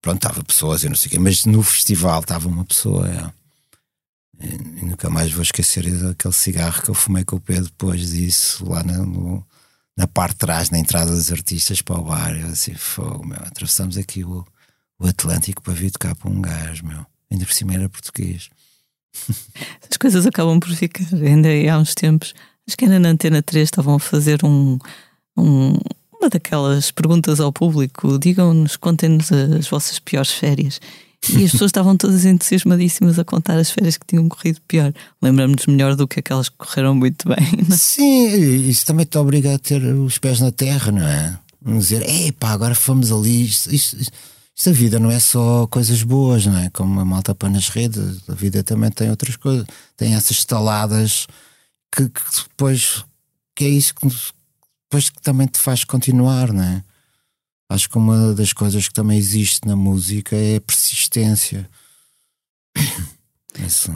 Pronto, 0.00 0.16
estava 0.16 0.42
pessoas 0.42 0.82
e 0.82 0.88
não 0.88 0.96
sei 0.96 1.08
o 1.08 1.10
quê, 1.10 1.18
mas 1.18 1.44
no 1.44 1.62
festival 1.62 2.20
estava 2.22 2.48
uma 2.48 2.64
pessoa. 2.64 3.06
É. 3.06 3.30
E 4.46 4.86
nunca 4.86 5.10
mais 5.10 5.30
vou 5.30 5.42
esquecer 5.42 5.84
daquele 5.90 6.32
cigarro 6.32 6.80
que 6.80 6.88
eu 6.88 6.94
fumei 6.94 7.22
com 7.22 7.36
o 7.36 7.40
pé 7.40 7.60
depois 7.60 8.12
disso, 8.12 8.64
lá 8.66 8.82
na, 8.82 8.96
no, 8.96 9.46
na 9.94 10.06
parte 10.06 10.32
de 10.32 10.38
trás, 10.38 10.70
na 10.70 10.78
entrada 10.78 11.10
dos 11.10 11.30
artistas 11.30 11.82
para 11.82 12.00
o 12.00 12.04
bar. 12.04 12.34
Eu 12.34 12.48
assim, 12.48 12.72
fogo, 12.72 13.26
meu, 13.26 13.40
atravessamos 13.40 13.98
aqui 13.98 14.24
o, 14.24 14.42
o 14.98 15.06
Atlântico 15.06 15.60
para 15.60 15.74
vir 15.74 15.90
tocar 15.90 16.14
para 16.14 16.30
um 16.30 16.40
gajo, 16.40 16.86
meu. 16.86 17.04
Ainda 17.30 17.44
por 17.44 17.52
cima 17.52 17.74
era 17.74 17.90
português. 17.90 18.48
As 19.90 19.96
coisas 19.96 20.26
acabam 20.26 20.58
por 20.58 20.70
ficar. 20.70 21.06
Ainda 21.14 21.48
há 21.70 21.78
uns 21.78 21.94
tempos, 21.94 22.34
acho 22.66 22.76
que 22.76 22.84
era 22.84 22.98
na 22.98 23.10
Antena 23.10 23.42
3, 23.42 23.64
estavam 23.64 23.96
a 23.96 24.00
fazer 24.00 24.44
um, 24.44 24.78
um 25.36 25.76
uma 26.22 26.30
daquelas 26.30 26.92
perguntas 26.92 27.40
ao 27.40 27.52
público. 27.52 28.16
Digam-nos, 28.18 28.76
contem-nos 28.76 29.32
as 29.32 29.68
vossas 29.68 29.98
piores 29.98 30.30
férias. 30.30 30.80
E 31.30 31.44
as 31.44 31.52
pessoas 31.52 31.68
estavam 31.68 31.96
todas 31.96 32.24
entusiasmadíssimas 32.24 33.18
a 33.18 33.24
contar 33.24 33.56
as 33.56 33.70
férias 33.70 33.96
que 33.96 34.06
tinham 34.06 34.28
corrido 34.28 34.60
pior. 34.66 34.92
Lembramos-nos 35.20 35.66
melhor 35.66 35.94
do 35.94 36.06
que 36.06 36.20
aquelas 36.20 36.48
que 36.48 36.56
correram 36.56 36.94
muito 36.94 37.28
bem. 37.28 37.46
Não? 37.68 37.74
É? 37.74 37.78
Sim, 37.78 38.68
isso 38.68 38.86
também 38.86 39.06
te 39.06 39.16
obriga 39.18 39.54
a 39.54 39.58
ter 39.58 39.82
os 39.82 40.18
pés 40.18 40.40
na 40.40 40.50
terra, 40.50 40.90
não 40.90 41.06
é? 41.06 41.38
Não 41.64 41.78
dizer, 41.78 42.02
epá, 42.08 42.50
agora 42.50 42.74
fomos 42.74 43.12
ali. 43.12 43.44
Isto, 43.46 43.70
a 44.66 44.72
vida 44.72 44.98
não 44.98 45.10
é 45.10 45.18
só 45.18 45.66
coisas 45.66 46.02
boas, 46.02 46.46
não 46.46 46.56
é? 46.56 46.70
Como 46.70 47.00
a 47.00 47.04
malta 47.04 47.34
põe 47.34 47.50
nas 47.50 47.68
redes, 47.68 48.28
a 48.28 48.34
vida 48.34 48.62
também 48.62 48.90
tem 48.90 49.10
outras 49.10 49.36
coisas. 49.36 49.66
Tem 49.96 50.14
essas 50.14 50.38
estaladas 50.38 51.26
que, 51.90 52.08
que 52.08 52.20
depois. 52.48 53.04
que 53.56 53.64
é 53.64 53.68
isso 53.68 53.94
que, 53.94 54.06
depois 54.08 55.10
que 55.10 55.20
também 55.22 55.46
te 55.46 55.58
faz 55.58 55.84
continuar, 55.84 56.52
não 56.52 56.62
é? 56.62 56.84
Acho 57.68 57.88
que 57.88 57.96
uma 57.96 58.34
das 58.34 58.52
coisas 58.52 58.86
que 58.86 58.94
também 58.94 59.18
existe 59.18 59.66
na 59.66 59.74
música 59.74 60.36
é 60.36 60.56
a 60.56 60.60
persistência. 60.60 61.68
Isso. 63.66 63.92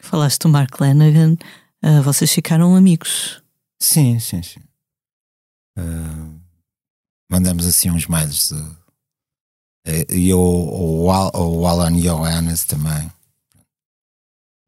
Falaste 0.00 0.40
do 0.40 0.48
Mark 0.48 0.80
Lanagan, 0.80 1.36
uh, 1.84 2.02
vocês 2.02 2.32
ficaram 2.32 2.74
amigos. 2.74 3.40
Sim, 3.80 4.18
sim, 4.18 4.42
sim. 4.42 4.60
Uh, 5.78 6.40
mandamos 7.30 7.66
assim 7.66 7.90
uns 7.90 8.08
mails. 8.08 8.50
Uh, 8.50 8.81
e 9.84 10.28
eu, 10.28 10.38
o, 10.38 11.06
o 11.06 11.66
Alan 11.66 11.92
Johannes 12.00 12.64
também. 12.64 13.10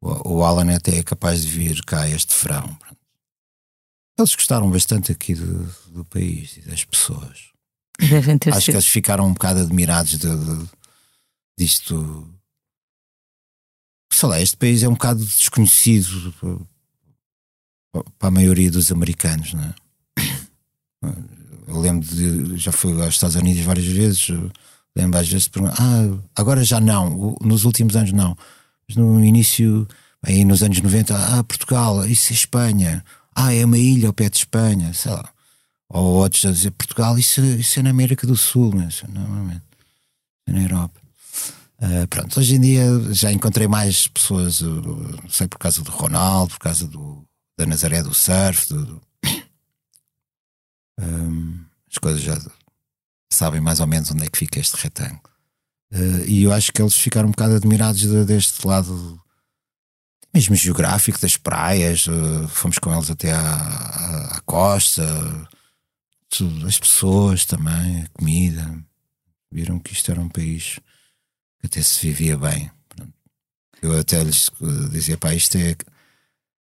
O, 0.01 0.35
o 0.37 0.43
Alan 0.43 0.75
até 0.75 0.97
é 0.97 1.03
capaz 1.03 1.41
de 1.41 1.47
vir 1.47 1.83
cá 1.85 2.07
este 2.07 2.35
verão. 2.41 2.77
Eles 4.17 4.35
gostaram 4.35 4.69
bastante 4.69 5.11
aqui 5.11 5.33
do, 5.33 5.65
do 5.87 6.05
país 6.05 6.57
e 6.57 6.61
das 6.61 6.85
pessoas. 6.85 7.49
Devem 7.99 8.37
ter 8.37 8.51
Acho 8.51 8.61
sido. 8.61 8.73
que 8.73 8.77
eles 8.77 8.87
ficaram 8.87 9.25
um 9.27 9.33
bocado 9.33 9.61
admirados 9.61 10.17
de, 10.17 10.27
de, 10.27 10.69
disto. 11.57 12.29
Sei 14.11 14.29
lá, 14.29 14.39
este 14.39 14.57
país 14.57 14.83
é 14.83 14.87
um 14.87 14.93
bocado 14.93 15.25
desconhecido 15.25 16.33
para 18.17 18.27
a 18.27 18.31
maioria 18.31 18.71
dos 18.71 18.91
americanos, 18.91 19.53
não 19.53 19.63
é? 19.63 19.75
Eu 21.67 21.79
lembro 21.79 22.07
de. 22.07 22.57
Já 22.57 22.71
fui 22.71 22.93
aos 23.01 23.15
Estados 23.15 23.35
Unidos 23.35 23.63
várias 23.63 23.85
vezes. 23.87 24.27
Lembro 24.95 25.19
às 25.19 25.27
vezes 25.27 25.47
perguntar: 25.47 25.75
ah, 25.79 26.17
agora 26.35 26.63
já 26.63 26.79
não, 26.79 27.37
nos 27.41 27.65
últimos 27.65 27.95
anos 27.95 28.11
não. 28.11 28.37
Mas 28.87 28.97
no 28.97 29.23
início, 29.23 29.87
aí 30.23 30.45
nos 30.45 30.61
anos 30.63 30.79
90, 30.79 31.15
ah, 31.15 31.43
Portugal, 31.43 32.05
isso 32.05 32.31
é 32.31 32.35
Espanha. 32.35 33.03
Ah, 33.35 33.53
é 33.53 33.65
uma 33.65 33.77
ilha 33.77 34.07
ao 34.07 34.13
pé 34.13 34.29
de 34.29 34.37
Espanha, 34.37 34.93
sei 34.93 35.11
lá 35.11 35.29
ou 35.89 36.15
outros 36.15 36.45
a 36.45 36.51
dizer 36.51 36.71
Portugal, 36.71 37.17
isso, 37.17 37.41
isso 37.41 37.79
é 37.79 37.83
na 37.83 37.89
América 37.89 38.25
do 38.25 38.35
Sul, 38.35 38.71
mas 38.75 39.03
normalmente 39.03 39.63
é 40.47 40.51
na 40.51 40.61
Europa. 40.63 40.99
Uh, 41.77 42.07
pronto, 42.07 42.39
hoje 42.39 42.55
em 42.55 42.61
dia 42.61 42.85
já 43.13 43.31
encontrei 43.31 43.67
mais 43.67 44.07
pessoas, 44.07 44.61
uh, 44.61 45.19
sei 45.29 45.47
por 45.47 45.59
causa 45.59 45.81
do 45.81 45.91
Ronaldo, 45.91 46.53
por 46.53 46.59
causa 46.59 46.87
do, 46.87 47.23
da 47.57 47.65
Nazaré 47.65 48.01
do 48.01 48.13
surf, 48.13 48.67
do, 48.69 48.85
do 48.85 49.01
um, 51.01 51.59
as 51.91 51.97
coisas 51.97 52.21
já 52.21 52.37
sabem 53.29 53.61
mais 53.61 53.79
ou 53.79 53.87
menos 53.87 54.11
onde 54.11 54.25
é 54.25 54.29
que 54.29 54.37
fica 54.37 54.59
este 54.59 54.75
retângulo. 54.75 55.21
Uh, 55.93 56.25
e 56.27 56.43
eu 56.43 56.51
acho 56.51 56.71
que 56.71 56.81
eles 56.81 56.95
ficaram 56.95 57.27
um 57.27 57.31
bocado 57.31 57.55
admirados 57.55 58.01
de, 58.01 58.25
deste 58.25 58.65
lado 58.65 59.19
mesmo 60.33 60.55
geográfico 60.55 61.19
das 61.19 61.37
praias. 61.37 62.07
Uh, 62.07 62.47
fomos 62.47 62.79
com 62.79 62.93
eles 62.93 63.09
até 63.09 63.31
à, 63.31 63.41
à, 63.41 64.37
à 64.37 64.41
costa 64.41 65.03
as 66.67 66.79
pessoas 66.79 67.45
também, 67.45 68.03
a 68.03 68.09
comida. 68.09 68.83
Viram 69.51 69.79
que 69.79 69.93
isto 69.93 70.11
era 70.11 70.19
um 70.19 70.29
país 70.29 70.79
que 71.59 71.67
até 71.67 71.81
se 71.81 72.05
vivia 72.05 72.37
bem. 72.37 72.69
Eu 73.81 73.97
até 73.97 74.23
lhes 74.23 74.51
dizia, 74.91 75.17
pá, 75.17 75.33
isto 75.33 75.57
é, 75.57 75.75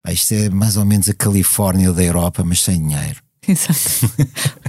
isto 0.09 0.33
é 0.33 0.49
mais 0.49 0.77
ou 0.77 0.85
menos 0.85 1.09
a 1.09 1.13
Califórnia 1.13 1.91
da 1.91 2.03
Europa, 2.03 2.43
mas 2.43 2.61
sem 2.61 2.81
dinheiro. 2.81 3.21
Exato. 3.49 4.13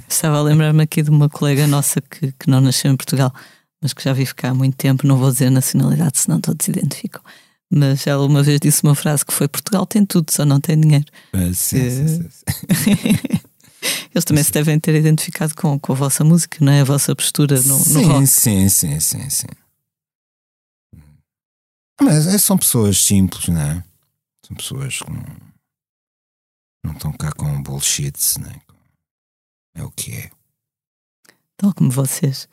Estava 0.08 0.38
a 0.38 0.42
lembrar-me 0.42 0.82
aqui 0.82 1.02
de 1.02 1.10
uma 1.10 1.28
colega 1.28 1.66
nossa 1.66 2.00
que, 2.00 2.32
que 2.32 2.48
não 2.48 2.60
nasceu 2.60 2.90
em 2.90 2.96
Portugal, 2.96 3.32
mas 3.80 3.92
que 3.92 4.02
já 4.02 4.12
vive 4.12 4.34
cá 4.34 4.50
há 4.50 4.54
muito 4.54 4.76
tempo. 4.76 5.06
Não 5.06 5.16
vou 5.16 5.30
dizer 5.30 5.50
nacionalidade, 5.50 6.18
senão 6.18 6.40
todos 6.40 6.64
se 6.64 6.70
identificam. 6.70 7.22
Mas 7.70 8.06
ela 8.06 8.24
uma 8.24 8.42
vez 8.42 8.60
disse 8.60 8.82
uma 8.82 8.94
frase 8.94 9.24
que 9.24 9.32
foi: 9.32 9.46
Portugal 9.48 9.84
tem 9.84 10.04
tudo, 10.06 10.30
só 10.30 10.44
não 10.44 10.60
tem 10.60 10.80
dinheiro. 10.80 11.06
Ah, 11.32 11.52
sim, 11.52 11.78
que... 11.78 11.90
sim, 11.90 12.06
sim, 12.08 12.28
sim. 12.30 13.38
Eles 14.14 14.24
também 14.24 14.42
se 14.42 14.50
devem 14.50 14.78
ter 14.80 14.94
identificado 14.94 15.54
com, 15.54 15.78
com 15.78 15.92
a 15.92 15.96
vossa 15.96 16.24
música, 16.24 16.58
não 16.64 16.72
é? 16.72 16.80
A 16.80 16.84
vossa 16.84 17.14
postura 17.14 17.56
no, 17.56 17.78
sim, 17.78 17.92
no 17.92 18.02
rock. 18.08 18.26
Sim, 18.26 18.68
sim, 18.68 18.98
sim, 18.98 19.30
sim. 19.30 19.46
Mas 22.00 22.26
é, 22.26 22.38
são 22.38 22.56
pessoas 22.56 22.98
simples, 22.98 23.48
não 23.48 23.60
é? 23.60 23.84
São 24.46 24.56
pessoas 24.56 24.98
que 24.98 25.10
não, 25.10 25.24
não 26.84 26.92
estão 26.92 27.12
cá 27.12 27.32
com 27.32 27.62
bullshits, 27.62 28.38
né? 28.38 28.60
É 29.78 29.82
o 29.84 29.90
que 29.92 30.12
é. 30.12 30.30
Tal 31.56 31.72
como 31.72 31.90
vocês. 31.90 32.48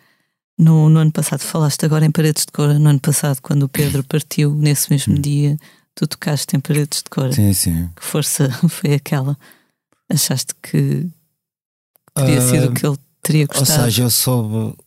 No, 0.58 0.88
no 0.90 1.00
ano 1.00 1.12
passado, 1.12 1.42
falaste 1.42 1.84
agora 1.84 2.06
em 2.06 2.12
Paredes 2.12 2.46
de 2.46 2.52
Cora. 2.52 2.78
No 2.78 2.90
ano 2.90 3.00
passado, 3.00 3.42
quando 3.42 3.64
o 3.64 3.70
Pedro 3.70 4.04
partiu, 4.08 4.54
nesse 4.54 4.92
mesmo 4.92 5.16
hum. 5.16 5.22
dia, 5.22 5.58
tu 5.96 6.08
tocaste 6.08 6.56
em 6.56 6.60
Paredes 6.60 7.02
de 7.02 7.10
Cora. 7.10 7.34
Sim, 7.34 7.52
sim. 7.54 7.90
Que 7.96 8.06
força 8.06 8.50
foi 8.70 8.94
aquela? 8.94 9.38
Achaste 10.08 10.54
que 10.62 11.10
teria 12.14 12.40
uh, 12.40 12.50
sido 12.50 12.70
o 12.70 12.74
que 12.74 12.86
ele 12.86 12.98
teria 13.24 13.48
gostado? 13.48 13.80
Ou 13.80 13.86
seja, 13.86 14.04
eu 14.04 14.10
soube. 14.12 14.78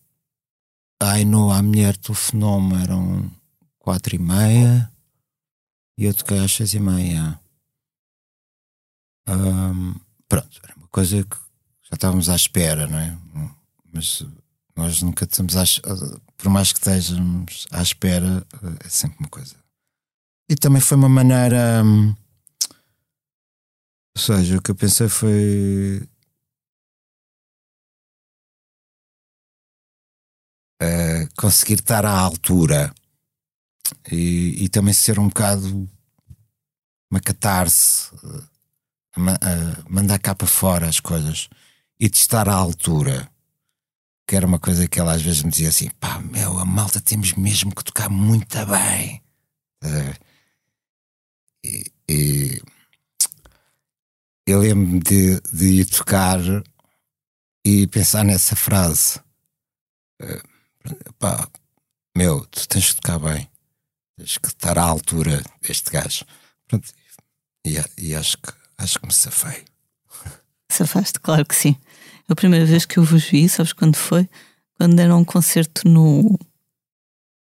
Ai, 1.00 1.24
no, 1.24 1.50
a 1.50 1.60
mulher 1.60 1.96
do 1.96 2.14
fenómeno 2.14 2.80
eram 2.80 3.30
quatro 3.78 4.14
e 4.14 4.18
meia 4.18 4.90
e 5.96 6.04
eu 6.04 6.14
toquei 6.14 6.38
às 6.38 6.52
seis 6.52 6.72
e 6.74 6.78
meia. 6.78 7.38
Um, 9.28 9.94
pronto, 10.28 10.60
era 10.62 10.74
uma 10.76 10.88
coisa 10.88 11.22
que 11.24 11.36
já 11.90 11.94
estávamos 11.94 12.28
à 12.28 12.36
espera, 12.36 12.86
não 12.86 12.98
é? 12.98 13.18
Mas 13.92 14.22
nós 14.76 15.00
nunca 15.00 15.24
estamos 15.24 15.56
à, 15.56 15.64
por 16.36 16.50
mais 16.50 16.72
que 16.72 16.78
estejamos 16.78 17.66
à 17.72 17.82
espera, 17.82 18.46
é 18.84 18.88
sempre 18.88 19.18
uma 19.20 19.28
coisa. 19.28 19.56
E 20.48 20.54
também 20.54 20.80
foi 20.80 20.96
uma 20.96 21.08
maneira. 21.08 21.82
Hum, 21.84 22.14
ou 24.16 24.22
seja, 24.22 24.58
o 24.58 24.62
que 24.62 24.70
eu 24.70 24.74
pensei 24.74 25.08
foi. 25.08 26.06
Uh, 30.80 31.28
conseguir 31.36 31.74
estar 31.74 32.06
à 32.06 32.12
altura 32.16 32.94
e, 34.12 34.62
e, 34.62 34.68
também 34.68 34.94
ser 34.94 35.18
um 35.18 35.26
bocado 35.26 35.90
uma 37.10 37.18
catarse, 37.18 38.14
uh, 38.14 38.38
uh, 39.16 39.90
mandar 39.90 40.20
cá 40.20 40.36
para 40.36 40.46
fora 40.46 40.88
as 40.88 41.00
coisas 41.00 41.48
e 41.98 42.08
de 42.08 42.16
estar 42.16 42.48
à 42.48 42.54
altura. 42.54 43.30
Que 44.26 44.36
era 44.36 44.46
uma 44.46 44.58
coisa 44.58 44.86
que 44.86 45.00
ela 45.00 45.14
às 45.14 45.22
vezes 45.22 45.42
me 45.42 45.50
dizia 45.50 45.70
assim: 45.70 45.90
pá, 45.98 46.18
meu, 46.20 46.58
a 46.58 46.64
malta 46.64 47.00
temos 47.00 47.32
mesmo 47.32 47.74
que 47.74 47.84
tocar 47.84 48.10
muito 48.10 48.58
bem. 48.66 49.22
e, 51.64 51.92
e 52.08 52.62
eu 54.46 54.60
lembro-me 54.60 55.00
de, 55.00 55.40
de 55.52 55.66
ir 55.80 55.84
tocar 55.86 56.40
e 57.64 57.86
pensar 57.86 58.24
nessa 58.24 58.56
frase. 58.56 59.18
Uh, 60.20 61.12
pá, 61.18 61.48
meu, 62.16 62.44
tu 62.46 62.66
tens 62.66 62.90
que 62.92 63.00
tocar 63.00 63.18
bem, 63.18 63.48
tens 64.16 64.38
que 64.38 64.48
estar 64.48 64.78
à 64.78 64.82
altura 64.82 65.42
deste 65.60 65.90
gajo. 65.90 66.24
Pronto, 66.66 66.88
e, 67.66 67.76
e 67.98 68.14
acho, 68.14 68.38
que, 68.38 68.52
acho 68.78 68.98
que 68.98 69.06
me 69.06 69.12
safei. 69.12 69.64
Safaste, 70.70 71.20
claro 71.20 71.44
que 71.44 71.54
sim. 71.54 71.76
A 72.28 72.34
primeira 72.34 72.66
vez 72.66 72.84
que 72.84 72.98
eu 72.98 73.04
vos 73.04 73.24
vi, 73.24 73.48
sabes 73.48 73.72
quando 73.72 73.96
foi? 73.96 74.28
Quando 74.76 74.94
deram 74.94 75.20
um 75.20 75.24
concerto 75.24 75.88
no, 75.88 76.38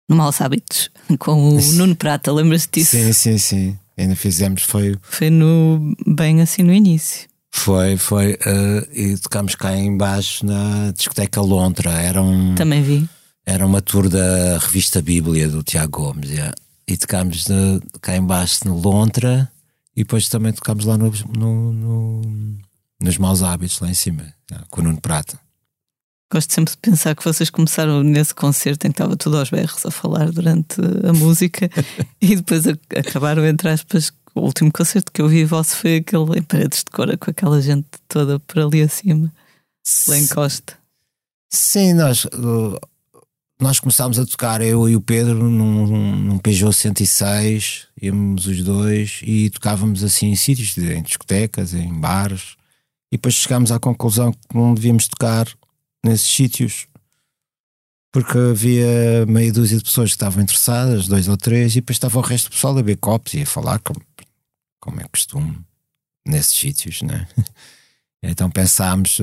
no 0.09 0.15
Maus 0.15 0.41
Hábitos, 0.41 0.89
com 1.19 1.57
o 1.57 1.61
Nuno 1.73 1.95
Prata, 1.95 2.31
lembras-te 2.31 2.79
disso? 2.79 2.91
Sim, 2.91 3.13
sim, 3.13 3.37
sim 3.37 3.77
ainda 4.01 4.15
fizemos 4.15 4.63
foi. 4.63 4.97
Foi 5.01 5.29
no, 5.29 5.95
bem 6.05 6.41
assim 6.41 6.63
no 6.63 6.73
início. 6.73 7.29
Foi, 7.51 7.97
foi. 7.97 8.33
Uh, 8.33 8.87
e 8.91 9.17
tocámos 9.17 9.55
cá 9.55 9.75
embaixo 9.75 10.45
na 10.45 10.91
discoteca 10.91 11.41
Lontra. 11.41 11.91
Era 11.91 12.21
um, 12.21 12.55
Também 12.55 12.81
vi. 12.81 13.09
Era 13.45 13.65
uma 13.65 13.81
tour 13.81 14.07
da 14.09 14.57
revista 14.57 15.01
Bíblia 15.01 15.47
do 15.47 15.63
Tiago 15.63 15.99
Gomes. 15.99 16.29
Yeah. 16.29 16.55
e 16.87 16.97
tocámos 16.97 17.45
de, 17.45 17.81
cá 18.01 18.15
embaixo 18.15 18.67
no 18.67 18.77
Lontra 18.77 19.51
e 19.95 20.03
depois 20.03 20.29
também 20.29 20.53
tocámos 20.53 20.85
lá 20.85 20.97
no, 20.97 21.11
no, 21.37 21.73
no, 21.73 22.21
nos 23.01 23.17
Maus 23.17 23.41
Hábitos, 23.41 23.79
lá 23.79 23.89
em 23.89 23.93
cima, 23.93 24.33
com 24.69 24.81
o 24.81 24.83
Nuno 24.83 25.01
Prata. 25.01 25.39
Gosto 26.31 26.53
sempre 26.53 26.71
de 26.71 26.77
pensar 26.77 27.13
que 27.13 27.25
vocês 27.25 27.49
começaram 27.49 28.03
nesse 28.03 28.33
concerto 28.33 28.87
em 28.87 28.91
que 28.91 28.93
estava 28.93 29.17
tudo 29.17 29.37
aos 29.37 29.49
berros 29.49 29.85
a 29.85 29.91
falar 29.91 30.31
durante 30.31 30.79
a 31.05 31.11
música 31.11 31.69
e 32.21 32.37
depois 32.37 32.63
acabaram, 32.95 33.45
entre 33.45 33.67
aspas, 33.67 34.13
o 34.33 34.39
último 34.39 34.71
concerto 34.71 35.11
que 35.11 35.21
eu 35.21 35.27
vi 35.27 35.43
vosso 35.43 35.75
foi 35.75 35.97
aquele 35.97 36.39
em 36.39 36.43
paredes 36.43 36.79
de 36.79 36.91
cora 36.91 37.17
com 37.17 37.29
aquela 37.29 37.61
gente 37.61 37.85
toda 38.07 38.39
por 38.39 38.59
ali 38.59 38.81
acima, 38.81 39.29
lá 40.07 40.17
em 40.17 40.27
Costa. 40.27 40.77
Sim, 41.49 41.95
nós, 41.95 42.25
nós 43.59 43.81
começámos 43.81 44.17
a 44.17 44.25
tocar, 44.25 44.61
eu 44.61 44.87
e 44.87 44.95
o 44.95 45.01
Pedro, 45.01 45.35
num, 45.49 46.15
num 46.15 46.37
Peugeot 46.37 46.73
106, 46.73 47.87
íamos 48.01 48.47
os 48.47 48.63
dois 48.63 49.19
e 49.23 49.49
tocávamos 49.49 50.01
assim 50.01 50.27
em 50.27 50.35
sítios, 50.37 50.77
em 50.77 51.01
discotecas, 51.01 51.73
em 51.73 51.93
bares, 51.93 52.55
e 53.11 53.17
depois 53.17 53.35
chegámos 53.35 53.71
à 53.71 53.79
conclusão 53.79 54.31
que 54.31 54.55
não 54.55 54.73
devíamos 54.73 55.07
tocar 55.07 55.47
nesses 56.03 56.27
sítios 56.27 56.87
porque 58.11 58.37
havia 58.37 59.25
meia 59.25 59.53
dúzia 59.53 59.77
de 59.77 59.83
pessoas 59.83 60.09
que 60.09 60.15
estavam 60.15 60.43
interessadas, 60.43 61.07
dois 61.07 61.29
ou 61.29 61.37
três, 61.37 61.71
e 61.71 61.75
depois 61.75 61.95
estava 61.95 62.19
o 62.19 62.21
resto 62.21 62.49
do 62.49 62.53
pessoal 62.53 62.77
a 62.77 62.81
ver 62.81 62.97
copos 62.97 63.33
e 63.33 63.41
a 63.41 63.45
falar 63.45 63.79
como, 63.79 64.01
como 64.81 64.99
é 64.99 65.07
costume 65.07 65.57
nesses 66.25 66.55
sítios, 66.55 67.01
né? 67.01 67.27
Então 68.23 68.51
pensámos, 68.51 69.17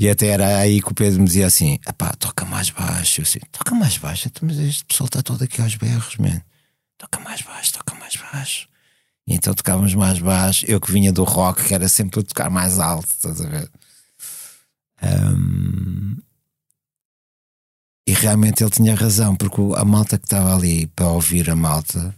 e 0.00 0.08
até 0.08 0.28
era 0.28 0.58
aí 0.58 0.80
que 0.80 0.90
o 0.90 0.94
Pedro 0.94 1.20
me 1.20 1.26
dizia 1.26 1.46
assim: 1.46 1.78
pá, 1.98 2.14
toca 2.14 2.44
mais 2.46 2.70
baixo. 2.70 3.20
Assim, 3.20 3.38
toca 3.52 3.74
mais 3.74 3.98
baixo, 3.98 4.28
então, 4.28 4.48
mas 4.48 4.58
este 4.58 4.84
pessoal 4.86 5.06
está 5.06 5.22
todo 5.22 5.44
aqui 5.44 5.60
aos 5.60 5.76
berros, 5.76 6.16
man. 6.16 6.40
Toca 6.98 7.20
mais 7.20 7.42
baixo, 7.42 7.74
toca 7.74 7.94
mais 7.94 8.16
baixo. 8.16 8.66
Então 9.32 9.54
tocávamos 9.54 9.94
mais 9.94 10.18
baixo. 10.18 10.66
Eu 10.66 10.80
que 10.80 10.90
vinha 10.90 11.12
do 11.12 11.22
rock, 11.22 11.62
que 11.64 11.72
era 11.72 11.88
sempre 11.88 12.18
a 12.18 12.22
tocar 12.24 12.50
mais 12.50 12.80
alto, 12.80 13.08
estás 13.08 13.40
a 13.40 13.48
ver? 13.48 13.70
Um, 15.02 16.16
e 18.06 18.12
realmente 18.12 18.64
ele 18.64 18.70
tinha 18.70 18.94
razão, 18.94 19.36
porque 19.36 19.60
a 19.76 19.84
malta 19.84 20.18
que 20.18 20.26
estava 20.26 20.54
ali 20.54 20.88
para 20.88 21.06
ouvir 21.06 21.48
a 21.48 21.54
malta, 21.54 22.12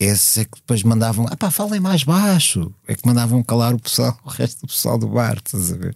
esse 0.00 0.40
é 0.40 0.44
que 0.44 0.56
depois 0.56 0.82
mandavam, 0.82 1.26
ah 1.30 1.36
pá, 1.36 1.48
falem 1.48 1.78
mais 1.78 2.02
baixo, 2.02 2.74
é 2.88 2.94
que 2.96 3.06
mandavam 3.06 3.40
calar 3.44 3.72
o 3.72 3.78
pessoal, 3.78 4.18
o 4.26 4.28
resto 4.28 4.62
do 4.62 4.66
pessoal 4.66 4.98
do 4.98 5.06
bar, 5.06 5.36
estás 5.36 5.72
a 5.72 5.76
ver? 5.76 5.94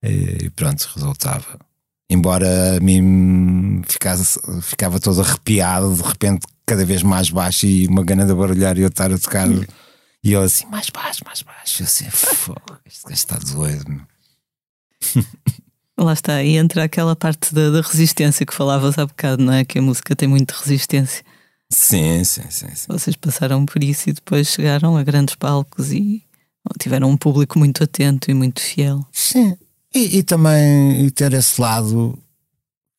E, 0.00 0.48
pronto, 0.50 0.88
resultava. 0.94 1.58
Embora 2.08 2.76
a 2.76 2.80
mim 2.80 3.82
ficasse, 3.88 4.38
ficava 4.62 5.00
todo 5.00 5.20
arrepiado, 5.20 5.92
de 5.92 6.02
repente 6.02 6.46
cada 6.66 6.84
vez 6.84 7.02
mais 7.02 7.30
baixo 7.30 7.64
e 7.64 7.86
uma 7.86 8.02
gana 8.02 8.26
de 8.26 8.34
barulhar 8.34 8.76
e 8.76 8.82
eu 8.82 8.88
estar 8.88 9.12
a 9.12 9.18
tocar. 9.18 9.48
E 10.22 10.32
eu 10.32 10.42
assim, 10.42 10.66
mais 10.66 10.90
baixo, 10.90 11.22
mais 11.24 11.42
baixo. 11.42 11.82
Eu 11.82 11.86
assim, 11.86 12.10
fogo, 12.10 12.60
este 12.84 13.04
gajo 13.04 13.14
está 13.14 13.36
doido. 13.38 14.06
Lá 15.98 16.12
está, 16.12 16.42
e 16.42 16.56
entra 16.56 16.84
aquela 16.84 17.16
parte 17.16 17.54
da, 17.54 17.70
da, 17.70 17.80
resistência 17.80 18.44
que 18.44 18.52
falavas 18.52 18.98
há 18.98 19.06
bocado, 19.06 19.42
não 19.42 19.52
é? 19.52 19.64
Que 19.64 19.78
a 19.78 19.82
música 19.82 20.14
tem 20.14 20.28
muita 20.28 20.54
resistência. 20.54 21.24
Sim, 21.70 22.22
sim, 22.22 22.42
sim, 22.50 22.68
sim. 22.74 22.86
Vocês 22.88 23.16
passaram 23.16 23.64
por 23.64 23.82
isso 23.82 24.10
e 24.10 24.12
depois 24.12 24.48
chegaram 24.48 24.96
a 24.96 25.02
grandes 25.02 25.36
palcos 25.36 25.92
e 25.92 26.22
tiveram 26.78 27.08
um 27.08 27.16
público 27.16 27.58
muito 27.58 27.82
atento 27.82 28.30
e 28.30 28.34
muito 28.34 28.60
fiel. 28.60 29.06
Sim, 29.10 29.56
e, 29.94 30.18
e 30.18 30.22
também 30.22 31.06
e 31.06 31.10
ter 31.10 31.32
esse 31.32 31.58
lado 31.58 32.18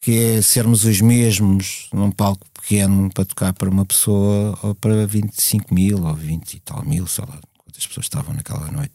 que 0.07 0.17
é 0.17 0.41
sermos 0.41 0.85
os 0.85 1.01
mesmos 1.01 1.89
num 1.91 2.09
palco 2.09 2.49
pequeno 2.51 3.11
para 3.13 3.25
tocar 3.25 3.51
para 3.51 3.69
uma 3.69 3.85
pessoa 3.85 4.57
ou 4.63 4.73
para 4.73 5.05
25 5.05 5.73
mil 5.73 6.01
ou 6.01 6.15
20 6.15 6.53
e 6.53 6.59
tal 6.61 6.81
mil, 6.85 7.05
sei 7.05 7.25
lá 7.25 7.37
quantas 7.57 7.85
pessoas 7.85 8.05
estavam 8.05 8.33
naquela 8.33 8.71
noite 8.71 8.93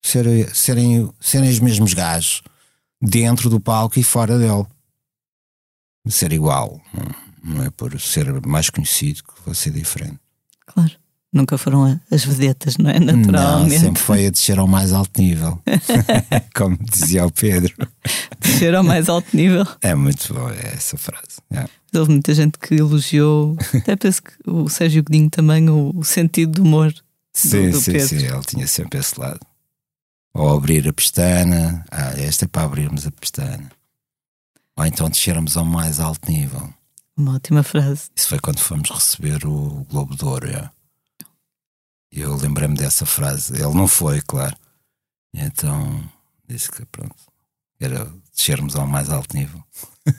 serem, 0.00 0.46
serem, 0.54 1.12
serem 1.18 1.50
os 1.50 1.58
mesmos 1.58 1.94
gajos 1.94 2.42
dentro 3.02 3.50
do 3.50 3.58
palco 3.58 3.98
e 3.98 4.04
fora 4.04 4.38
dele. 4.38 4.68
Ser 6.06 6.32
igual, 6.32 6.80
não, 6.94 7.56
não 7.56 7.64
é 7.64 7.70
por 7.70 8.00
ser 8.00 8.46
mais 8.46 8.70
conhecido 8.70 9.24
que 9.24 9.32
vou 9.44 9.52
ser 9.52 9.72
diferente. 9.72 10.20
Claro. 10.64 10.92
Nunca 11.32 11.56
foram 11.56 12.00
as 12.10 12.24
vedetas, 12.24 12.76
não 12.76 12.90
é? 12.90 12.98
Naturalmente. 12.98 13.74
Não, 13.74 13.80
sempre 13.80 14.02
foi 14.02 14.26
a 14.26 14.30
descer 14.30 14.58
ao 14.58 14.66
mais 14.66 14.92
alto 14.92 15.20
nível. 15.20 15.62
Como 16.56 16.76
dizia 16.76 17.24
o 17.24 17.30
Pedro. 17.30 17.72
Descer 18.40 18.74
ao 18.74 18.82
mais 18.82 19.08
alto 19.08 19.28
nível. 19.36 19.64
É 19.80 19.94
muito 19.94 20.34
boa 20.34 20.52
essa 20.54 20.96
frase. 20.96 21.38
É. 21.52 21.66
Houve 21.96 22.12
muita 22.12 22.34
gente 22.34 22.58
que 22.58 22.74
elogiou, 22.74 23.56
até 23.74 23.94
penso 23.94 24.22
que 24.22 24.32
o 24.44 24.68
Sérgio 24.68 25.04
Godinho 25.04 25.30
também, 25.30 25.68
o, 25.68 26.02
sentido 26.02 26.52
do 26.52 26.62
humor. 26.62 26.92
Sim, 27.32 27.66
do, 27.66 27.72
do 27.72 27.80
sim, 27.80 27.92
Pedro. 27.92 28.08
sim. 28.08 28.26
Ele 28.26 28.42
tinha 28.42 28.66
sempre 28.66 28.98
esse 28.98 29.18
lado. 29.18 29.40
Ou 30.34 30.56
abrir 30.56 30.88
a 30.88 30.92
pestana. 30.92 31.84
Ah, 31.90 32.12
esta 32.16 32.44
é 32.44 32.48
para 32.48 32.62
abrirmos 32.62 33.06
a 33.06 33.10
pestana. 33.12 33.70
Ou 34.76 34.84
então 34.84 35.08
descermos 35.08 35.56
ao 35.56 35.64
mais 35.64 36.00
alto 36.00 36.30
nível. 36.30 36.68
Uma 37.16 37.34
ótima 37.34 37.62
frase. 37.62 38.08
Isso 38.16 38.28
foi 38.28 38.40
quando 38.40 38.58
fomos 38.58 38.90
receber 38.90 39.44
o 39.46 39.86
Globo 39.90 40.16
de 40.16 40.24
Ouro. 40.24 40.48
É. 40.48 40.70
Eu 42.12 42.36
lembrei-me 42.36 42.74
dessa 42.74 43.06
frase. 43.06 43.54
Ele 43.54 43.74
não 43.74 43.86
foi, 43.86 44.20
claro. 44.20 44.56
Então 45.34 46.02
disse 46.48 46.70
que 46.70 46.84
pronto, 46.86 47.14
era 47.78 48.10
descermos 48.34 48.74
ao 48.74 48.86
mais 48.86 49.10
alto 49.10 49.36
nível. 49.36 49.62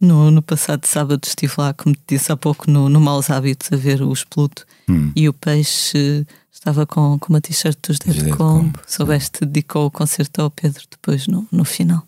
No, 0.00 0.30
no 0.30 0.40
passado 0.40 0.86
sábado 0.86 1.24
estive 1.26 1.52
lá, 1.58 1.74
como 1.74 1.92
te 1.92 2.14
disse 2.14 2.30
há 2.30 2.36
pouco, 2.36 2.70
no, 2.70 2.88
no 2.88 3.00
Maus 3.00 3.30
Hábitos 3.30 3.72
a 3.72 3.76
ver 3.76 4.00
o 4.00 4.12
Expluto 4.12 4.64
hum. 4.88 5.10
e 5.16 5.28
o 5.28 5.32
Peixe 5.32 6.24
estava 6.52 6.86
com, 6.86 7.18
com 7.18 7.32
uma 7.32 7.40
t-shirt 7.40 7.76
dos 7.84 7.98
Dead 7.98 8.30
Combo. 8.36 8.78
Soubeste, 8.86 9.44
dedicou 9.44 9.86
o 9.86 9.90
concerto 9.90 10.40
ao 10.40 10.52
Pedro 10.52 10.84
depois 10.88 11.26
no, 11.26 11.48
no 11.50 11.64
final. 11.64 12.06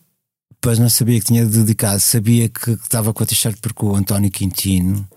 Depois 0.53 0.79
não 0.79 0.89
sabia 0.89 1.19
que 1.19 1.27
tinha 1.27 1.45
dedicado, 1.45 1.99
sabia 1.99 2.49
que, 2.49 2.77
que 2.77 2.83
estava 2.83 3.13
com 3.13 3.25
a 3.25 3.27
t-shirt 3.27 3.59
porque 3.61 3.85
o 3.85 3.97
António 3.97 4.31
Quintino 4.31 5.09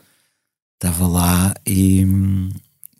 estava 0.74 1.06
lá 1.06 1.54
e, 1.68 2.04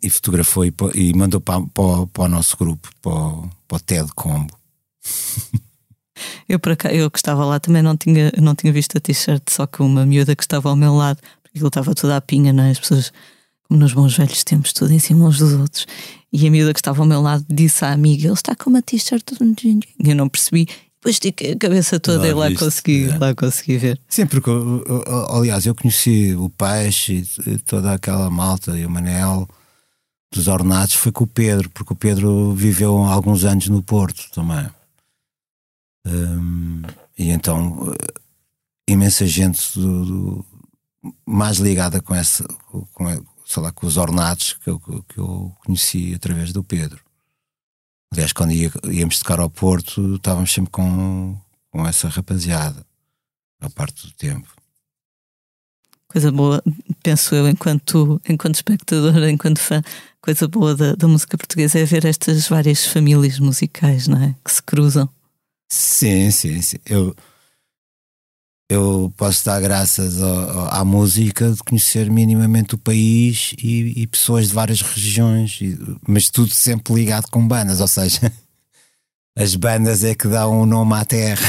e 0.04 0.10
fotografou 0.10 0.64
e, 0.64 0.72
e 0.94 1.14
mandou 1.14 1.40
para, 1.40 1.60
para, 1.60 2.06
para, 2.06 2.24
o 2.24 2.28
nosso 2.28 2.56
grupo, 2.56 2.88
para, 3.00 3.48
para 3.66 3.76
o 3.76 3.80
TED 3.80 4.08
Combo. 4.14 4.52
Eu, 6.48 6.60
para 6.60 6.76
cá, 6.76 6.94
eu 6.94 7.10
que 7.10 7.18
estava 7.18 7.44
lá 7.44 7.58
também 7.58 7.82
não 7.82 7.96
tinha, 7.96 8.32
não 8.40 8.54
tinha 8.54 8.72
visto 8.72 8.96
a 8.96 9.00
t-shirt, 9.00 9.42
só 9.50 9.66
que 9.66 9.82
uma 9.82 10.06
miúda 10.06 10.36
que 10.36 10.44
estava 10.44 10.68
ao 10.68 10.76
meu 10.76 10.94
lado, 10.94 11.18
porque 11.42 11.58
ele 11.58 11.66
estava 11.66 11.92
toda 11.92 12.16
a 12.16 12.20
pinha, 12.20 12.52
não 12.52 12.62
é? 12.62 12.70
As 12.70 12.78
pessoas, 12.78 13.12
como 13.66 13.80
nos 13.80 13.92
bons 13.92 14.16
velhos 14.16 14.44
tempos, 14.44 14.72
tudo 14.72 14.92
em 14.92 14.98
cima 15.00 15.26
uns 15.26 15.38
dos 15.38 15.52
outros. 15.54 15.86
E 16.32 16.46
a 16.46 16.50
miúda 16.50 16.72
que 16.72 16.78
estava 16.78 17.02
ao 17.02 17.06
meu 17.06 17.20
lado 17.20 17.44
disse 17.48 17.84
à 17.84 17.92
amiga: 17.92 18.26
Ele 18.26 18.32
está 18.32 18.54
com 18.54 18.70
uma 18.70 18.80
t-shirt. 18.80 19.24
E 19.58 20.08
eu 20.08 20.14
não 20.14 20.28
percebi. 20.28 20.68
Depois 20.96 21.16
estiquei 21.16 21.52
a 21.52 21.58
cabeça 21.58 22.00
toda 22.00 22.26
e 22.26 22.32
lá 22.32 22.54
consegui, 22.54 23.10
é. 23.10 23.18
lá 23.18 23.34
consegui 23.34 23.76
ver. 23.76 24.00
Sim, 24.08 24.26
porque, 24.26 24.48
aliás, 25.30 25.66
eu 25.66 25.74
conheci 25.74 26.34
o 26.34 26.48
Peixe 26.48 27.24
e 27.46 27.58
toda 27.58 27.92
aquela 27.92 28.30
malta 28.30 28.78
e 28.78 28.86
o 28.86 28.90
Manel 28.90 29.46
dos 30.34 30.48
Ornatos 30.48 30.96
foi 30.96 31.12
com 31.12 31.24
o 31.24 31.28
Pedro, 31.28 31.70
porque 31.70 31.92
o 31.92 31.96
Pedro 31.96 32.52
viveu 32.54 32.96
alguns 32.98 33.44
anos 33.44 33.68
no 33.68 33.82
Porto 33.82 34.30
também. 34.32 34.68
Um, 36.06 36.82
e 37.16 37.30
então 37.30 37.94
imensa 38.86 39.26
gente 39.26 39.78
do, 39.78 40.04
do, 40.04 40.46
mais 41.24 41.58
ligada 41.58 42.02
com 42.02 42.14
essa 42.14 42.44
com, 42.92 43.06
sei 43.46 43.62
lá, 43.62 43.72
com 43.72 43.86
os 43.86 43.96
ornatos 43.96 44.54
que 44.54 44.68
eu, 44.68 44.80
que 44.80 45.18
eu 45.18 45.52
conheci 45.64 46.12
através 46.14 46.52
do 46.52 46.64
Pedro. 46.64 47.00
Aliás, 48.12 48.32
quando 48.32 48.52
ia, 48.52 48.70
íamos 48.90 49.18
tocar 49.18 49.40
ao 49.40 49.48
Porto, 49.48 50.16
estávamos 50.16 50.52
sempre 50.52 50.70
com, 50.70 51.38
com 51.70 51.86
essa 51.86 52.08
rapaziada 52.08 52.84
a 53.60 53.70
parte 53.70 54.06
do 54.06 54.12
tempo. 54.12 54.48
Coisa 56.08 56.30
boa, 56.30 56.62
penso 57.02 57.34
eu, 57.34 57.48
enquanto, 57.48 58.20
enquanto 58.28 58.54
espectador, 58.54 59.16
enquanto 59.28 59.58
fã, 59.58 59.82
coisa 60.24 60.48
boa 60.48 60.74
da, 60.74 60.94
da 60.94 61.06
música 61.06 61.36
portuguesa 61.36 61.78
é 61.78 61.84
ver 61.84 62.06
estas 62.06 62.48
várias 62.48 62.86
famílias 62.86 63.38
musicais, 63.38 64.08
não 64.08 64.22
é? 64.22 64.34
Que 64.42 64.50
se 64.50 64.62
cruzam. 64.62 65.06
Sim, 65.70 66.30
sim, 66.30 66.62
sim. 66.62 66.78
Eu, 66.86 67.14
eu 68.70 69.12
posso 69.18 69.44
dar 69.44 69.60
graças 69.60 70.22
ao, 70.22 70.74
à 70.74 70.82
música 70.82 71.52
de 71.52 71.58
conhecer 71.58 72.10
minimamente 72.10 72.74
o 72.74 72.78
país 72.78 73.54
e, 73.62 74.00
e 74.00 74.06
pessoas 74.06 74.48
de 74.48 74.54
várias 74.54 74.80
regiões, 74.80 75.58
e, 75.60 75.78
mas 76.08 76.30
tudo 76.30 76.54
sempre 76.54 76.94
ligado 76.94 77.28
com 77.30 77.46
bandas, 77.46 77.82
ou 77.82 77.88
seja, 77.88 78.32
as 79.36 79.54
bandas 79.54 80.04
é 80.04 80.14
que 80.14 80.26
dão 80.26 80.62
o 80.62 80.64
nome 80.64 80.94
à 80.94 81.04
terra. 81.04 81.46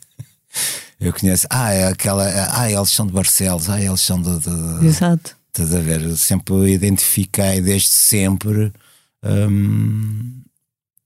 eu 0.98 1.12
conheço, 1.12 1.46
ah, 1.50 1.74
é 1.74 1.88
aquela, 1.88 2.24
ah, 2.58 2.72
eles 2.72 2.90
são 2.90 3.06
de 3.06 3.12
Barcelos, 3.12 3.68
ah, 3.68 3.82
eles 3.82 4.00
são 4.00 4.18
de. 4.18 4.38
de 4.38 4.86
Exato. 4.86 5.36
Estás 5.56 5.74
a 5.74 5.80
ver? 5.80 6.02
Eu 6.02 6.18
sempre 6.18 6.70
identifiquei 6.70 7.62
desde 7.62 7.88
sempre 7.88 8.70
hum, 9.24 10.42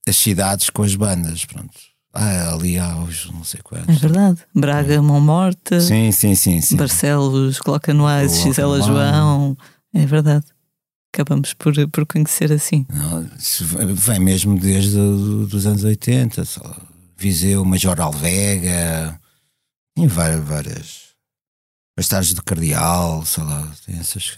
as 0.09 0.17
cidades 0.17 0.69
com 0.71 0.83
as 0.83 0.97
bandas, 0.97 1.45
pronto 1.45 1.71
Ah, 2.13 2.53
ali 2.53 2.77
aos 2.77 3.31
não 3.31 3.45
sei 3.45 3.61
quantos. 3.63 3.89
É 3.89 3.99
verdade. 4.01 4.41
Braga, 4.53 5.01
Mão 5.01 5.21
Morta. 5.21 5.81
Sim, 5.81 6.11
sim, 6.11 6.35
sim. 6.35 6.61
sim. 6.61 6.77
Barcelos, 6.77 7.61
Coloca 7.61 7.95
no 7.95 8.09
Ais, 8.09 8.41
Gisela 8.41 8.83
João. 8.83 9.57
É 9.95 10.05
verdade. 10.05 10.47
Acabamos 11.15 11.55
por, 11.55 11.73
por 11.89 12.05
conhecer 12.05 12.51
assim. 12.51 12.85
Não, 12.93 13.31
vem 13.95 14.19
mesmo 14.19 14.59
desde 14.59 14.99
os 14.99 15.65
anos 15.65 15.85
80. 15.85 16.45
Só. 16.45 16.77
Viseu, 17.17 17.65
Major 17.65 18.01
Alvega. 18.01 19.17
Tem 19.95 20.09
várias. 20.09 20.45
várias 20.45 21.10
Bastardos 21.97 22.35
do 22.35 22.43
Cardeal, 22.43 23.25
sei 23.27 23.45
lá, 23.45 23.73
tem 23.85 23.99
essas. 23.99 24.37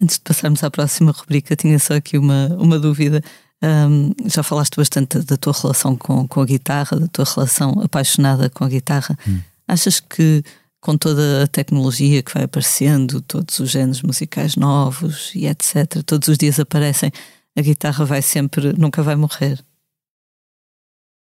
Antes 0.00 0.16
de 0.16 0.22
passarmos 0.22 0.64
à 0.64 0.70
próxima 0.70 1.12
rubrica, 1.12 1.54
tinha 1.54 1.78
só 1.78 1.94
aqui 1.94 2.16
uma, 2.16 2.46
uma 2.58 2.78
dúvida. 2.78 3.22
Um, 3.62 4.14
já 4.26 4.42
falaste 4.42 4.76
bastante 4.76 5.18
da 5.18 5.36
tua 5.36 5.52
relação 5.52 5.94
com, 5.94 6.26
com 6.26 6.40
a 6.40 6.46
guitarra, 6.46 6.98
da 6.98 7.08
tua 7.08 7.26
relação 7.26 7.80
apaixonada 7.82 8.48
com 8.48 8.64
a 8.64 8.68
guitarra. 8.68 9.18
Hum. 9.28 9.40
Achas 9.68 10.00
que 10.00 10.42
com 10.80 10.96
toda 10.96 11.44
a 11.44 11.46
tecnologia 11.46 12.22
que 12.22 12.32
vai 12.32 12.44
aparecendo, 12.44 13.20
todos 13.20 13.58
os 13.60 13.70
géneros 13.70 14.02
musicais 14.02 14.56
novos 14.56 15.30
e 15.34 15.46
etc., 15.46 16.02
todos 16.04 16.28
os 16.28 16.38
dias 16.38 16.58
aparecem, 16.58 17.12
a 17.56 17.60
guitarra 17.60 18.04
vai 18.04 18.22
sempre, 18.22 18.72
nunca 18.72 19.02
vai 19.02 19.14
morrer? 19.14 19.62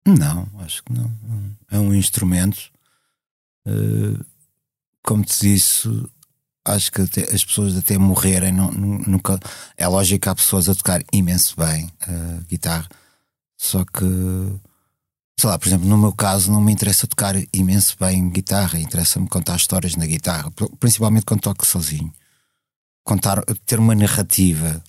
Não, 0.07 0.49
acho 0.61 0.82
que 0.84 0.92
não. 0.92 1.11
É 1.70 1.78
um 1.78 1.94
instrumento. 1.94 2.70
Uh, 3.66 4.24
como 5.09 5.25
te 5.25 5.41
disse, 5.41 5.89
acho 6.67 6.93
que 6.93 7.01
até, 7.01 7.23
as 7.35 7.43
pessoas 7.43 7.79
até 7.79 7.97
morrerem 7.97 8.53
não, 8.53 8.71
nunca. 8.71 9.41
É 9.75 9.89
lógico 9.89 10.21
que 10.21 10.29
há 10.29 10.35
pessoas 10.35 10.69
a 10.69 10.75
tocar 10.75 11.03
imenso 11.11 11.55
bem 11.57 11.87
uh, 12.07 12.45
guitarra, 12.47 12.87
só 13.57 13.87
que 13.87 14.05
sei 15.41 15.49
lá, 15.49 15.59
por 15.59 15.67
exemplo, 15.67 15.89
no 15.89 15.97
meu 15.97 16.13
caso 16.13 16.53
não 16.53 16.61
me 16.61 16.71
interessa 16.71 17.07
tocar 17.07 17.35
imenso 17.55 17.97
bem 17.99 18.29
guitarra, 18.29 18.79
interessa-me 18.79 19.27
contar 19.29 19.57
histórias 19.57 19.97
na 19.97 20.05
guitarra, 20.05 20.53
principalmente 20.79 21.25
quando 21.25 21.41
toco 21.41 21.65
sozinho. 21.65 22.13
Contar, 23.03 23.43
ter 23.65 23.79
uma 23.79 23.95
narrativa, 23.95 24.83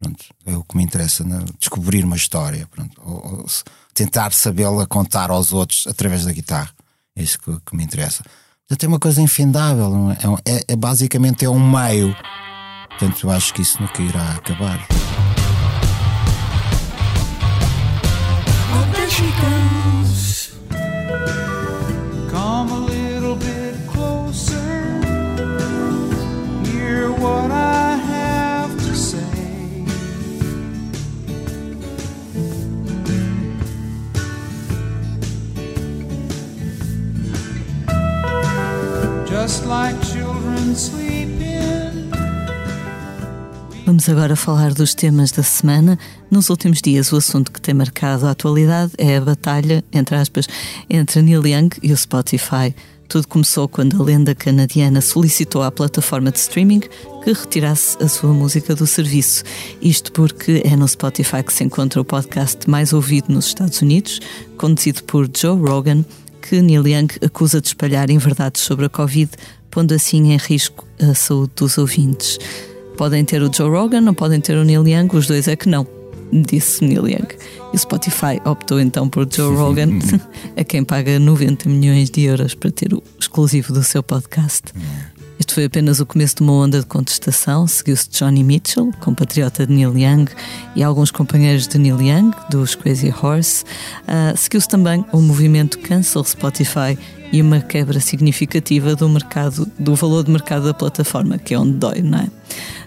pronto, 0.00 0.24
é 0.46 0.56
o 0.56 0.64
que 0.64 0.76
me 0.76 0.82
interessa, 0.82 1.22
né? 1.22 1.44
descobrir 1.60 2.04
uma 2.04 2.16
história, 2.16 2.66
pronto, 2.66 3.00
ou, 3.04 3.38
ou 3.38 3.46
tentar 3.94 4.32
sabê-la 4.32 4.84
contar 4.84 5.30
aos 5.30 5.52
outros 5.52 5.86
através 5.86 6.24
da 6.24 6.32
guitarra. 6.32 6.74
É 7.14 7.22
isso 7.22 7.38
que, 7.38 7.60
que 7.60 7.76
me 7.76 7.84
interessa 7.84 8.24
tem 8.76 8.88
uma 8.88 8.98
coisa 9.00 9.20
infindável, 9.20 10.10
é? 10.12 10.50
É, 10.50 10.64
é, 10.68 10.76
basicamente 10.76 11.44
é 11.44 11.50
um 11.50 11.58
meio. 11.58 12.16
Portanto, 12.88 13.26
eu 13.26 13.30
acho 13.30 13.52
que 13.52 13.62
isso 13.62 13.80
nunca 13.80 14.00
irá 14.00 14.30
acabar. 14.32 14.86
Just 39.40 39.64
like 39.64 39.98
children 40.04 40.74
sleeping. 40.74 42.10
Vamos 43.86 44.06
agora 44.06 44.36
falar 44.36 44.74
dos 44.74 44.94
temas 44.94 45.32
da 45.32 45.42
semana. 45.42 45.98
Nos 46.30 46.50
últimos 46.50 46.82
dias, 46.82 47.10
o 47.10 47.16
assunto 47.16 47.50
que 47.50 47.58
tem 47.58 47.72
marcado 47.72 48.26
a 48.26 48.32
atualidade 48.32 48.92
é 48.98 49.16
a 49.16 49.20
batalha, 49.22 49.82
entre 49.94 50.14
aspas, 50.16 50.46
entre 50.90 51.22
Neil 51.22 51.46
Young 51.46 51.70
e 51.82 51.90
o 51.90 51.96
Spotify. 51.96 52.74
Tudo 53.08 53.26
começou 53.28 53.66
quando 53.66 53.98
a 53.98 54.04
lenda 54.04 54.34
canadiana 54.34 55.00
solicitou 55.00 55.62
à 55.62 55.70
plataforma 55.70 56.30
de 56.30 56.38
streaming 56.38 56.80
que 57.24 57.32
retirasse 57.32 57.96
a 57.98 58.08
sua 58.08 58.34
música 58.34 58.74
do 58.74 58.86
serviço. 58.86 59.42
Isto 59.80 60.12
porque 60.12 60.60
é 60.66 60.76
no 60.76 60.86
Spotify 60.86 61.42
que 61.42 61.54
se 61.54 61.64
encontra 61.64 61.98
o 61.98 62.04
podcast 62.04 62.68
mais 62.68 62.92
ouvido 62.92 63.32
nos 63.32 63.46
Estados 63.46 63.80
Unidos, 63.80 64.20
conduzido 64.58 65.02
por 65.04 65.30
Joe 65.34 65.58
Rogan, 65.58 66.04
que 66.50 66.60
Neil 66.60 66.84
Young 66.84 67.06
acusa 67.24 67.60
de 67.60 67.68
espalhar 67.68 68.10
inverdades 68.10 68.62
sobre 68.62 68.86
a 68.86 68.88
Covid, 68.88 69.30
pondo 69.70 69.94
assim 69.94 70.32
em 70.32 70.36
risco 70.36 70.84
a 71.00 71.14
saúde 71.14 71.52
dos 71.54 71.78
ouvintes. 71.78 72.40
Podem 72.96 73.24
ter 73.24 73.40
o 73.40 73.54
Joe 73.54 73.70
Rogan, 73.70 74.00
não 74.00 74.14
podem 74.14 74.40
ter 74.40 74.56
o 74.56 74.64
Neil 74.64 74.84
Young, 74.84 75.08
os 75.12 75.28
dois 75.28 75.46
é 75.46 75.54
que 75.54 75.68
não, 75.68 75.86
disse 76.32 76.84
Neil 76.84 77.06
Young. 77.06 77.28
E 77.72 77.76
o 77.76 77.78
Spotify 77.78 78.40
optou 78.44 78.80
então 78.80 79.08
por 79.08 79.28
Joe 79.32 79.54
Rogan, 79.54 80.00
a 80.58 80.64
quem 80.64 80.82
paga 80.82 81.20
90 81.20 81.68
milhões 81.68 82.10
de 82.10 82.22
euros 82.22 82.52
para 82.52 82.72
ter 82.72 82.92
o 82.92 83.00
exclusivo 83.16 83.72
do 83.72 83.84
seu 83.84 84.02
podcast. 84.02 84.72
Este 85.40 85.54
foi 85.54 85.64
apenas 85.64 86.00
o 86.00 86.06
começo 86.06 86.36
de 86.36 86.42
uma 86.42 86.52
onda 86.52 86.80
de 86.80 86.86
contestação. 86.86 87.66
Seguiu-se 87.66 88.10
Johnny 88.10 88.44
Mitchell, 88.44 88.92
compatriota 89.00 89.66
de 89.66 89.72
Neil 89.72 89.96
Young, 89.96 90.26
e 90.76 90.82
alguns 90.82 91.10
companheiros 91.10 91.66
de 91.66 91.78
Neil 91.78 91.98
Young, 91.98 92.32
dos 92.50 92.74
Crazy 92.74 93.10
Horse. 93.10 93.64
Uh, 94.02 94.36
Seguiu-se 94.36 94.68
também 94.68 95.02
o 95.10 95.22
movimento 95.22 95.78
Cancel 95.78 96.22
Spotify 96.24 96.98
e 97.32 97.40
uma 97.40 97.58
quebra 97.58 98.00
significativa 98.00 98.94
do 98.94 99.08
mercado, 99.08 99.66
do 99.78 99.94
valor 99.94 100.24
de 100.24 100.30
mercado 100.30 100.66
da 100.66 100.74
plataforma, 100.74 101.38
que 101.38 101.54
é 101.54 101.58
onde 101.58 101.72
dói, 101.72 102.02
não 102.02 102.18
é? 102.18 102.28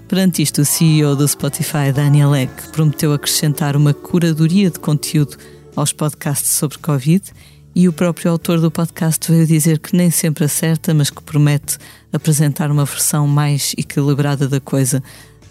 Perante 0.07 0.43
isto, 0.43 0.61
o 0.61 0.65
CEO 0.65 1.15
do 1.15 1.27
Spotify, 1.27 1.91
Daniel 1.91 2.35
Ek, 2.35 2.69
prometeu 2.71 3.13
acrescentar 3.13 3.75
uma 3.75 3.95
curadoria 3.95 4.69
de 4.69 4.77
conteúdo 4.77 5.37
aos 5.75 5.91
podcasts 5.91 6.51
sobre 6.51 6.77
Covid 6.77 7.23
e 7.75 7.87
o 7.87 7.93
próprio 7.93 8.31
autor 8.31 8.59
do 8.59 8.69
podcast 8.69 9.31
veio 9.31 9.47
dizer 9.47 9.79
que 9.79 9.95
nem 9.95 10.11
sempre 10.11 10.45
acerta, 10.45 10.93
mas 10.93 11.09
que 11.09 11.23
promete 11.23 11.77
apresentar 12.11 12.69
uma 12.69 12.85
versão 12.85 13.27
mais 13.27 13.73
equilibrada 13.77 14.47
da 14.47 14.59
coisa 14.59 15.01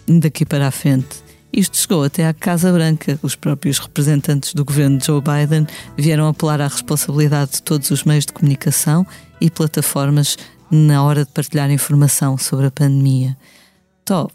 daqui 0.07 0.45
para 0.45 0.67
a 0.67 0.71
frente. 0.71 1.23
Isto 1.51 1.77
chegou 1.77 2.03
até 2.03 2.25
à 2.27 2.33
Casa 2.33 2.71
Branca. 2.71 3.19
Os 3.21 3.35
próprios 3.35 3.77
representantes 3.77 4.53
do 4.53 4.65
governo 4.65 4.97
de 4.97 5.05
Joe 5.05 5.21
Biden 5.21 5.67
vieram 5.95 6.27
apelar 6.27 6.59
à 6.61 6.67
responsabilidade 6.67 7.51
de 7.51 7.63
todos 7.63 7.91
os 7.91 8.03
meios 8.03 8.25
de 8.25 8.33
comunicação 8.33 9.05
e 9.39 9.51
plataformas 9.51 10.37
na 10.71 11.03
hora 11.03 11.25
de 11.25 11.31
partilhar 11.31 11.69
informação 11.69 12.37
sobre 12.37 12.65
a 12.65 12.71
pandemia. 12.71 13.37
Tó, 14.03 14.29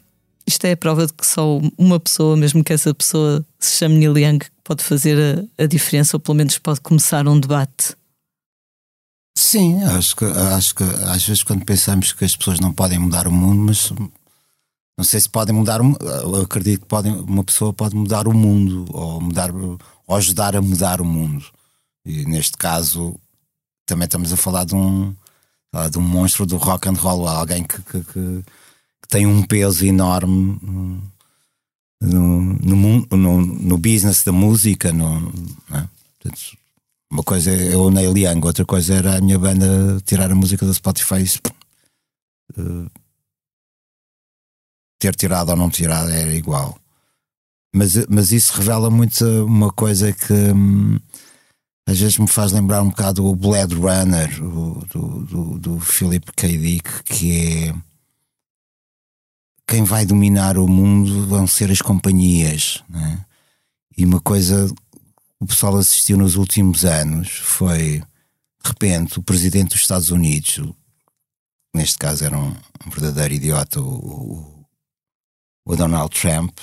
isto 0.46 0.64
é 0.66 0.72
a 0.72 0.76
prova 0.76 1.06
de 1.06 1.12
que 1.12 1.26
só 1.26 1.60
uma 1.76 1.98
pessoa, 1.98 2.36
mesmo 2.36 2.62
que 2.62 2.72
essa 2.72 2.94
pessoa 2.94 3.44
se 3.58 3.78
chame 3.78 3.96
Neil 3.96 4.16
Young, 4.16 4.38
pode 4.62 4.84
fazer 4.84 5.48
a, 5.58 5.64
a 5.64 5.66
diferença 5.66 6.16
ou 6.16 6.20
pelo 6.20 6.36
menos 6.36 6.58
pode 6.58 6.80
começar 6.80 7.26
um 7.26 7.38
debate. 7.38 7.96
Sim, 9.36 9.82
acho 9.84 10.16
que, 10.16 10.24
acho 10.24 10.74
que 10.74 10.82
às 10.82 11.24
vezes 11.24 11.42
quando 11.42 11.64
pensamos 11.64 12.12
que 12.12 12.24
as 12.24 12.36
pessoas 12.36 12.60
não 12.60 12.72
podem 12.72 12.98
mudar 12.98 13.26
o 13.26 13.32
mundo, 13.32 13.62
mas 13.62 13.92
não 14.96 15.04
sei 15.04 15.20
se 15.20 15.28
podem 15.28 15.54
mudar, 15.54 15.80
eu 15.80 16.42
acredito 16.42 16.80
que 16.80 16.86
podem, 16.86 17.12
uma 17.12 17.44
pessoa 17.44 17.72
pode 17.72 17.94
mudar 17.94 18.26
o 18.26 18.34
mundo 18.34 18.84
ou 18.90 19.20
mudar 19.20 19.50
ou 19.54 20.16
ajudar 20.16 20.56
a 20.56 20.62
mudar 20.62 21.00
o 21.00 21.04
mundo. 21.04 21.44
E 22.04 22.24
neste 22.24 22.56
caso 22.56 23.14
também 23.86 24.06
estamos 24.06 24.32
a 24.32 24.36
falar 24.36 24.64
de 24.64 24.74
um 24.74 25.14
de 25.90 25.98
um 25.98 26.02
monstro 26.02 26.46
do 26.46 26.56
rock 26.56 26.88
and 26.88 26.94
roll, 26.94 27.28
alguém 27.28 27.62
que, 27.62 27.80
que, 27.82 28.02
que, 28.02 28.42
que 29.02 29.08
tem 29.08 29.26
um 29.26 29.42
peso 29.42 29.84
enorme 29.84 30.58
no, 32.00 32.40
no, 32.54 33.06
no, 33.10 33.40
no 33.40 33.78
business 33.78 34.22
da 34.22 34.32
música. 34.32 34.92
No, 34.92 35.32
é? 35.72 35.88
Portanto, 36.18 36.58
uma 37.10 37.22
coisa 37.22 37.50
é 37.50 37.76
o 37.76 37.90
Neil 37.90 38.16
Young, 38.16 38.44
outra 38.44 38.64
coisa 38.64 38.94
era 38.94 39.16
a 39.16 39.20
minha 39.20 39.38
banda 39.38 40.00
tirar 40.04 40.30
a 40.30 40.34
música 40.34 40.64
do 40.64 40.74
Spotify. 40.74 41.24
Uh, 42.56 42.90
ter 44.98 45.14
tirado 45.14 45.50
ou 45.50 45.56
não 45.56 45.70
tirado 45.70 46.10
era 46.10 46.34
igual. 46.34 46.78
Mas, 47.74 48.06
mas 48.08 48.32
isso 48.32 48.52
revela 48.54 48.90
muito 48.90 49.24
uma 49.44 49.70
coisa 49.70 50.12
que 50.12 50.32
hum, 50.32 50.98
às 51.86 51.98
vezes 51.98 52.18
me 52.18 52.26
faz 52.26 52.52
lembrar 52.52 52.82
um 52.82 52.88
bocado 52.88 53.24
o 53.24 53.34
Blade 53.34 53.74
Runner 53.74 54.42
o, 54.42 54.84
do, 54.86 55.24
do, 55.24 55.58
do 55.58 55.80
Philip 55.80 56.32
K. 56.34 56.58
Dick, 56.58 57.02
que 57.04 57.68
é 57.68 57.74
quem 59.68 59.84
vai 59.84 60.06
dominar 60.06 60.56
o 60.56 60.66
mundo 60.66 61.26
vão 61.26 61.46
ser 61.46 61.70
as 61.70 61.82
companhias. 61.82 62.82
Né? 62.88 63.24
E 63.96 64.04
uma 64.04 64.18
coisa 64.20 64.66
o 65.40 65.46
pessoal 65.46 65.76
assistiu 65.76 66.16
nos 66.16 66.34
últimos 66.34 66.84
anos 66.84 67.28
foi, 67.38 68.00
de 68.62 68.68
repente, 68.68 69.18
o 69.18 69.22
presidente 69.22 69.70
dos 69.70 69.80
Estados 69.80 70.10
Unidos, 70.10 70.60
neste 71.74 71.96
caso 71.96 72.24
era 72.24 72.36
um, 72.36 72.56
verdadeiro 72.90 73.34
idiota, 73.34 73.80
o, 73.80 74.64
o 75.64 75.76
Donald 75.76 76.18
Trump, 76.18 76.58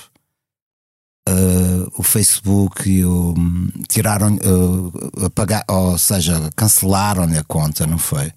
uh, 1.28 1.90
o 1.96 2.02
Facebook 2.02 3.04
o, 3.04 3.34
tiraram, 3.88 4.34
uh, 4.34 5.24
apagar, 5.24 5.64
ou 5.68 5.96
seja, 5.96 6.50
cancelaram 6.54 7.22
a 7.24 7.44
conta, 7.44 7.86
não 7.86 7.98
foi? 7.98 8.30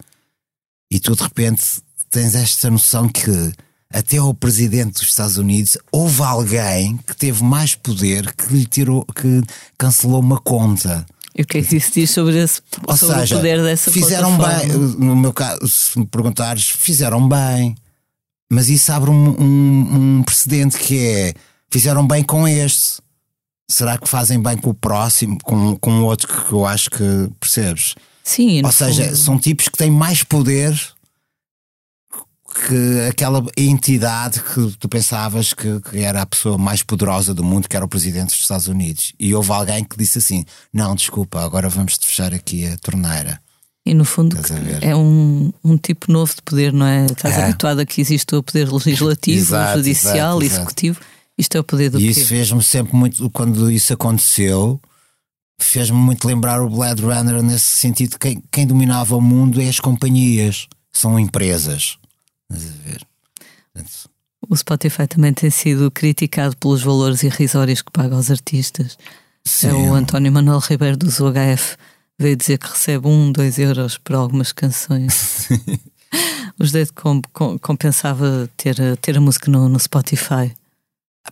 E 0.90 1.00
tu 1.00 1.16
de 1.16 1.24
repente 1.24 1.84
tens 2.10 2.34
esta 2.34 2.70
noção 2.70 3.10
que 3.10 3.52
até 3.94 4.18
ao 4.18 4.34
presidente 4.34 4.94
dos 4.94 5.04
Estados 5.04 5.38
Unidos 5.38 5.78
houve 5.92 6.22
alguém 6.22 6.98
que 6.98 7.16
teve 7.16 7.44
mais 7.44 7.76
poder 7.76 8.34
que 8.34 8.54
lhe 8.54 8.66
tirou, 8.66 9.06
que 9.06 9.42
cancelou 9.78 10.20
uma 10.20 10.40
conta. 10.40 11.06
E 11.36 11.42
o 11.42 11.46
que 11.46 11.60
é 11.60 11.62
que 11.62 11.78
isso 11.78 11.92
diz 11.94 12.12
sobre, 12.12 12.38
esse, 12.38 12.62
Ou 12.86 12.98
sobre 12.98 13.20
seja, 13.20 13.36
o 13.36 13.38
poder 13.40 13.64
dessa 13.64 13.92
fizeram 13.92 14.38
bem, 14.38 14.68
no 14.98 15.16
meu 15.16 15.34
caso, 15.34 15.68
se 15.68 15.98
me 15.98 16.06
perguntares, 16.06 16.68
fizeram 16.68 17.28
bem, 17.28 17.76
mas 18.52 18.70
isso 18.70 18.92
abre 18.92 19.10
um, 19.10 19.30
um, 19.40 20.18
um 20.18 20.24
precedente 20.24 20.78
que 20.78 20.98
é 21.00 21.34
fizeram 21.72 22.06
bem 22.06 22.24
com 22.24 22.48
este. 22.48 23.00
Será 23.72 23.98
que 24.00 24.10
fazem 24.10 24.42
bem 24.42 24.58
com 24.58 24.72
o 24.72 24.74
próximo, 24.74 25.38
com, 25.44 25.78
com 25.78 26.02
o 26.02 26.06
outro 26.06 26.28
que 26.28 26.52
eu 26.52 26.66
acho 26.66 26.90
que 26.90 27.30
percebes? 27.40 27.94
Sim, 28.24 28.64
Ou 28.66 28.72
seja, 28.72 29.06
fundo... 29.06 29.16
são 29.16 29.40
tipos 29.40 29.70
que 29.70 29.78
têm 29.78 29.92
mais 29.92 30.24
poder 30.24 30.76
que 32.68 33.08
aquela 33.10 33.44
entidade 33.58 34.42
que 34.42 34.78
tu 34.78 34.90
pensavas 34.90 35.54
que, 35.54 35.80
que, 35.82 36.00
era 36.00 36.22
a 36.22 36.26
pessoa 36.26 36.58
mais 36.58 36.84
poderosa 36.84 37.34
do 37.34 37.44
mundo, 37.44 37.68
que 37.68 37.76
era 37.76 37.86
o 37.86 37.88
presidente 37.88 38.30
dos 38.30 38.42
Estados 38.42 38.68
Unidos. 38.68 39.14
E 39.20 39.34
houve 39.34 39.52
alguém 39.52 39.84
que 39.84 39.98
disse 39.98 40.18
assim: 40.18 40.46
Não, 40.74 40.96
desculpa, 40.96 41.42
agora 41.44 41.70
vamos 41.70 41.98
fechar 42.02 42.34
aqui 42.34 42.66
a 42.66 42.78
torneira. 42.78 43.40
E 43.86 43.94
no 43.94 44.06
fundo 44.06 44.38
é 44.82 44.96
um, 44.96 45.52
um 45.64 45.78
tipo 45.78 46.12
novo 46.12 46.36
de 46.36 46.42
poder, 46.42 46.74
não 46.74 46.86
é? 46.86 47.06
Estás 47.06 47.36
é. 47.38 47.44
habituado 47.46 47.80
a 47.80 47.86
que 47.86 48.02
existe 48.02 48.36
o 48.36 48.44
poder 48.44 48.72
legislativo, 48.72 49.40
exato, 49.40 49.78
judicial, 49.78 50.42
exato, 50.42 50.44
executivo. 50.44 51.00
Exato. 51.00 51.20
Isto 51.38 51.58
é 51.58 51.60
o 51.62 51.64
poder 51.64 51.90
do 51.90 52.00
E 52.00 52.10
isso 52.10 52.26
fez-me 52.26 52.62
sempre 52.62 52.96
muito, 52.96 53.30
quando 53.30 53.72
isso 53.72 53.94
aconteceu, 53.94 54.80
fez-me 55.60 55.98
muito 55.98 56.28
lembrar 56.28 56.62
o 56.62 56.70
Blade 56.70 57.02
Runner 57.02 57.42
nesse 57.42 57.78
sentido: 57.78 58.20
quem, 58.20 58.44
quem 58.52 58.68
dominava 58.68 59.16
o 59.16 59.22
mundo 59.22 59.62
é 59.62 59.70
as 59.70 59.80
companhias, 59.80 60.68
são 60.92 61.18
empresas. 61.18 61.98
O 64.50 64.56
Spotify 64.56 65.08
também 65.08 65.34
tem 65.34 65.50
sido 65.50 65.92
criticado 65.92 66.58
pelos 66.58 66.82
valores 66.82 67.24
irrisórios 67.24 67.82
que 67.82 67.92
paga 67.92 68.16
aos 68.16 68.32
artistas. 68.32 68.98
Sim. 69.44 69.68
É 69.68 69.74
o 69.74 69.94
António 69.94 70.32
Manuel 70.32 70.60
Ribeiro 70.60 70.98
do 70.98 71.10
ZUHF 71.10 71.78
veio 72.18 72.36
dizer 72.36 72.58
que 72.58 72.68
recebe 72.68 73.08
um, 73.08 73.32
dois 73.32 73.58
euros 73.58 73.98
por 73.98 74.16
algumas 74.16 74.52
canções. 74.52 75.48
Os 76.60 76.72
Dead 76.72 76.90
Comp 76.94 77.26
compensava 77.62 78.50
ter, 78.58 78.76
ter 78.98 79.18
a 79.18 79.22
música 79.22 79.50
no, 79.50 79.70
no 79.70 79.80
Spotify. 79.80 80.54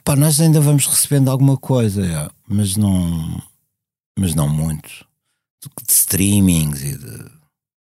Pá, 0.04 0.16
nós 0.16 0.40
ainda 0.40 0.62
vamos 0.62 0.86
recebendo 0.86 1.30
alguma 1.30 1.58
coisa, 1.58 2.06
é, 2.06 2.30
mas 2.48 2.78
não 2.78 3.42
mas 4.18 4.34
não 4.34 4.50
muito. 4.50 5.06
De 5.62 5.94
streamings 5.94 6.82
e 6.82 6.98
de. 6.98 7.32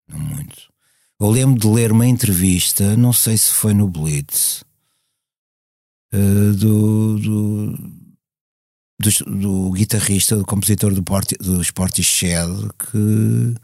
Não 0.09 0.19
muito. 0.19 0.66
Eu 1.19 1.31
lembro 1.31 1.59
de 1.59 1.67
ler 1.67 1.91
uma 1.91 2.05
entrevista, 2.05 2.95
não 2.95 3.11
sei 3.11 3.37
se 3.37 3.51
foi 3.51 3.73
no 3.73 3.89
Blitz, 3.89 4.63
uh, 6.13 6.53
do, 6.53 7.17
do, 7.17 7.71
do, 8.99 9.39
do, 9.39 9.71
guitarrista, 9.71 10.37
do 10.37 10.45
compositor 10.45 10.93
do, 10.93 11.01
Porti, 11.01 11.35
do 11.39 11.59
Sporty 11.61 12.03
Shed, 12.03 12.69
que 12.77 13.55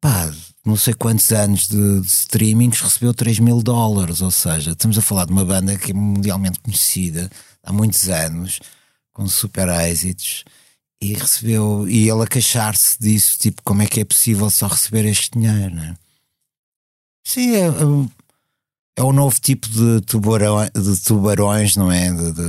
pá, 0.00 0.32
não 0.64 0.76
sei 0.76 0.94
quantos 0.94 1.30
anos 1.30 1.68
de, 1.68 2.00
de 2.00 2.06
streamings 2.06 2.80
recebeu 2.80 3.12
3 3.12 3.38
mil 3.40 3.62
dólares. 3.62 4.22
Ou 4.22 4.30
seja, 4.30 4.70
estamos 4.70 4.96
a 4.96 5.02
falar 5.02 5.26
de 5.26 5.32
uma 5.32 5.44
banda 5.44 5.76
que 5.76 5.90
é 5.90 5.94
mundialmente 5.94 6.58
conhecida 6.60 7.30
há 7.62 7.70
muitos 7.70 8.08
anos, 8.08 8.60
com 9.12 9.28
super 9.28 9.68
êxitos 9.68 10.44
e 11.02 11.14
recebeu, 11.14 11.86
e 11.88 12.08
ele 12.08 12.22
a 12.22 12.26
queixar-se 12.26 12.98
disso, 12.98 13.38
tipo, 13.38 13.62
como 13.62 13.82
é 13.82 13.86
que 13.86 14.00
é 14.00 14.04
possível 14.04 14.50
só 14.50 14.66
receber 14.66 15.04
este 15.04 15.30
dinheiro, 15.38 15.74
né? 15.74 15.96
Sim, 17.28 17.56
é, 17.56 17.66
é, 17.66 17.70
é 18.96 19.02
o 19.02 19.12
novo 19.12 19.38
tipo 19.38 19.68
de, 19.68 20.00
tubarão, 20.00 20.56
de 20.64 21.00
tubarões, 21.04 21.76
não 21.76 21.92
é? 21.92 22.10
De, 22.10 22.32
de, 22.32 22.42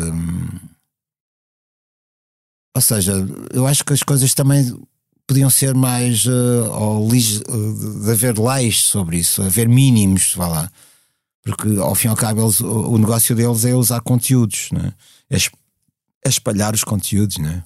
ou 2.74 2.82
seja, 2.82 3.12
eu 3.52 3.68
acho 3.68 3.84
que 3.84 3.92
as 3.92 4.04
coisas 4.04 4.34
também 4.34 4.74
podiam 5.28 5.50
ser 5.50 5.76
mais 5.76 6.26
uh, 6.26 6.72
ou 6.72 7.10
uh, 7.10 8.04
de 8.06 8.10
haver 8.10 8.40
leis 8.40 8.82
sobre 8.84 9.18
isso, 9.18 9.42
haver 9.42 9.68
mínimos, 9.68 10.34
vá 10.34 10.48
lá. 10.48 10.72
Porque 11.44 11.78
ao 11.78 11.94
fim 11.94 12.08
e 12.08 12.12
ao 12.12 12.16
cabo 12.16 12.42
eles, 12.42 12.62
o, 12.62 12.98
negócio 12.98 13.36
deles 13.36 13.66
é 13.66 13.76
usar 13.76 14.00
conteúdos, 14.00 14.70
né? 14.72 14.94
é, 15.30 15.36
é 15.36 16.30
espalhar 16.30 16.74
os 16.74 16.86
conteúdos, 16.86 17.38
né? 17.38 17.66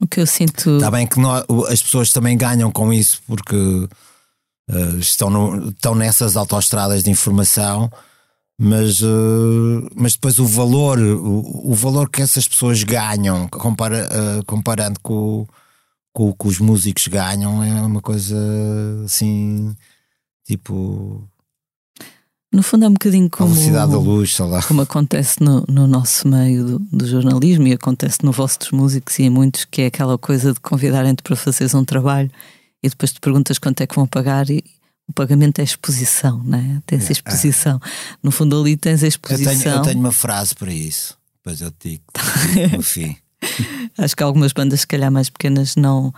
O 0.00 0.06
que 0.06 0.20
eu 0.20 0.26
sinto. 0.26 0.76
Está 0.76 0.88
bem 0.88 1.04
que 1.04 1.18
nós, 1.18 1.44
as 1.68 1.82
pessoas 1.82 2.12
também 2.12 2.38
ganham 2.38 2.70
com 2.70 2.92
isso 2.92 3.20
porque 3.26 3.88
uh, 4.70 4.98
estão, 4.98 5.30
no, 5.30 5.70
estão 5.70 5.94
nessas 5.94 6.36
autoestradas 6.36 7.02
de 7.02 7.10
informação, 7.10 7.90
mas, 8.58 9.00
uh, 9.02 9.88
mas 9.94 10.14
depois 10.14 10.38
o 10.38 10.46
valor, 10.46 10.98
o, 10.98 11.70
o, 11.70 11.74
valor 11.74 12.08
que 12.08 12.22
essas 12.22 12.48
pessoas 12.48 12.82
ganham, 12.82 13.48
compara, 13.48 14.08
uh, 14.08 14.44
comparando 14.46 14.98
com, 15.00 15.46
com 16.12 16.30
o 16.30 16.34
que 16.34 16.48
os 16.48 16.58
músicos 16.58 17.06
ganham, 17.08 17.62
é 17.62 17.82
uma 17.82 18.00
coisa 18.00 18.36
assim, 19.04 19.76
tipo. 20.46 21.28
No 22.52 22.62
fundo 22.62 22.86
é 22.86 22.88
um 22.88 22.92
bocadinho 22.92 23.28
como, 23.28 23.54
da 23.70 23.84
luz, 23.84 24.34
sei 24.34 24.46
lá. 24.46 24.62
como 24.62 24.80
acontece 24.80 25.42
no, 25.42 25.62
no 25.68 25.86
nosso 25.86 26.26
meio 26.26 26.64
do, 26.64 26.78
do, 26.78 27.06
jornalismo 27.06 27.66
e 27.66 27.74
acontece 27.74 28.24
no 28.24 28.32
vosso 28.32 28.58
dos 28.60 28.70
músicos 28.70 29.18
e 29.18 29.24
em 29.24 29.30
muitos, 29.30 29.66
que 29.66 29.82
é 29.82 29.86
aquela 29.86 30.16
coisa 30.16 30.54
de 30.54 30.60
convidarem-te 30.60 31.22
para 31.22 31.36
fazeres 31.36 31.74
um 31.74 31.84
trabalho 31.84 32.30
e 32.82 32.88
depois 32.88 33.12
te 33.12 33.20
perguntas 33.20 33.58
quanto 33.58 33.80
é 33.80 33.86
que 33.86 33.94
vão 33.94 34.06
pagar 34.06 34.48
e 34.50 34.62
o 35.08 35.12
pagamento 35.12 35.60
é 35.60 35.64
exposição, 35.64 36.42
não 36.42 36.58
é? 36.58 36.82
Tens 36.84 37.08
é, 37.08 37.12
exposição. 37.12 37.80
É. 37.82 37.88
No 38.22 38.30
fundo, 38.30 38.60
ali 38.60 38.76
tens 38.76 39.02
a 39.02 39.06
exposição. 39.06 39.52
Eu 39.52 39.58
tenho, 39.60 39.74
eu 39.76 39.82
tenho 39.82 40.00
uma 40.00 40.12
frase 40.12 40.54
para 40.54 40.72
isso, 40.72 41.16
depois 41.36 41.60
eu 41.60 41.70
te 41.70 41.90
digo 41.90 42.04
no 42.76 42.82
fim. 42.82 43.16
Acho 43.96 44.16
que 44.16 44.22
algumas 44.22 44.52
bandas, 44.52 44.80
se 44.80 44.86
calhar 44.86 45.10
mais 45.10 45.30
pequenas, 45.30 45.76
não 45.76 46.12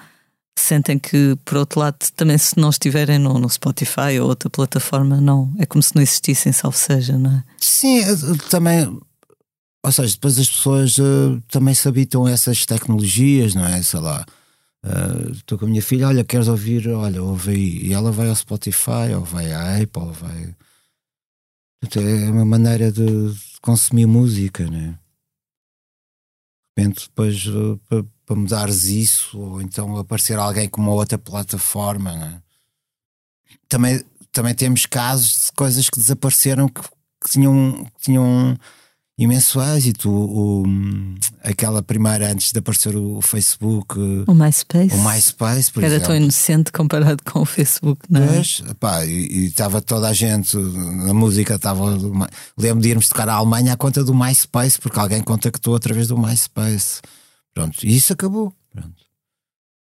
sentem 0.58 0.98
que, 0.98 1.36
por 1.44 1.58
outro 1.58 1.80
lado, 1.80 1.96
também 2.16 2.36
se 2.36 2.58
não 2.58 2.70
estiverem 2.70 3.18
no, 3.18 3.38
no, 3.38 3.48
Spotify 3.48 4.18
ou 4.20 4.28
outra 4.28 4.50
plataforma, 4.50 5.20
não 5.20 5.52
é 5.58 5.66
como 5.66 5.82
se 5.82 5.94
não 5.94 6.02
existissem, 6.02 6.52
salvo 6.52 6.76
seja, 6.76 7.16
não 7.16 7.30
é? 7.30 7.44
Sim, 7.58 8.02
também. 8.50 8.98
Ou 9.84 9.92
seja, 9.92 10.14
depois 10.14 10.38
as 10.38 10.48
pessoas 10.48 10.98
uh, 10.98 11.40
também 11.48 11.74
se 11.74 11.86
habitam 11.86 12.26
a 12.26 12.30
essas 12.30 12.66
tecnologias, 12.66 13.54
não 13.54 13.64
é? 13.64 13.80
Sei 13.82 14.00
lá. 14.00 14.26
Estou 15.32 15.56
uh, 15.56 15.58
com 15.58 15.66
a 15.66 15.68
minha 15.68 15.82
filha, 15.82 16.06
olha, 16.06 16.24
queres 16.24 16.48
ouvir? 16.48 16.88
Olha, 16.88 17.22
ouve 17.22 17.50
aí. 17.50 17.86
E 17.86 17.92
ela 17.92 18.12
vai 18.12 18.28
ao 18.28 18.36
Spotify, 18.36 19.12
ou 19.16 19.24
vai 19.24 19.52
à 19.52 19.82
Apple, 19.82 20.02
ou 20.02 20.12
vai. 20.12 20.54
É 21.96 22.30
uma 22.30 22.44
maneira 22.44 22.90
de 22.90 23.02
consumir 23.60 24.06
música, 24.06 24.68
né? 24.68 24.98
De 26.76 26.84
repente, 26.84 27.08
depois, 27.08 27.44
para, 27.88 28.04
para 28.24 28.36
mudares 28.36 28.84
isso, 28.84 29.38
ou 29.38 29.60
então 29.60 29.96
aparecer 29.96 30.38
alguém 30.38 30.68
com 30.68 30.80
uma 30.80 30.92
outra 30.92 31.18
plataforma, 31.18 32.14
né? 32.14 32.42
Também, 33.68 34.02
também 34.30 34.54
temos 34.54 34.86
casos 34.86 35.46
de 35.46 35.52
coisas 35.52 35.90
que 35.90 35.98
desapareceram 35.98 36.68
que, 36.68 36.80
que 36.80 37.30
tinham, 37.30 37.84
que 37.84 38.00
tinham 38.02 38.56
imenso 39.18 39.60
êxito. 39.60 40.08
O, 40.08 40.62
o, 40.62 40.64
aquela 41.42 41.82
primeira 41.82 42.30
antes 42.30 42.52
de 42.52 42.58
aparecer 42.58 42.96
o, 42.96 43.20
Facebook, 43.20 43.98
o 44.26 44.34
MySpace, 44.34 44.94
o 44.94 45.02
MySpace 45.02 45.72
por 45.72 45.82
era 45.82 45.94
exemplo. 45.94 46.06
tão 46.06 46.16
inocente 46.16 46.72
comparado 46.72 47.22
com 47.24 47.40
o 47.40 47.44
Facebook, 47.44 48.02
não 48.08 48.22
é? 48.22 48.34
Pois, 48.34 48.62
pá, 48.78 49.04
e 49.04 49.46
estava 49.46 49.82
toda 49.82 50.08
a 50.08 50.12
gente, 50.12 50.56
a 50.56 51.12
música 51.12 51.56
estava. 51.56 51.84
Lembro 52.56 52.82
de 52.82 52.88
irmos 52.88 53.08
tocar 53.08 53.28
à 53.28 53.34
Alemanha 53.34 53.72
à 53.72 53.76
conta 53.76 54.04
do 54.04 54.14
MySpace, 54.14 54.78
porque 54.78 54.98
alguém 54.98 55.22
contactou 55.22 55.74
através 55.74 56.06
do 56.06 56.16
MySpace. 56.16 57.00
Pronto, 57.52 57.84
e 57.84 57.96
isso 57.96 58.12
acabou. 58.12 58.52
Pronto. 58.72 59.08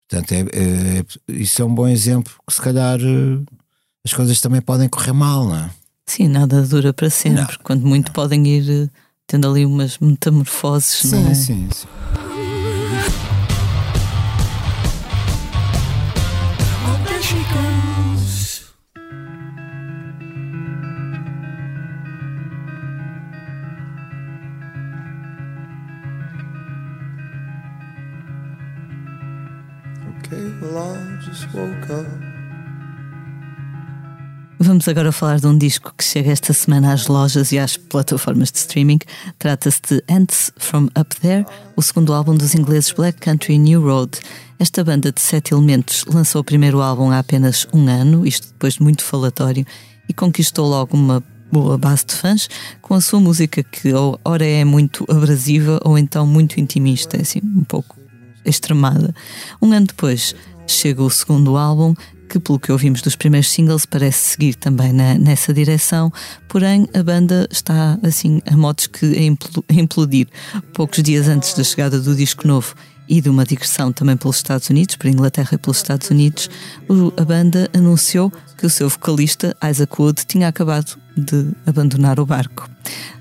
Portanto, 0.08 0.32
é, 0.32 0.40
é, 0.40 1.04
isso 1.28 1.62
é 1.62 1.64
um 1.64 1.74
bom 1.74 1.88
exemplo 1.88 2.34
que 2.46 2.52
se 2.52 2.60
calhar 2.60 3.00
eh, 3.00 3.54
as 4.04 4.12
coisas 4.12 4.38
também 4.42 4.60
podem 4.60 4.86
correr 4.86 5.14
mal, 5.14 5.46
não 5.46 5.56
é? 5.56 5.70
Sim, 6.04 6.28
nada 6.28 6.60
dura 6.66 6.92
para 6.92 7.08
sempre. 7.08 7.40
Não, 7.40 7.64
quando 7.64 7.86
muito 7.86 8.08
não. 8.08 8.12
podem 8.12 8.46
ir 8.46 8.70
eh, 8.70 8.90
tendo 9.26 9.48
ali 9.48 9.64
umas 9.64 9.98
metamorfoses, 9.98 11.08
sim, 11.10 11.22
não 11.22 11.30
é? 11.30 11.34
Sim, 11.34 11.68
sim. 11.70 11.86
Okay, 30.18 30.52
well, 30.60 30.78
I 30.78 31.16
just 31.20 31.52
woke 31.52 31.90
up. 31.90 32.31
Vamos 34.64 34.86
agora 34.86 35.10
falar 35.10 35.40
de 35.40 35.46
um 35.48 35.58
disco 35.58 35.92
que 35.98 36.04
chega 36.04 36.30
esta 36.30 36.52
semana 36.52 36.92
às 36.92 37.08
lojas 37.08 37.50
e 37.50 37.58
às 37.58 37.76
plataformas 37.76 38.52
de 38.52 38.58
streaming. 38.58 39.00
Trata-se 39.36 39.80
de 39.88 40.04
Ants 40.08 40.52
From 40.56 40.84
Up 40.96 41.16
There, 41.20 41.44
o 41.74 41.82
segundo 41.82 42.14
álbum 42.14 42.36
dos 42.36 42.54
ingleses 42.54 42.92
Black 42.92 43.18
Country 43.18 43.58
New 43.58 43.82
Road. 43.82 44.20
Esta 44.60 44.84
banda 44.84 45.10
de 45.10 45.20
sete 45.20 45.52
elementos 45.52 46.04
lançou 46.06 46.42
o 46.42 46.44
primeiro 46.44 46.80
álbum 46.80 47.10
há 47.10 47.18
apenas 47.18 47.66
um 47.74 47.88
ano, 47.88 48.24
isto 48.24 48.52
depois 48.52 48.74
de 48.74 48.84
muito 48.84 49.02
falatório, 49.02 49.66
e 50.08 50.14
conquistou 50.14 50.68
logo 50.68 50.96
uma 50.96 51.20
boa 51.50 51.76
base 51.76 52.06
de 52.06 52.14
fãs 52.14 52.48
com 52.80 52.94
a 52.94 53.00
sua 53.00 53.18
música 53.18 53.64
que 53.64 53.92
ou 53.92 54.16
ora 54.24 54.46
é 54.46 54.64
muito 54.64 55.04
abrasiva 55.10 55.80
ou 55.84 55.98
então 55.98 56.24
muito 56.24 56.60
intimista, 56.60 57.20
assim, 57.20 57.40
um 57.44 57.64
pouco 57.64 57.98
extremada. 58.44 59.12
Um 59.60 59.72
ano 59.72 59.88
depois 59.88 60.36
chega 60.68 61.02
o 61.02 61.10
segundo 61.10 61.56
álbum, 61.56 61.94
que, 62.32 62.40
pelo 62.40 62.58
que 62.58 62.72
ouvimos 62.72 63.02
dos 63.02 63.14
primeiros 63.14 63.50
singles, 63.50 63.84
parece 63.84 64.30
seguir 64.30 64.54
também 64.54 64.90
na, 64.90 65.18
nessa 65.18 65.52
direção, 65.52 66.10
porém 66.48 66.88
a 66.94 67.02
banda 67.02 67.46
está 67.50 67.98
assim 68.02 68.40
a 68.46 68.56
modos 68.56 68.86
que 68.86 69.04
a 69.68 69.74
implodir. 69.74 70.28
Poucos 70.72 71.02
dias 71.02 71.28
antes 71.28 71.52
da 71.52 71.62
chegada 71.62 72.00
do 72.00 72.16
disco 72.16 72.48
novo 72.48 72.74
e 73.06 73.20
de 73.20 73.28
uma 73.28 73.44
digressão 73.44 73.92
também 73.92 74.16
pelos 74.16 74.36
Estados 74.36 74.70
Unidos, 74.70 74.96
por 74.96 75.08
Inglaterra 75.08 75.50
e 75.52 75.58
pelos 75.58 75.76
Estados 75.76 76.08
Unidos, 76.08 76.48
a 77.18 77.24
banda 77.24 77.68
anunciou 77.74 78.32
que 78.56 78.64
o 78.64 78.70
seu 78.70 78.88
vocalista, 78.88 79.54
Isaac 79.62 80.00
Wood, 80.00 80.24
tinha 80.26 80.48
acabado 80.48 80.96
de 81.14 81.50
abandonar 81.66 82.18
o 82.18 82.24
barco. 82.24 82.66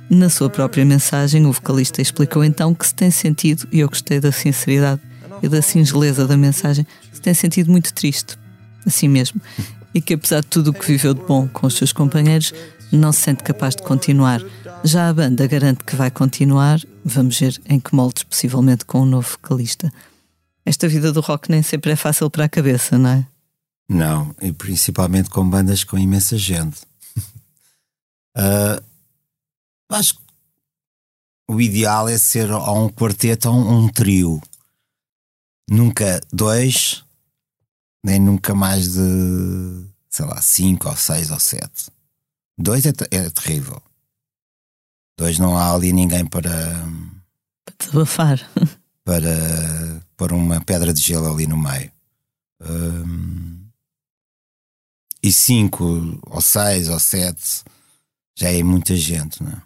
Na 0.10 0.30
sua 0.30 0.50
própria 0.50 0.86
mensagem, 0.86 1.46
o 1.46 1.52
vocalista 1.52 2.02
explicou 2.02 2.46
então 2.46 2.74
que 2.74 2.88
se 2.88 2.96
tem 2.96 3.12
sentido, 3.12 3.68
e 3.74 3.82
eu 3.82 3.90
gostei 3.90 4.22
da 4.22 4.32
sinceridade 4.32 5.02
e 5.44 5.50
da 5.50 5.62
singeleza 5.62 6.26
da 6.26 6.38
mensagem, 6.38 6.88
se 7.12 7.20
tem 7.20 7.34
sentido 7.34 7.70
muito 7.70 7.94
triste, 7.94 8.40
assim 8.86 9.08
mesmo, 9.08 9.42
e 9.94 10.02
que 10.02 10.14
apesar 10.14 10.42
de 10.42 10.48
tudo 10.48 10.72
o 10.72 10.74
que 10.74 10.86
viveu 10.86 11.14
de 11.14 11.22
bom 11.22 11.48
com 11.48 11.68
os 11.68 11.76
seus 11.76 11.92
companheiros, 11.92 12.54
não 12.92 13.12
se 13.12 13.22
sente 13.22 13.44
capaz 13.44 13.76
de 13.76 13.84
continuar. 13.84 14.42
Já 14.84 15.10
a 15.10 15.14
banda 15.14 15.48
garante 15.48 15.84
que 15.84 15.96
vai 15.96 16.12
continuar, 16.12 16.80
vamos 17.06 17.40
ver 17.40 17.62
em 17.66 17.80
que 17.80 17.96
moldes, 17.96 18.24
possivelmente 18.24 18.86
com 18.86 19.02
um 19.02 19.06
novo 19.06 19.30
vocalista. 19.30 19.92
Esta 20.66 20.88
vida 20.88 21.12
do 21.12 21.22
rock 21.22 21.50
nem 21.50 21.64
sempre 21.64 21.92
é 21.92 21.96
fácil 21.96 22.30
para 22.30 22.46
a 22.46 22.50
cabeça, 22.50 22.98
não 22.98 23.10
é? 23.10 23.28
Não, 23.90 24.36
e 24.42 24.52
principalmente 24.52 25.30
com 25.30 25.48
bandas 25.48 25.84
com 25.84 25.98
imensa 25.98 26.38
gente. 26.38 26.82
uh, 28.38 28.82
acho 29.92 30.16
que 30.16 30.22
o 31.50 31.60
ideal 31.60 32.08
é 32.08 32.18
ser 32.18 32.50
ou 32.52 32.86
um 32.86 32.90
quarteto 32.90 33.50
ou 33.50 33.56
um, 33.56 33.84
um 33.84 33.90
trio. 33.90 34.42
Nunca 35.70 36.22
dois, 36.32 37.04
nem 38.04 38.20
nunca 38.20 38.54
mais 38.56 38.94
de, 38.94 39.86
sei 40.10 40.26
lá, 40.26 40.42
cinco 40.42 40.90
ou 40.90 40.96
seis 40.96 41.32
ou 41.32 41.40
sete. 41.40 41.92
Dois 42.58 42.86
é, 42.86 42.94
é 43.12 43.30
terrível. 43.30 43.82
Dois 45.18 45.38
não 45.40 45.58
há 45.58 45.74
ali 45.74 45.94
ninguém 45.94 46.26
para. 46.26 46.52
Para 47.66 47.76
desabafar. 47.80 48.52
Para 49.04 50.06
pôr 50.16 50.32
uma 50.32 50.62
pedra 50.62 50.94
de 50.94 51.02
gelo 51.02 51.34
ali 51.34 51.48
no 51.48 51.58
meio. 51.58 51.92
Um, 52.62 53.66
e 55.24 55.34
cinco, 55.34 56.20
ou 56.28 56.40
seis, 56.40 56.88
ou 56.88 57.00
sete, 57.00 57.64
já 58.36 58.52
é 58.52 58.62
muita 58.62 58.96
gente, 58.96 59.42
não 59.44 59.52
é? 59.52 59.62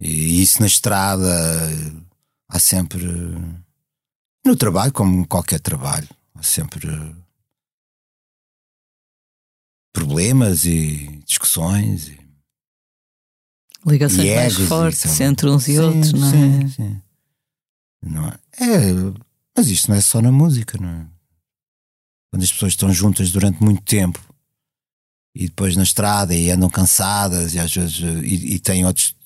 E 0.00 0.42
isso 0.42 0.60
na 0.60 0.66
estrada 0.66 1.28
há 2.48 2.58
sempre. 2.58 3.04
No 4.44 4.56
trabalho, 4.56 4.92
como 4.92 5.26
qualquer 5.26 5.60
trabalho, 5.60 6.08
há 6.38 6.42
sempre 6.42 6.86
problemas 9.92 10.64
e 10.64 11.22
discussões. 11.26 12.08
E, 12.08 12.28
Ligações 13.86 14.28
e 14.28 14.34
mais 14.34 14.54
fortes 14.56 15.20
entre 15.20 15.48
uns 15.48 15.68
e 15.68 15.72
sim, 15.72 15.78
outros, 15.78 16.12
não 16.12 16.30
sim, 16.30 16.64
é? 16.64 16.68
Sim. 16.68 17.02
Não 18.02 18.28
é? 18.28 18.38
é? 18.60 18.78
Mas 19.56 19.68
isto 19.68 19.88
não 19.88 19.96
é 19.96 20.00
só 20.00 20.20
na 20.20 20.30
música, 20.30 20.78
não 20.80 20.88
é? 20.88 21.06
Quando 22.30 22.42
as 22.42 22.52
pessoas 22.52 22.72
estão 22.72 22.92
juntas 22.92 23.30
durante 23.30 23.62
muito 23.62 23.82
tempo 23.82 24.20
e 25.34 25.46
depois 25.46 25.76
na 25.76 25.82
estrada 25.82 26.34
e 26.34 26.50
andam 26.50 26.68
cansadas 26.68 27.54
e 27.54 27.58
às 27.58 27.74
vezes 27.74 27.98
e, 27.98 28.54
e 28.54 28.58
têm 28.58 28.84
outros 28.84 29.16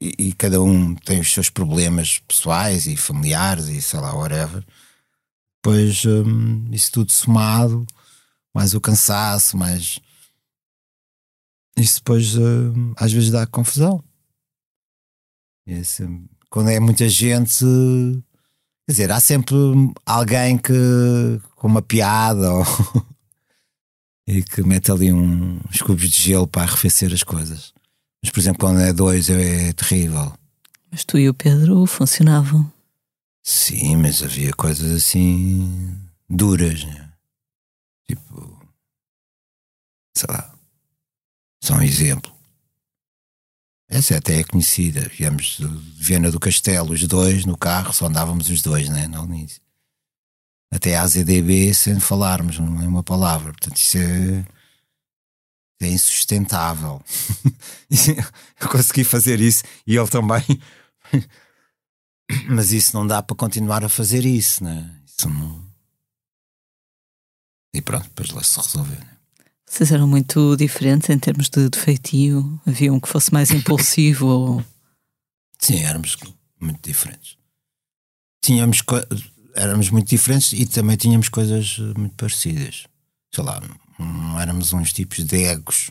e, 0.00 0.14
e, 0.18 0.32
cada 0.32 0.62
um 0.62 0.94
tem 0.94 1.20
os 1.20 1.32
seus 1.32 1.50
problemas 1.50 2.20
pessoais 2.20 2.86
e 2.86 2.96
familiares 2.96 3.66
e 3.66 3.82
sei 3.82 3.98
lá, 3.98 4.14
whatever. 4.14 4.64
Depois 5.68 6.02
hum, 6.06 6.64
isso 6.72 6.90
tudo 6.90 7.12
somado, 7.12 7.86
mais 8.54 8.72
o 8.72 8.80
cansaço, 8.80 9.54
mais 9.54 10.00
isso 11.76 11.96
depois 11.96 12.34
uh, 12.36 12.94
às 12.96 13.12
vezes 13.12 13.30
dá 13.30 13.46
confusão. 13.46 14.02
Esse, 15.66 16.08
quando 16.48 16.70
é 16.70 16.80
muita 16.80 17.06
gente, 17.06 17.66
quer 18.86 18.92
dizer, 18.92 19.12
há 19.12 19.20
sempre 19.20 19.54
alguém 20.06 20.56
que 20.56 20.72
com 21.54 21.66
uma 21.66 21.82
piada 21.82 22.50
ou, 22.50 22.64
e 24.26 24.42
que 24.42 24.62
mete 24.62 24.90
ali 24.90 25.12
um, 25.12 25.60
uns 25.68 25.82
cubos 25.82 26.08
de 26.08 26.18
gelo 26.18 26.46
para 26.46 26.62
arrefecer 26.62 27.12
as 27.12 27.22
coisas. 27.22 27.74
Mas, 28.22 28.32
por 28.32 28.40
exemplo, 28.40 28.60
quando 28.60 28.80
é 28.80 28.90
dois 28.90 29.28
é, 29.28 29.68
é 29.68 29.72
terrível. 29.74 30.32
Mas 30.90 31.04
tu 31.04 31.18
e 31.18 31.28
o 31.28 31.34
Pedro 31.34 31.84
funcionavam. 31.84 32.72
Sim, 33.50 33.96
mas 33.96 34.22
havia 34.22 34.52
coisas 34.52 34.92
assim 34.92 35.98
duras, 36.28 36.84
né? 36.84 37.10
Tipo, 38.06 38.60
sei 40.14 40.26
lá, 40.30 40.54
só 41.64 41.76
um 41.76 41.82
exemplo. 41.82 42.30
Essa 43.88 44.18
até 44.18 44.40
é 44.40 44.44
conhecida. 44.44 45.08
Viemos 45.08 45.56
de 45.56 45.66
Viena 45.96 46.30
do 46.30 46.38
Castelo, 46.38 46.92
os 46.92 47.02
dois, 47.08 47.46
no 47.46 47.56
carro, 47.56 47.94
só 47.94 48.04
andávamos 48.04 48.50
os 48.50 48.60
dois, 48.60 48.90
né? 48.90 49.08
No 49.08 49.24
início. 49.24 49.62
Até 50.70 50.96
a 50.96 51.02
AZDB 51.04 51.72
sem 51.72 51.98
falarmos, 51.98 52.58
não 52.58 52.82
é 52.82 52.86
uma 52.86 53.02
palavra. 53.02 53.52
Portanto, 53.52 53.78
isso 53.78 53.96
é, 53.96 54.46
é 55.80 55.88
insustentável. 55.88 57.02
Eu 58.60 58.68
consegui 58.68 59.04
fazer 59.04 59.40
isso 59.40 59.64
e 59.86 59.96
ele 59.96 60.08
também. 60.08 60.44
Mas 62.48 62.72
isso 62.72 62.96
não 62.96 63.06
dá 63.06 63.22
para 63.22 63.36
continuar 63.36 63.84
a 63.84 63.88
fazer 63.88 64.24
isso, 64.24 64.62
né? 64.62 64.94
Isso 65.06 65.28
não. 65.28 65.66
E 67.74 67.80
pronto, 67.80 68.04
depois 68.04 68.30
lá 68.30 68.42
se 68.42 68.58
resolveu. 68.58 68.98
Né? 68.98 69.18
Vocês 69.66 69.92
eram 69.92 70.08
muito 70.08 70.56
diferentes 70.56 71.10
em 71.10 71.18
termos 71.18 71.48
de, 71.48 71.68
de 71.68 71.78
feitio? 71.78 72.60
Havia 72.66 72.92
um 72.92 72.98
que 72.98 73.08
fosse 73.08 73.32
mais 73.32 73.50
impulsivo? 73.50 74.26
ou... 74.26 74.64
Sim, 75.58 75.80
éramos 75.80 76.16
muito 76.60 76.80
diferentes. 76.82 77.36
Tínhamos 78.42 78.82
éramos 79.54 79.90
muito 79.90 80.08
diferentes 80.08 80.52
e 80.52 80.64
também 80.66 80.96
tínhamos 80.96 81.28
coisas 81.28 81.78
muito 81.96 82.14
parecidas. 82.14 82.86
Sei 83.34 83.44
lá, 83.44 83.60
não 83.98 84.40
éramos 84.40 84.72
uns 84.72 84.92
tipos 84.92 85.24
de 85.24 85.44
egos 85.44 85.90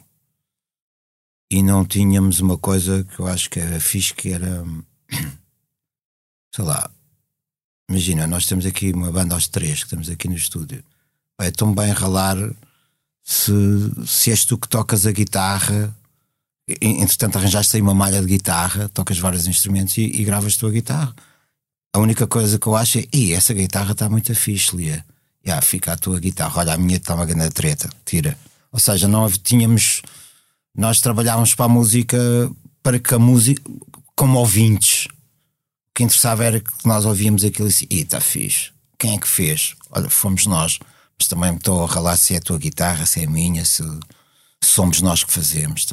e 1.52 1.62
não 1.62 1.86
tínhamos 1.86 2.40
uma 2.40 2.58
coisa 2.58 3.04
que 3.04 3.20
eu 3.20 3.28
acho 3.28 3.50
que 3.50 3.60
era 3.60 3.80
fixe, 3.80 4.14
que 4.14 4.30
era 4.30 4.64
sei 6.54 6.66
lá, 6.66 6.90
imagina, 7.90 8.28
nós 8.28 8.46
temos 8.46 8.66
aqui 8.66 8.92
uma 8.92 9.12
banda 9.12 9.36
aos 9.36 9.48
três 9.48 9.80
que 9.80 9.86
estamos 9.86 10.10
aqui 10.10 10.28
no 10.28 10.36
estúdio. 10.36 10.84
É 11.40 11.52
tão 11.52 11.74
bem 11.74 11.92
ralar 11.92 12.38
se, 13.24 13.52
se 14.06 14.32
és 14.32 14.46
tu 14.46 14.58
que 14.58 14.68
tocas 14.68 15.06
a 15.06 15.12
guitarra, 15.12 15.96
entretanto 16.82 17.38
arranjaste 17.38 17.76
aí 17.76 17.82
uma 17.82 17.94
malha 17.94 18.22
de 18.22 18.28
guitarra, 18.28 18.90
tocas 18.90 19.20
vários 19.20 19.48
instrumentos 19.48 19.98
e, 19.98 20.04
e 20.04 20.24
gravas 20.24 20.58
tua 20.58 20.72
guitarra. 20.72 21.14
A 21.94 22.00
única 22.00 22.28
coisa 22.28 22.60
que 22.60 22.68
eu 22.68 22.76
acho 22.76 23.00
é, 23.00 23.08
e 23.14 23.34
essa 23.34 23.54
guitarra 23.54 23.92
está 23.92 24.10
muito 24.10 24.34
fixe, 24.36 24.76
Lia. 24.76 25.06
Já, 25.46 25.62
fica 25.62 25.94
a 25.94 25.98
tua 25.98 26.20
guitarra, 26.20 26.60
olha, 26.60 26.74
a 26.74 26.78
minha 26.78 26.98
está 26.98 27.16
uma 27.16 27.26
grande 27.26 27.52
treta, 27.52 27.90
tira. 28.06 28.38
Ou 28.72 28.80
seja, 28.80 29.08
não 29.08 29.30
tínhamos, 29.32 30.02
nós 30.76 31.00
trabalhávamos 31.00 31.56
para 31.56 31.66
a 31.66 31.70
música, 31.70 32.18
para 32.84 33.00
que 33.00 33.14
a 33.14 33.20
música, 33.20 33.62
como 34.16 34.40
ouvintes, 34.40 35.08
que 35.98 36.04
interessava 36.04 36.46
era 36.46 36.60
que 36.60 36.72
nós 36.86 37.06
ouvíamos 37.06 37.44
aquilo 37.44 37.68
e 37.68 37.72
disse, 37.72 37.88
e 37.90 38.02
está 38.02 38.22
fixe. 38.22 38.72
Quem 39.00 39.16
é 39.16 39.18
que 39.18 39.28
fez? 39.28 39.76
Olha, 39.90 40.08
fomos 40.12 40.46
nós 40.46 40.78
mas 41.18 41.28
também 41.28 41.52
me 41.52 41.58
estou 41.58 41.84
a 41.84 41.88
ralar 41.88 42.16
se 42.16 42.36
é 42.36 42.38
a 42.38 42.42
tua 42.42 42.60
guitarra, 42.60 43.06
se 43.08 43.22
é 43.22 43.26
a 43.26 43.30
minha, 43.30 43.66
se, 43.66 43.84
somos 44.64 45.02
nós 45.02 45.24
que 45.24 45.34
fazemos. 45.34 45.88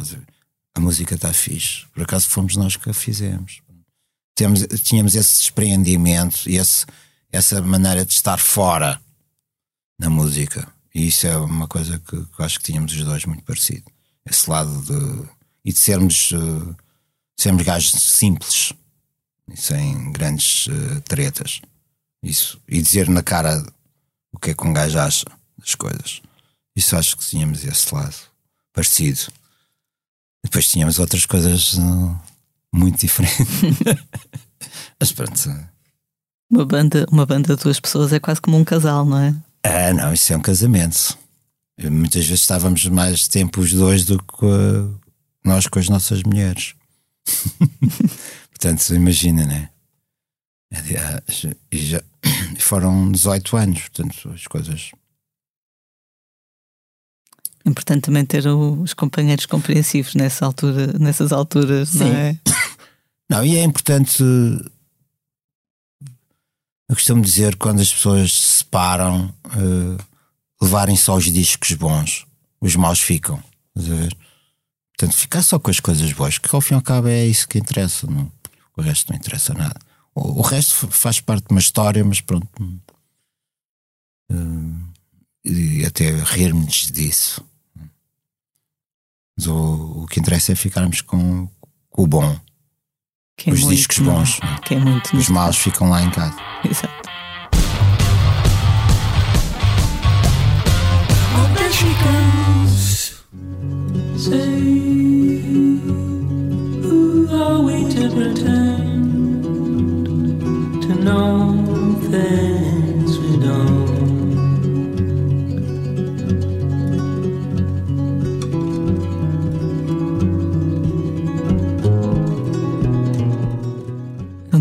A, 0.74 0.80
música 0.80 1.14
está 1.14 1.32
fixe. 1.32 1.86
Por 1.94 2.02
acaso 2.02 2.28
fomos 2.28 2.56
nós 2.56 2.76
que 2.76 2.90
a 2.90 2.92
fizemos. 2.92 3.62
Temos, 4.34 4.60
tínhamos 4.82 5.14
esse 5.14 5.38
despreendimento 5.38 6.46
e 6.46 6.58
essa 7.32 7.62
maneira 7.62 8.04
de 8.04 8.12
estar 8.12 8.38
fora 8.38 9.00
na 9.98 10.10
música. 10.10 10.70
E 10.94 11.06
isso 11.06 11.26
é 11.26 11.34
uma 11.38 11.66
coisa 11.66 11.98
que, 11.98 12.22
que 12.22 12.42
acho 12.42 12.58
que 12.58 12.66
tínhamos 12.66 12.92
os 12.92 13.02
dois 13.02 13.24
muito 13.24 13.44
parecido. 13.44 13.90
Esse 14.28 14.50
lado 14.50 14.82
de. 14.82 15.28
e 15.64 15.72
de 15.72 15.78
sermos. 15.78 16.32
Uh, 16.32 16.76
sermos 17.36 17.62
gajos 17.62 17.90
simples 17.90 18.72
e 19.50 19.56
sem 19.56 20.12
grandes 20.12 20.66
uh, 20.66 21.00
tretas. 21.02 21.60
Isso. 22.22 22.60
E 22.68 22.80
dizer 22.80 23.08
na 23.08 23.22
cara 23.22 23.64
o 24.32 24.38
que 24.38 24.50
é 24.50 24.54
que 24.54 24.66
um 24.66 24.72
gajo 24.72 24.98
acha 24.98 25.26
das 25.58 25.74
coisas. 25.74 26.22
Isso 26.74 26.96
acho 26.96 27.16
que 27.16 27.26
tínhamos 27.26 27.64
esse 27.64 27.94
lado 27.94 28.16
parecido. 28.72 29.32
Depois 30.42 30.68
tínhamos 30.68 30.98
outras 30.98 31.24
coisas 31.26 31.74
uh, 31.74 32.20
muito 32.72 33.00
diferentes. 33.00 33.46
Mas 34.98 35.12
pronto. 35.12 35.68
Uma 36.50 36.64
banda, 36.64 37.06
uma 37.10 37.26
banda 37.26 37.56
de 37.56 37.62
duas 37.62 37.80
pessoas 37.80 38.12
é 38.12 38.20
quase 38.20 38.40
como 38.40 38.56
um 38.56 38.64
casal, 38.64 39.04
não 39.04 39.18
é? 39.18 39.34
Ah, 39.62 39.92
não, 39.92 40.12
isso 40.12 40.32
é 40.32 40.36
um 40.36 40.42
casamento. 40.42 41.18
Muitas 41.78 42.26
vezes 42.26 42.42
estávamos 42.42 42.84
mais 42.86 43.26
tempo 43.26 43.60
os 43.60 43.72
dois 43.72 44.04
do 44.04 44.18
que 44.18 44.46
nós 45.44 45.66
com 45.66 45.78
as 45.78 45.88
nossas 45.88 46.22
mulheres. 46.22 46.74
Portanto, 48.64 48.94
imagina, 48.94 49.44
né? 49.44 49.68
E 51.70 51.76
já 51.76 52.02
foram 52.58 53.12
18 53.12 53.56
anos, 53.58 53.80
portanto, 53.80 54.30
as 54.30 54.46
coisas. 54.46 54.90
Importante 57.66 58.04
também 58.04 58.24
ter 58.24 58.46
os 58.46 58.94
companheiros 58.94 59.44
compreensivos 59.44 60.14
nessa 60.14 60.46
altura, 60.46 60.98
nessas 60.98 61.30
alturas, 61.30 61.90
Sim. 61.90 61.98
não 61.98 62.06
é? 62.06 62.38
Não, 63.28 63.44
e 63.44 63.56
é 63.56 63.64
importante. 63.64 64.22
Eu 66.88 66.94
costumo 66.94 67.20
dizer 67.20 67.56
quando 67.56 67.80
as 67.80 67.92
pessoas 67.92 68.32
se 68.32 68.58
separam, 68.58 69.26
uh, 69.46 70.04
levarem 70.62 70.96
só 70.96 71.16
os 71.16 71.30
discos 71.30 71.72
bons, 71.72 72.26
os 72.62 72.76
maus 72.76 73.00
ficam. 73.00 73.42
Portanto, 73.74 75.16
ficar 75.16 75.42
só 75.42 75.58
com 75.58 75.70
as 75.70 75.80
coisas 75.80 76.10
boas, 76.12 76.38
que 76.38 76.54
ao 76.54 76.62
fim 76.62 76.74
e 76.74 76.76
ao 76.76 76.82
cabo 76.82 77.08
é 77.08 77.26
isso 77.26 77.48
que 77.48 77.58
interessa, 77.58 78.06
não, 78.06 78.30
o 78.76 78.82
resto 78.82 79.10
não 79.10 79.18
interessa 79.18 79.54
nada. 79.54 79.78
O, 80.14 80.40
o 80.40 80.42
resto 80.42 80.88
faz 80.88 81.20
parte 81.20 81.46
de 81.46 81.52
uma 81.52 81.60
história, 81.60 82.04
mas 82.04 82.20
pronto. 82.20 82.48
Uh, 84.30 84.94
e 85.44 85.84
até 85.84 86.10
rirmos 86.10 86.90
disso. 86.90 87.44
Mas 89.36 89.46
o, 89.46 90.02
o 90.02 90.06
que 90.06 90.20
interessa 90.20 90.52
é 90.52 90.54
ficarmos 90.54 91.00
com, 91.00 91.48
com 91.90 92.02
o 92.02 92.06
bom. 92.06 92.38
Que 93.36 93.50
é 93.50 93.52
os 93.52 93.66
discos 93.66 93.98
bons. 93.98 94.38
Que 94.64 94.74
é 94.74 94.78
muito 94.78 95.16
Os 95.16 95.28
maus 95.28 95.56
ficam 95.56 95.90
lá 95.90 96.02
em 96.02 96.10
casa. 96.10 96.36
Exato. 96.64 97.04
Say, 104.16 104.38
who 106.80 107.28
are 107.30 107.60
we 107.60 107.86
to 107.90 108.53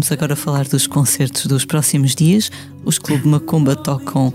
Vamos 0.03 0.11
agora 0.11 0.35
falar 0.35 0.67
dos 0.67 0.85
concertos 0.85 1.45
dos 1.45 1.63
próximos 1.63 2.13
dias. 2.13 2.51
Os 2.83 2.99
Clube 2.99 3.25
Macumba 3.25 3.73
tocam 3.73 4.33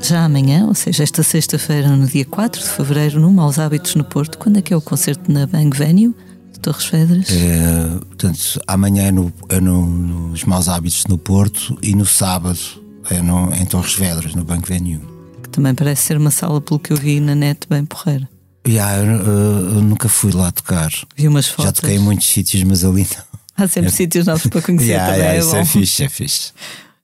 já 0.00 0.24
amanhã, 0.24 0.64
ou 0.64 0.74
seja, 0.74 1.02
esta 1.02 1.22
sexta-feira, 1.22 1.94
no 1.94 2.06
dia 2.06 2.24
4 2.24 2.58
de 2.58 2.66
fevereiro, 2.66 3.20
no 3.20 3.30
Maus 3.30 3.58
Hábitos 3.58 3.94
no 3.96 4.02
Porto. 4.02 4.38
Quando 4.38 4.60
é 4.60 4.62
que 4.62 4.72
é 4.72 4.76
o 4.78 4.80
concerto 4.80 5.30
na 5.30 5.46
Bang 5.46 5.76
Venue? 5.76 6.14
de 6.54 6.60
Torres 6.60 6.86
Vedras? 6.86 7.26
É, 7.28 7.98
portanto, 7.98 8.62
amanhã 8.66 9.08
é, 9.08 9.12
no, 9.12 9.30
é 9.50 9.60
no, 9.60 9.86
nos 9.86 10.44
Maus 10.44 10.70
Hábitos 10.70 11.04
no 11.06 11.18
Porto 11.18 11.76
e 11.82 11.94
no 11.94 12.06
sábado 12.06 12.58
é 13.10 13.20
no, 13.20 13.52
em 13.52 13.66
Torres 13.66 13.92
Vedras, 13.92 14.34
no 14.34 14.42
Banco 14.42 14.68
Venue. 14.68 15.02
Que 15.42 15.50
também 15.50 15.74
parece 15.74 16.06
ser 16.06 16.16
uma 16.16 16.30
sala, 16.30 16.62
pelo 16.62 16.80
que 16.80 16.94
eu 16.94 16.96
vi 16.96 17.20
na 17.20 17.34
net, 17.34 17.66
bem 17.68 17.84
porreira. 17.84 18.26
Yeah, 18.66 19.04
eu, 19.04 19.74
eu, 19.74 19.82
nunca 19.82 20.08
fui 20.08 20.32
lá 20.32 20.50
tocar. 20.50 20.90
Vi 21.14 21.28
umas 21.28 21.46
fotos. 21.46 21.66
Já 21.66 21.72
toquei 21.72 21.96
em 21.96 21.98
muitos 21.98 22.26
sítios, 22.26 22.62
mas 22.62 22.84
ali 22.86 23.06
não. 23.14 23.29
Há 23.60 23.68
sempre 23.68 23.90
é. 23.90 23.92
sítios 23.92 24.26
novos 24.26 24.46
para 24.46 24.62
conhecer 24.62 24.92
yeah, 24.92 25.06
também. 25.06 25.20
Yeah, 25.20 25.36
é 25.36 25.40
isso 25.40 25.50
bom. 25.50 25.56
é 25.58 25.64
fixe, 25.64 26.04
é 26.04 26.08
fixe. 26.08 26.52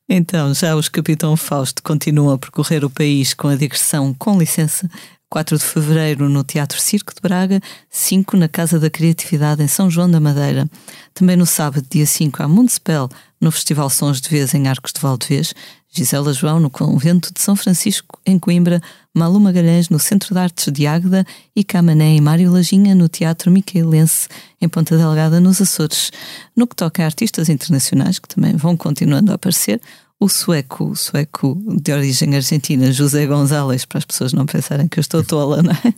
Então, 0.09 0.55
já 0.55 0.77
os 0.77 0.89
Capitão 0.89 1.37
Fausto 1.37 1.83
continuam 1.83 2.33
a 2.33 2.39
percorrer 2.39 2.85
o 2.85 2.91
país 2.91 3.35
com 3.35 3.49
a 3.49 3.57
digressão 3.57 4.15
Com 4.15 4.39
Licença. 4.39 4.89
4 5.29 5.59
de 5.59 5.65
fevereiro 5.65 6.29
no 6.29 6.45
Teatro 6.45 6.81
Circo 6.81 7.13
de 7.13 7.21
Braga, 7.21 7.61
5 7.91 8.37
na 8.37 8.49
Casa 8.49 8.79
da 8.79 8.89
Criatividade 8.89 9.63
em 9.63 9.67
São 9.67 9.91
João 9.91 10.09
da 10.09 10.21
Madeira. 10.21 10.69
Também 11.13 11.37
no 11.37 11.45
sábado, 11.45 11.85
dia 11.91 12.07
5, 12.07 12.43
há 12.43 12.49
Mundspell, 12.49 13.09
no 13.41 13.51
Festival 13.51 13.91
Sons 13.91 14.20
de 14.20 14.28
Vez 14.28 14.55
em 14.55 14.68
Arcos 14.68 14.93
de 14.93 15.01
Valdevez. 15.01 15.55
Gisela 15.89 16.32
João 16.32 16.61
no 16.61 16.68
Convento 16.68 17.32
de 17.32 17.41
São 17.41 17.57
Francisco, 17.57 18.20
em 18.26 18.39
Coimbra, 18.39 18.82
Malu 19.14 19.41
Magalhães 19.41 19.89
no 19.89 19.99
Centro 19.99 20.34
de 20.34 20.41
Artes 20.41 20.70
de 20.70 20.87
Águeda 20.87 21.24
e 21.55 21.64
Camané 21.64 22.16
e 22.16 22.20
Mário 22.20 22.53
Lajinha 22.53 22.95
no 22.95 23.09
Teatro 23.09 23.51
Micaelense, 23.51 24.28
em 24.61 24.68
Ponta 24.68 24.97
Delgada, 24.97 25.41
nos 25.41 25.61
Açores. 25.61 26.11
No 26.55 26.66
que 26.66 26.76
toca 26.76 27.03
a 27.03 27.07
artistas 27.07 27.49
internacionais, 27.49 28.18
que 28.18 28.28
também 28.28 28.55
vão 28.57 28.76
continuando 28.76 29.32
a 29.32 29.37
aparecer, 29.37 29.80
o 30.20 30.28
sueco, 30.28 30.91
o 30.91 30.97
sueco 30.97 31.59
de 31.80 31.93
origem 31.93 32.34
argentina, 32.34 32.93
José 32.93 33.26
González, 33.26 33.84
para 33.84 33.99
as 33.99 34.05
pessoas 34.05 34.32
não 34.32 34.47
pensarem 34.47 34.89
que 34.89 34.99
eu 34.99 35.03
estou 35.03 35.24
tola, 35.24 35.62
não 35.62 35.72
é? 35.72 35.95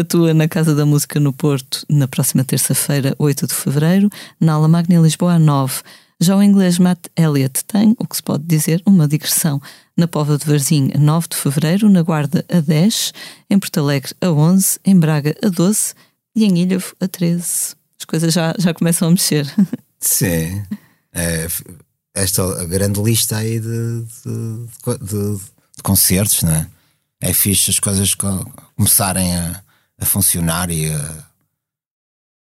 Atua 0.00 0.34
na 0.34 0.46
Casa 0.46 0.74
da 0.74 0.84
Música 0.84 1.18
no 1.18 1.32
Porto 1.32 1.84
na 1.88 2.06
próxima 2.06 2.44
terça-feira, 2.44 3.14
8 3.18 3.46
de 3.46 3.54
fevereiro, 3.54 4.10
na 4.38 4.54
Ala 4.54 4.68
Magna 4.68 5.00
Lisboa, 5.00 5.38
9. 5.38 5.82
Já 6.20 6.36
o 6.36 6.42
inglês 6.42 6.80
Matt 6.80 7.06
Elliott 7.16 7.64
tem, 7.64 7.94
o 7.96 8.04
que 8.04 8.16
se 8.16 8.22
pode 8.22 8.42
dizer, 8.44 8.82
uma 8.84 9.06
digressão 9.06 9.62
na 9.96 10.08
Pova 10.08 10.36
de 10.36 10.44
Varzim 10.44 10.90
a 10.92 10.98
9 10.98 11.28
de 11.28 11.36
fevereiro, 11.36 11.88
na 11.88 12.02
Guarda 12.02 12.44
a 12.48 12.60
10, 12.60 13.12
em 13.48 13.58
Porto 13.58 13.78
Alegre 13.78 14.12
a 14.20 14.28
11, 14.30 14.80
em 14.84 14.98
Braga 14.98 15.36
a 15.44 15.48
12 15.48 15.94
e 16.34 16.44
em 16.44 16.58
Ilhavo 16.58 16.96
a 16.98 17.06
13. 17.06 17.76
As 18.00 18.04
coisas 18.04 18.34
já, 18.34 18.52
já 18.58 18.74
começam 18.74 19.06
a 19.06 19.10
mexer. 19.12 19.46
Sim. 20.00 20.64
É, 21.12 21.46
esta 22.14 22.64
grande 22.66 23.00
lista 23.00 23.36
aí 23.36 23.60
de, 23.60 24.02
de, 24.24 24.66
de, 24.98 25.36
de, 25.36 25.82
concertos, 25.84 26.42
não 26.42 26.52
é? 26.52 26.66
É 27.20 27.32
fixe 27.32 27.70
as 27.70 27.78
coisas 27.78 28.14
começarem 28.76 29.36
a, 29.36 29.62
a 30.00 30.04
funcionar 30.04 30.68
e 30.70 30.92
a, 30.92 31.24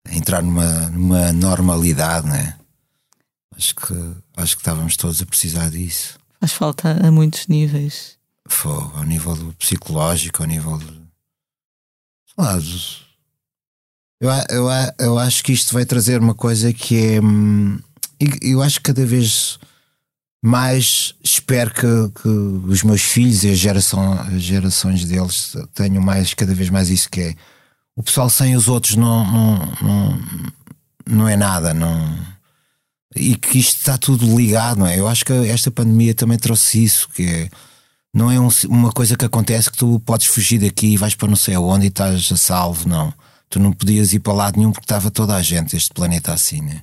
a 0.09 0.15
entrar 0.15 0.41
numa, 0.41 0.89
numa 0.89 1.31
normalidade, 1.31 2.27
não 2.27 2.35
é? 2.35 2.57
Acho 3.57 3.75
que, 3.75 3.93
acho 4.37 4.55
que 4.55 4.61
estávamos 4.61 4.97
todos 4.97 5.21
a 5.21 5.25
precisar 5.25 5.69
disso. 5.69 6.17
Faz 6.39 6.53
falta 6.53 7.05
a 7.05 7.11
muitos 7.11 7.47
níveis. 7.47 8.17
Foi, 8.47 8.71
ao 8.71 9.03
nível 9.03 9.35
do 9.35 9.53
psicológico, 9.53 10.43
ao 10.43 10.47
nível 10.47 10.77
de. 10.77 11.03
Lá, 12.37 12.57
eu, 14.19 14.29
eu, 14.49 14.69
eu 14.99 15.19
acho 15.19 15.43
que 15.43 15.53
isto 15.53 15.73
vai 15.73 15.85
trazer 15.85 16.19
uma 16.19 16.33
coisa 16.33 16.73
que 16.73 16.97
é. 16.97 17.21
Hum, 17.21 17.79
eu 18.41 18.61
acho 18.61 18.79
que 18.79 18.91
cada 18.91 19.05
vez 19.05 19.59
mais 20.43 21.15
espero 21.23 21.73
que, 21.73 22.21
que 22.21 22.27
os 22.27 22.83
meus 22.83 23.01
filhos 23.01 23.43
e 23.43 23.51
a 23.51 23.55
geração, 23.55 24.13
as 24.13 24.41
gerações 24.41 25.05
deles 25.05 25.55
tenham 25.73 26.01
mais, 26.01 26.33
cada 26.33 26.53
vez 26.53 26.69
mais 26.69 26.89
isso 26.89 27.09
que 27.09 27.21
é. 27.21 27.35
O 27.95 28.03
pessoal 28.03 28.29
sem 28.29 28.55
os 28.55 28.67
outros 28.67 28.95
não, 28.95 29.25
não, 29.25 29.73
não, 29.81 30.19
não 31.05 31.27
é 31.29 31.37
nada, 31.37 31.73
não 31.73 32.32
e 33.15 33.35
que 33.35 33.59
isto 33.59 33.77
está 33.77 33.97
tudo 33.97 34.35
ligado, 34.35 34.79
não 34.79 34.87
é? 34.87 34.99
Eu 34.99 35.07
acho 35.07 35.25
que 35.25 35.33
esta 35.33 35.71
pandemia 35.71 36.13
também 36.13 36.37
trouxe 36.37 36.83
isso, 36.83 37.07
que 37.09 37.23
é, 37.23 37.49
não 38.13 38.31
é 38.31 38.39
um, 38.39 38.49
uma 38.67 38.91
coisa 38.91 39.15
que 39.15 39.25
acontece 39.25 39.71
que 39.71 39.77
tu 39.77 39.99
podes 39.99 40.27
fugir 40.27 40.59
daqui 40.59 40.93
e 40.93 40.97
vais 40.97 41.15
para 41.15 41.27
não 41.27 41.35
sei 41.35 41.55
aonde 41.55 41.85
e 41.85 41.89
estás 41.89 42.31
a 42.31 42.37
salvo, 42.37 42.87
não. 42.87 43.13
Tu 43.49 43.59
não 43.59 43.71
podias 43.71 44.13
ir 44.13 44.19
para 44.19 44.33
lado 44.33 44.57
nenhum 44.57 44.71
porque 44.71 44.85
estava 44.85 45.11
toda 45.11 45.35
a 45.35 45.41
gente, 45.41 45.75
este 45.75 45.91
planeta 45.93 46.33
assim, 46.33 46.61
né? 46.61 46.81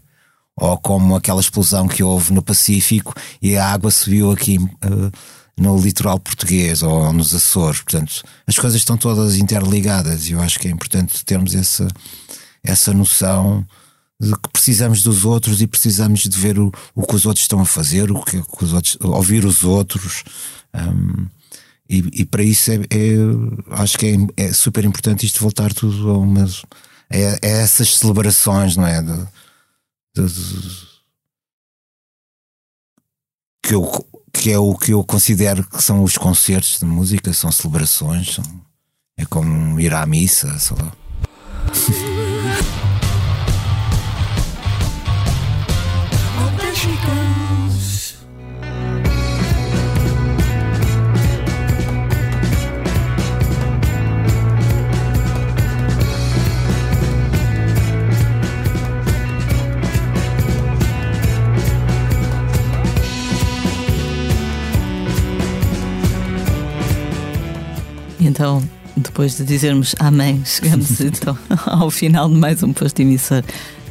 Ou 0.56 0.76
como 0.78 1.16
aquela 1.16 1.40
explosão 1.40 1.88
que 1.88 2.02
houve 2.02 2.32
no 2.32 2.42
Pacífico 2.42 3.14
e 3.40 3.56
a 3.56 3.72
água 3.72 3.90
subiu 3.90 4.30
aqui 4.30 4.58
uh, 4.58 5.10
no 5.58 5.78
litoral 5.78 6.18
português 6.18 6.82
ou 6.82 7.12
nos 7.12 7.34
Açores. 7.34 7.80
Portanto, 7.80 8.22
as 8.46 8.58
coisas 8.58 8.80
estão 8.80 8.96
todas 8.96 9.36
interligadas 9.36 10.28
e 10.28 10.32
eu 10.32 10.40
acho 10.40 10.58
que 10.58 10.68
é 10.68 10.70
importante 10.70 11.24
termos 11.24 11.54
essa, 11.54 11.88
essa 12.62 12.92
noção 12.92 13.66
de 14.20 14.32
que 14.32 14.50
precisamos 14.52 15.02
dos 15.02 15.24
outros 15.24 15.62
e 15.62 15.66
precisamos 15.66 16.20
de 16.20 16.38
ver 16.38 16.58
o, 16.58 16.70
o 16.94 17.06
que 17.06 17.14
os 17.14 17.24
outros 17.24 17.44
estão 17.44 17.60
a 17.60 17.64
fazer, 17.64 18.12
o 18.12 18.22
que, 18.22 18.42
que 18.42 18.64
os 18.64 18.74
outros, 18.74 18.98
ouvir 19.00 19.46
os 19.46 19.64
outros. 19.64 20.22
Um, 20.74 21.26
e, 21.88 22.20
e, 22.20 22.24
para 22.26 22.42
isso 22.42 22.70
é, 22.70 22.74
é 22.74 23.16
acho 23.70 23.98
que 23.98 24.06
é, 24.36 24.44
é, 24.44 24.52
super 24.52 24.84
importante 24.84 25.24
isto 25.24 25.40
voltar 25.40 25.72
tudo 25.72 26.10
a 26.10 26.18
umas. 26.18 26.62
É, 27.08 27.38
é 27.42 27.62
essas 27.62 27.96
celebrações, 27.96 28.76
não 28.76 28.86
é? 28.86 29.02
De, 29.02 29.16
de, 30.14 30.26
de, 30.26 30.86
que, 33.64 33.74
eu, 33.74 34.06
que 34.32 34.52
é 34.52 34.58
o 34.58 34.76
que 34.76 34.92
eu 34.92 35.02
considero 35.02 35.66
que 35.66 35.82
são 35.82 36.04
os 36.04 36.18
concertos 36.18 36.78
de 36.78 36.84
música, 36.84 37.32
são 37.32 37.50
celebrações, 37.50 38.34
são, 38.34 38.44
é 39.16 39.24
como 39.24 39.80
ir 39.80 39.94
à 39.94 40.04
missa, 40.04 40.58
sei 40.58 40.76
lá. 40.76 40.92
Então, 68.40 68.62
depois 68.96 69.36
de 69.36 69.44
dizermos 69.44 69.94
amém, 69.98 70.42
chegamos 70.46 70.98
então 71.02 71.36
ao 71.66 71.90
final 71.90 72.26
de 72.26 72.36
mais 72.36 72.62
um 72.62 72.72
posto 72.72 73.00
emissor. 73.00 73.44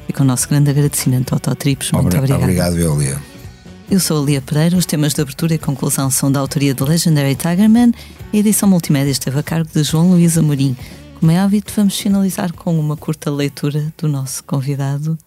E 0.10 0.14
com 0.14 0.24
o 0.24 0.26
nosso 0.26 0.50
grande 0.50 0.72
agradecimento 0.72 1.34
ao 1.34 1.40
Totripos. 1.40 1.92
Muito 1.92 2.18
obrigado. 2.18 2.42
Obrigado, 2.42 2.78
Elia. 2.78 3.22
Eu 3.92 4.00
sou 4.00 4.22
a 4.22 4.26
Lia 4.26 4.42
Pereira, 4.42 4.76
os 4.76 4.86
temas 4.86 5.14
de 5.14 5.22
abertura 5.22 5.54
e 5.54 5.60
conclusão 5.60 6.10
são 6.10 6.32
da 6.32 6.40
autoria 6.40 6.74
de 6.74 6.84
Legendary 6.84 7.36
Tigerman 7.36 7.94
e 8.34 8.38
a 8.38 8.40
edição 8.40 8.68
multimédia 8.68 9.12
esteve 9.12 9.40
a 9.40 9.44
cargo 9.44 9.70
de 9.72 9.84
João 9.84 10.10
Luís 10.10 10.36
Amorim. 10.38 10.76
Como 11.20 11.32
é 11.32 11.38
hábito, 11.40 11.72
vamos 11.76 12.00
finalizar 12.00 12.52
com 12.54 12.80
uma 12.80 12.98
curta 12.98 13.30
leitura 13.30 13.94
do 13.98 14.08
nosso 14.08 14.44
convidado. 14.44 15.18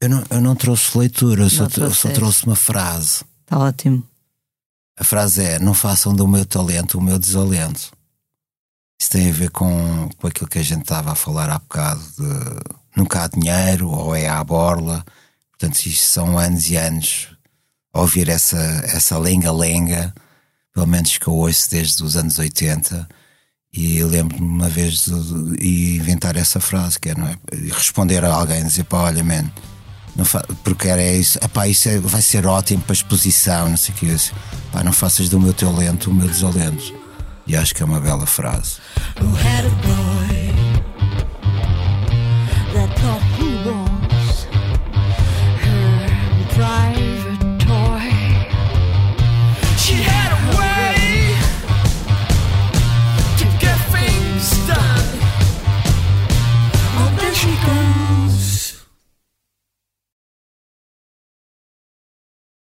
Eu 0.00 0.10
não, 0.10 0.22
eu 0.28 0.40
não 0.40 0.54
trouxe 0.54 0.98
leitura, 0.98 1.44
eu 1.44 1.50
só, 1.50 1.66
só 1.68 2.10
trouxe 2.10 2.46
uma 2.46 2.56
frase. 2.56 3.24
Está 3.42 3.58
ótimo. 3.58 4.02
A 4.98 5.04
frase 5.04 5.42
é: 5.42 5.58
Não 5.58 5.72
façam 5.72 6.14
do 6.14 6.28
meu 6.28 6.44
talento 6.44 6.98
o 6.98 7.02
meu 7.02 7.18
desalento. 7.18 7.90
Isso 9.00 9.10
tem 9.10 9.30
a 9.30 9.32
ver 9.32 9.50
com, 9.50 10.08
com 10.18 10.26
aquilo 10.26 10.48
que 10.48 10.58
a 10.58 10.62
gente 10.62 10.82
estava 10.82 11.12
a 11.12 11.14
falar 11.14 11.48
há 11.48 11.58
bocado 11.58 12.02
de 12.18 12.83
nunca 12.96 13.24
há 13.24 13.28
dinheiro 13.28 13.88
ou 13.88 14.14
é 14.14 14.28
à 14.28 14.42
borla. 14.42 15.04
Portanto, 15.50 15.86
isto 15.86 16.06
são 16.06 16.38
anos 16.38 16.68
e 16.68 16.76
anos 16.76 17.28
ouvir 17.92 18.28
essa, 18.28 18.58
essa 18.84 19.18
lenga-lenga, 19.18 20.12
pelo 20.72 20.86
menos 20.86 21.16
que 21.16 21.28
eu 21.28 21.34
ouço 21.34 21.70
desde 21.70 22.02
os 22.02 22.16
anos 22.16 22.38
80. 22.38 23.08
E 23.72 24.02
lembro-me 24.04 24.46
uma 24.46 24.68
vez 24.68 25.04
de, 25.04 25.56
de, 25.56 25.96
inventar 25.96 26.36
essa 26.36 26.60
frase, 26.60 26.98
que 26.98 27.10
é, 27.10 27.14
não 27.14 27.26
é? 27.26 27.36
responder 27.72 28.24
a 28.24 28.32
alguém, 28.32 28.64
dizer, 28.64 28.84
pá, 28.84 28.98
olha, 28.98 29.24
man, 29.24 29.50
porque 30.62 30.86
era 30.88 31.04
isso, 31.04 31.38
epá, 31.42 31.66
isso 31.66 31.88
é, 31.88 31.98
vai 31.98 32.22
ser 32.22 32.46
ótimo 32.46 32.82
para 32.82 32.92
exposição, 32.92 33.68
não 33.68 33.76
sei 33.76 33.94
o 33.94 33.98
que. 33.98 34.06
Disse, 34.06 34.32
pá, 34.70 34.84
não 34.84 34.92
faças 34.92 35.28
do 35.28 35.40
meu 35.40 35.52
talento 35.52 36.10
o 36.10 36.14
meu 36.14 36.28
desalento. 36.28 36.94
E 37.46 37.56
acho 37.56 37.74
que 37.74 37.82
é 37.82 37.84
uma 37.86 38.00
bela 38.00 38.26
frase. 38.26 38.76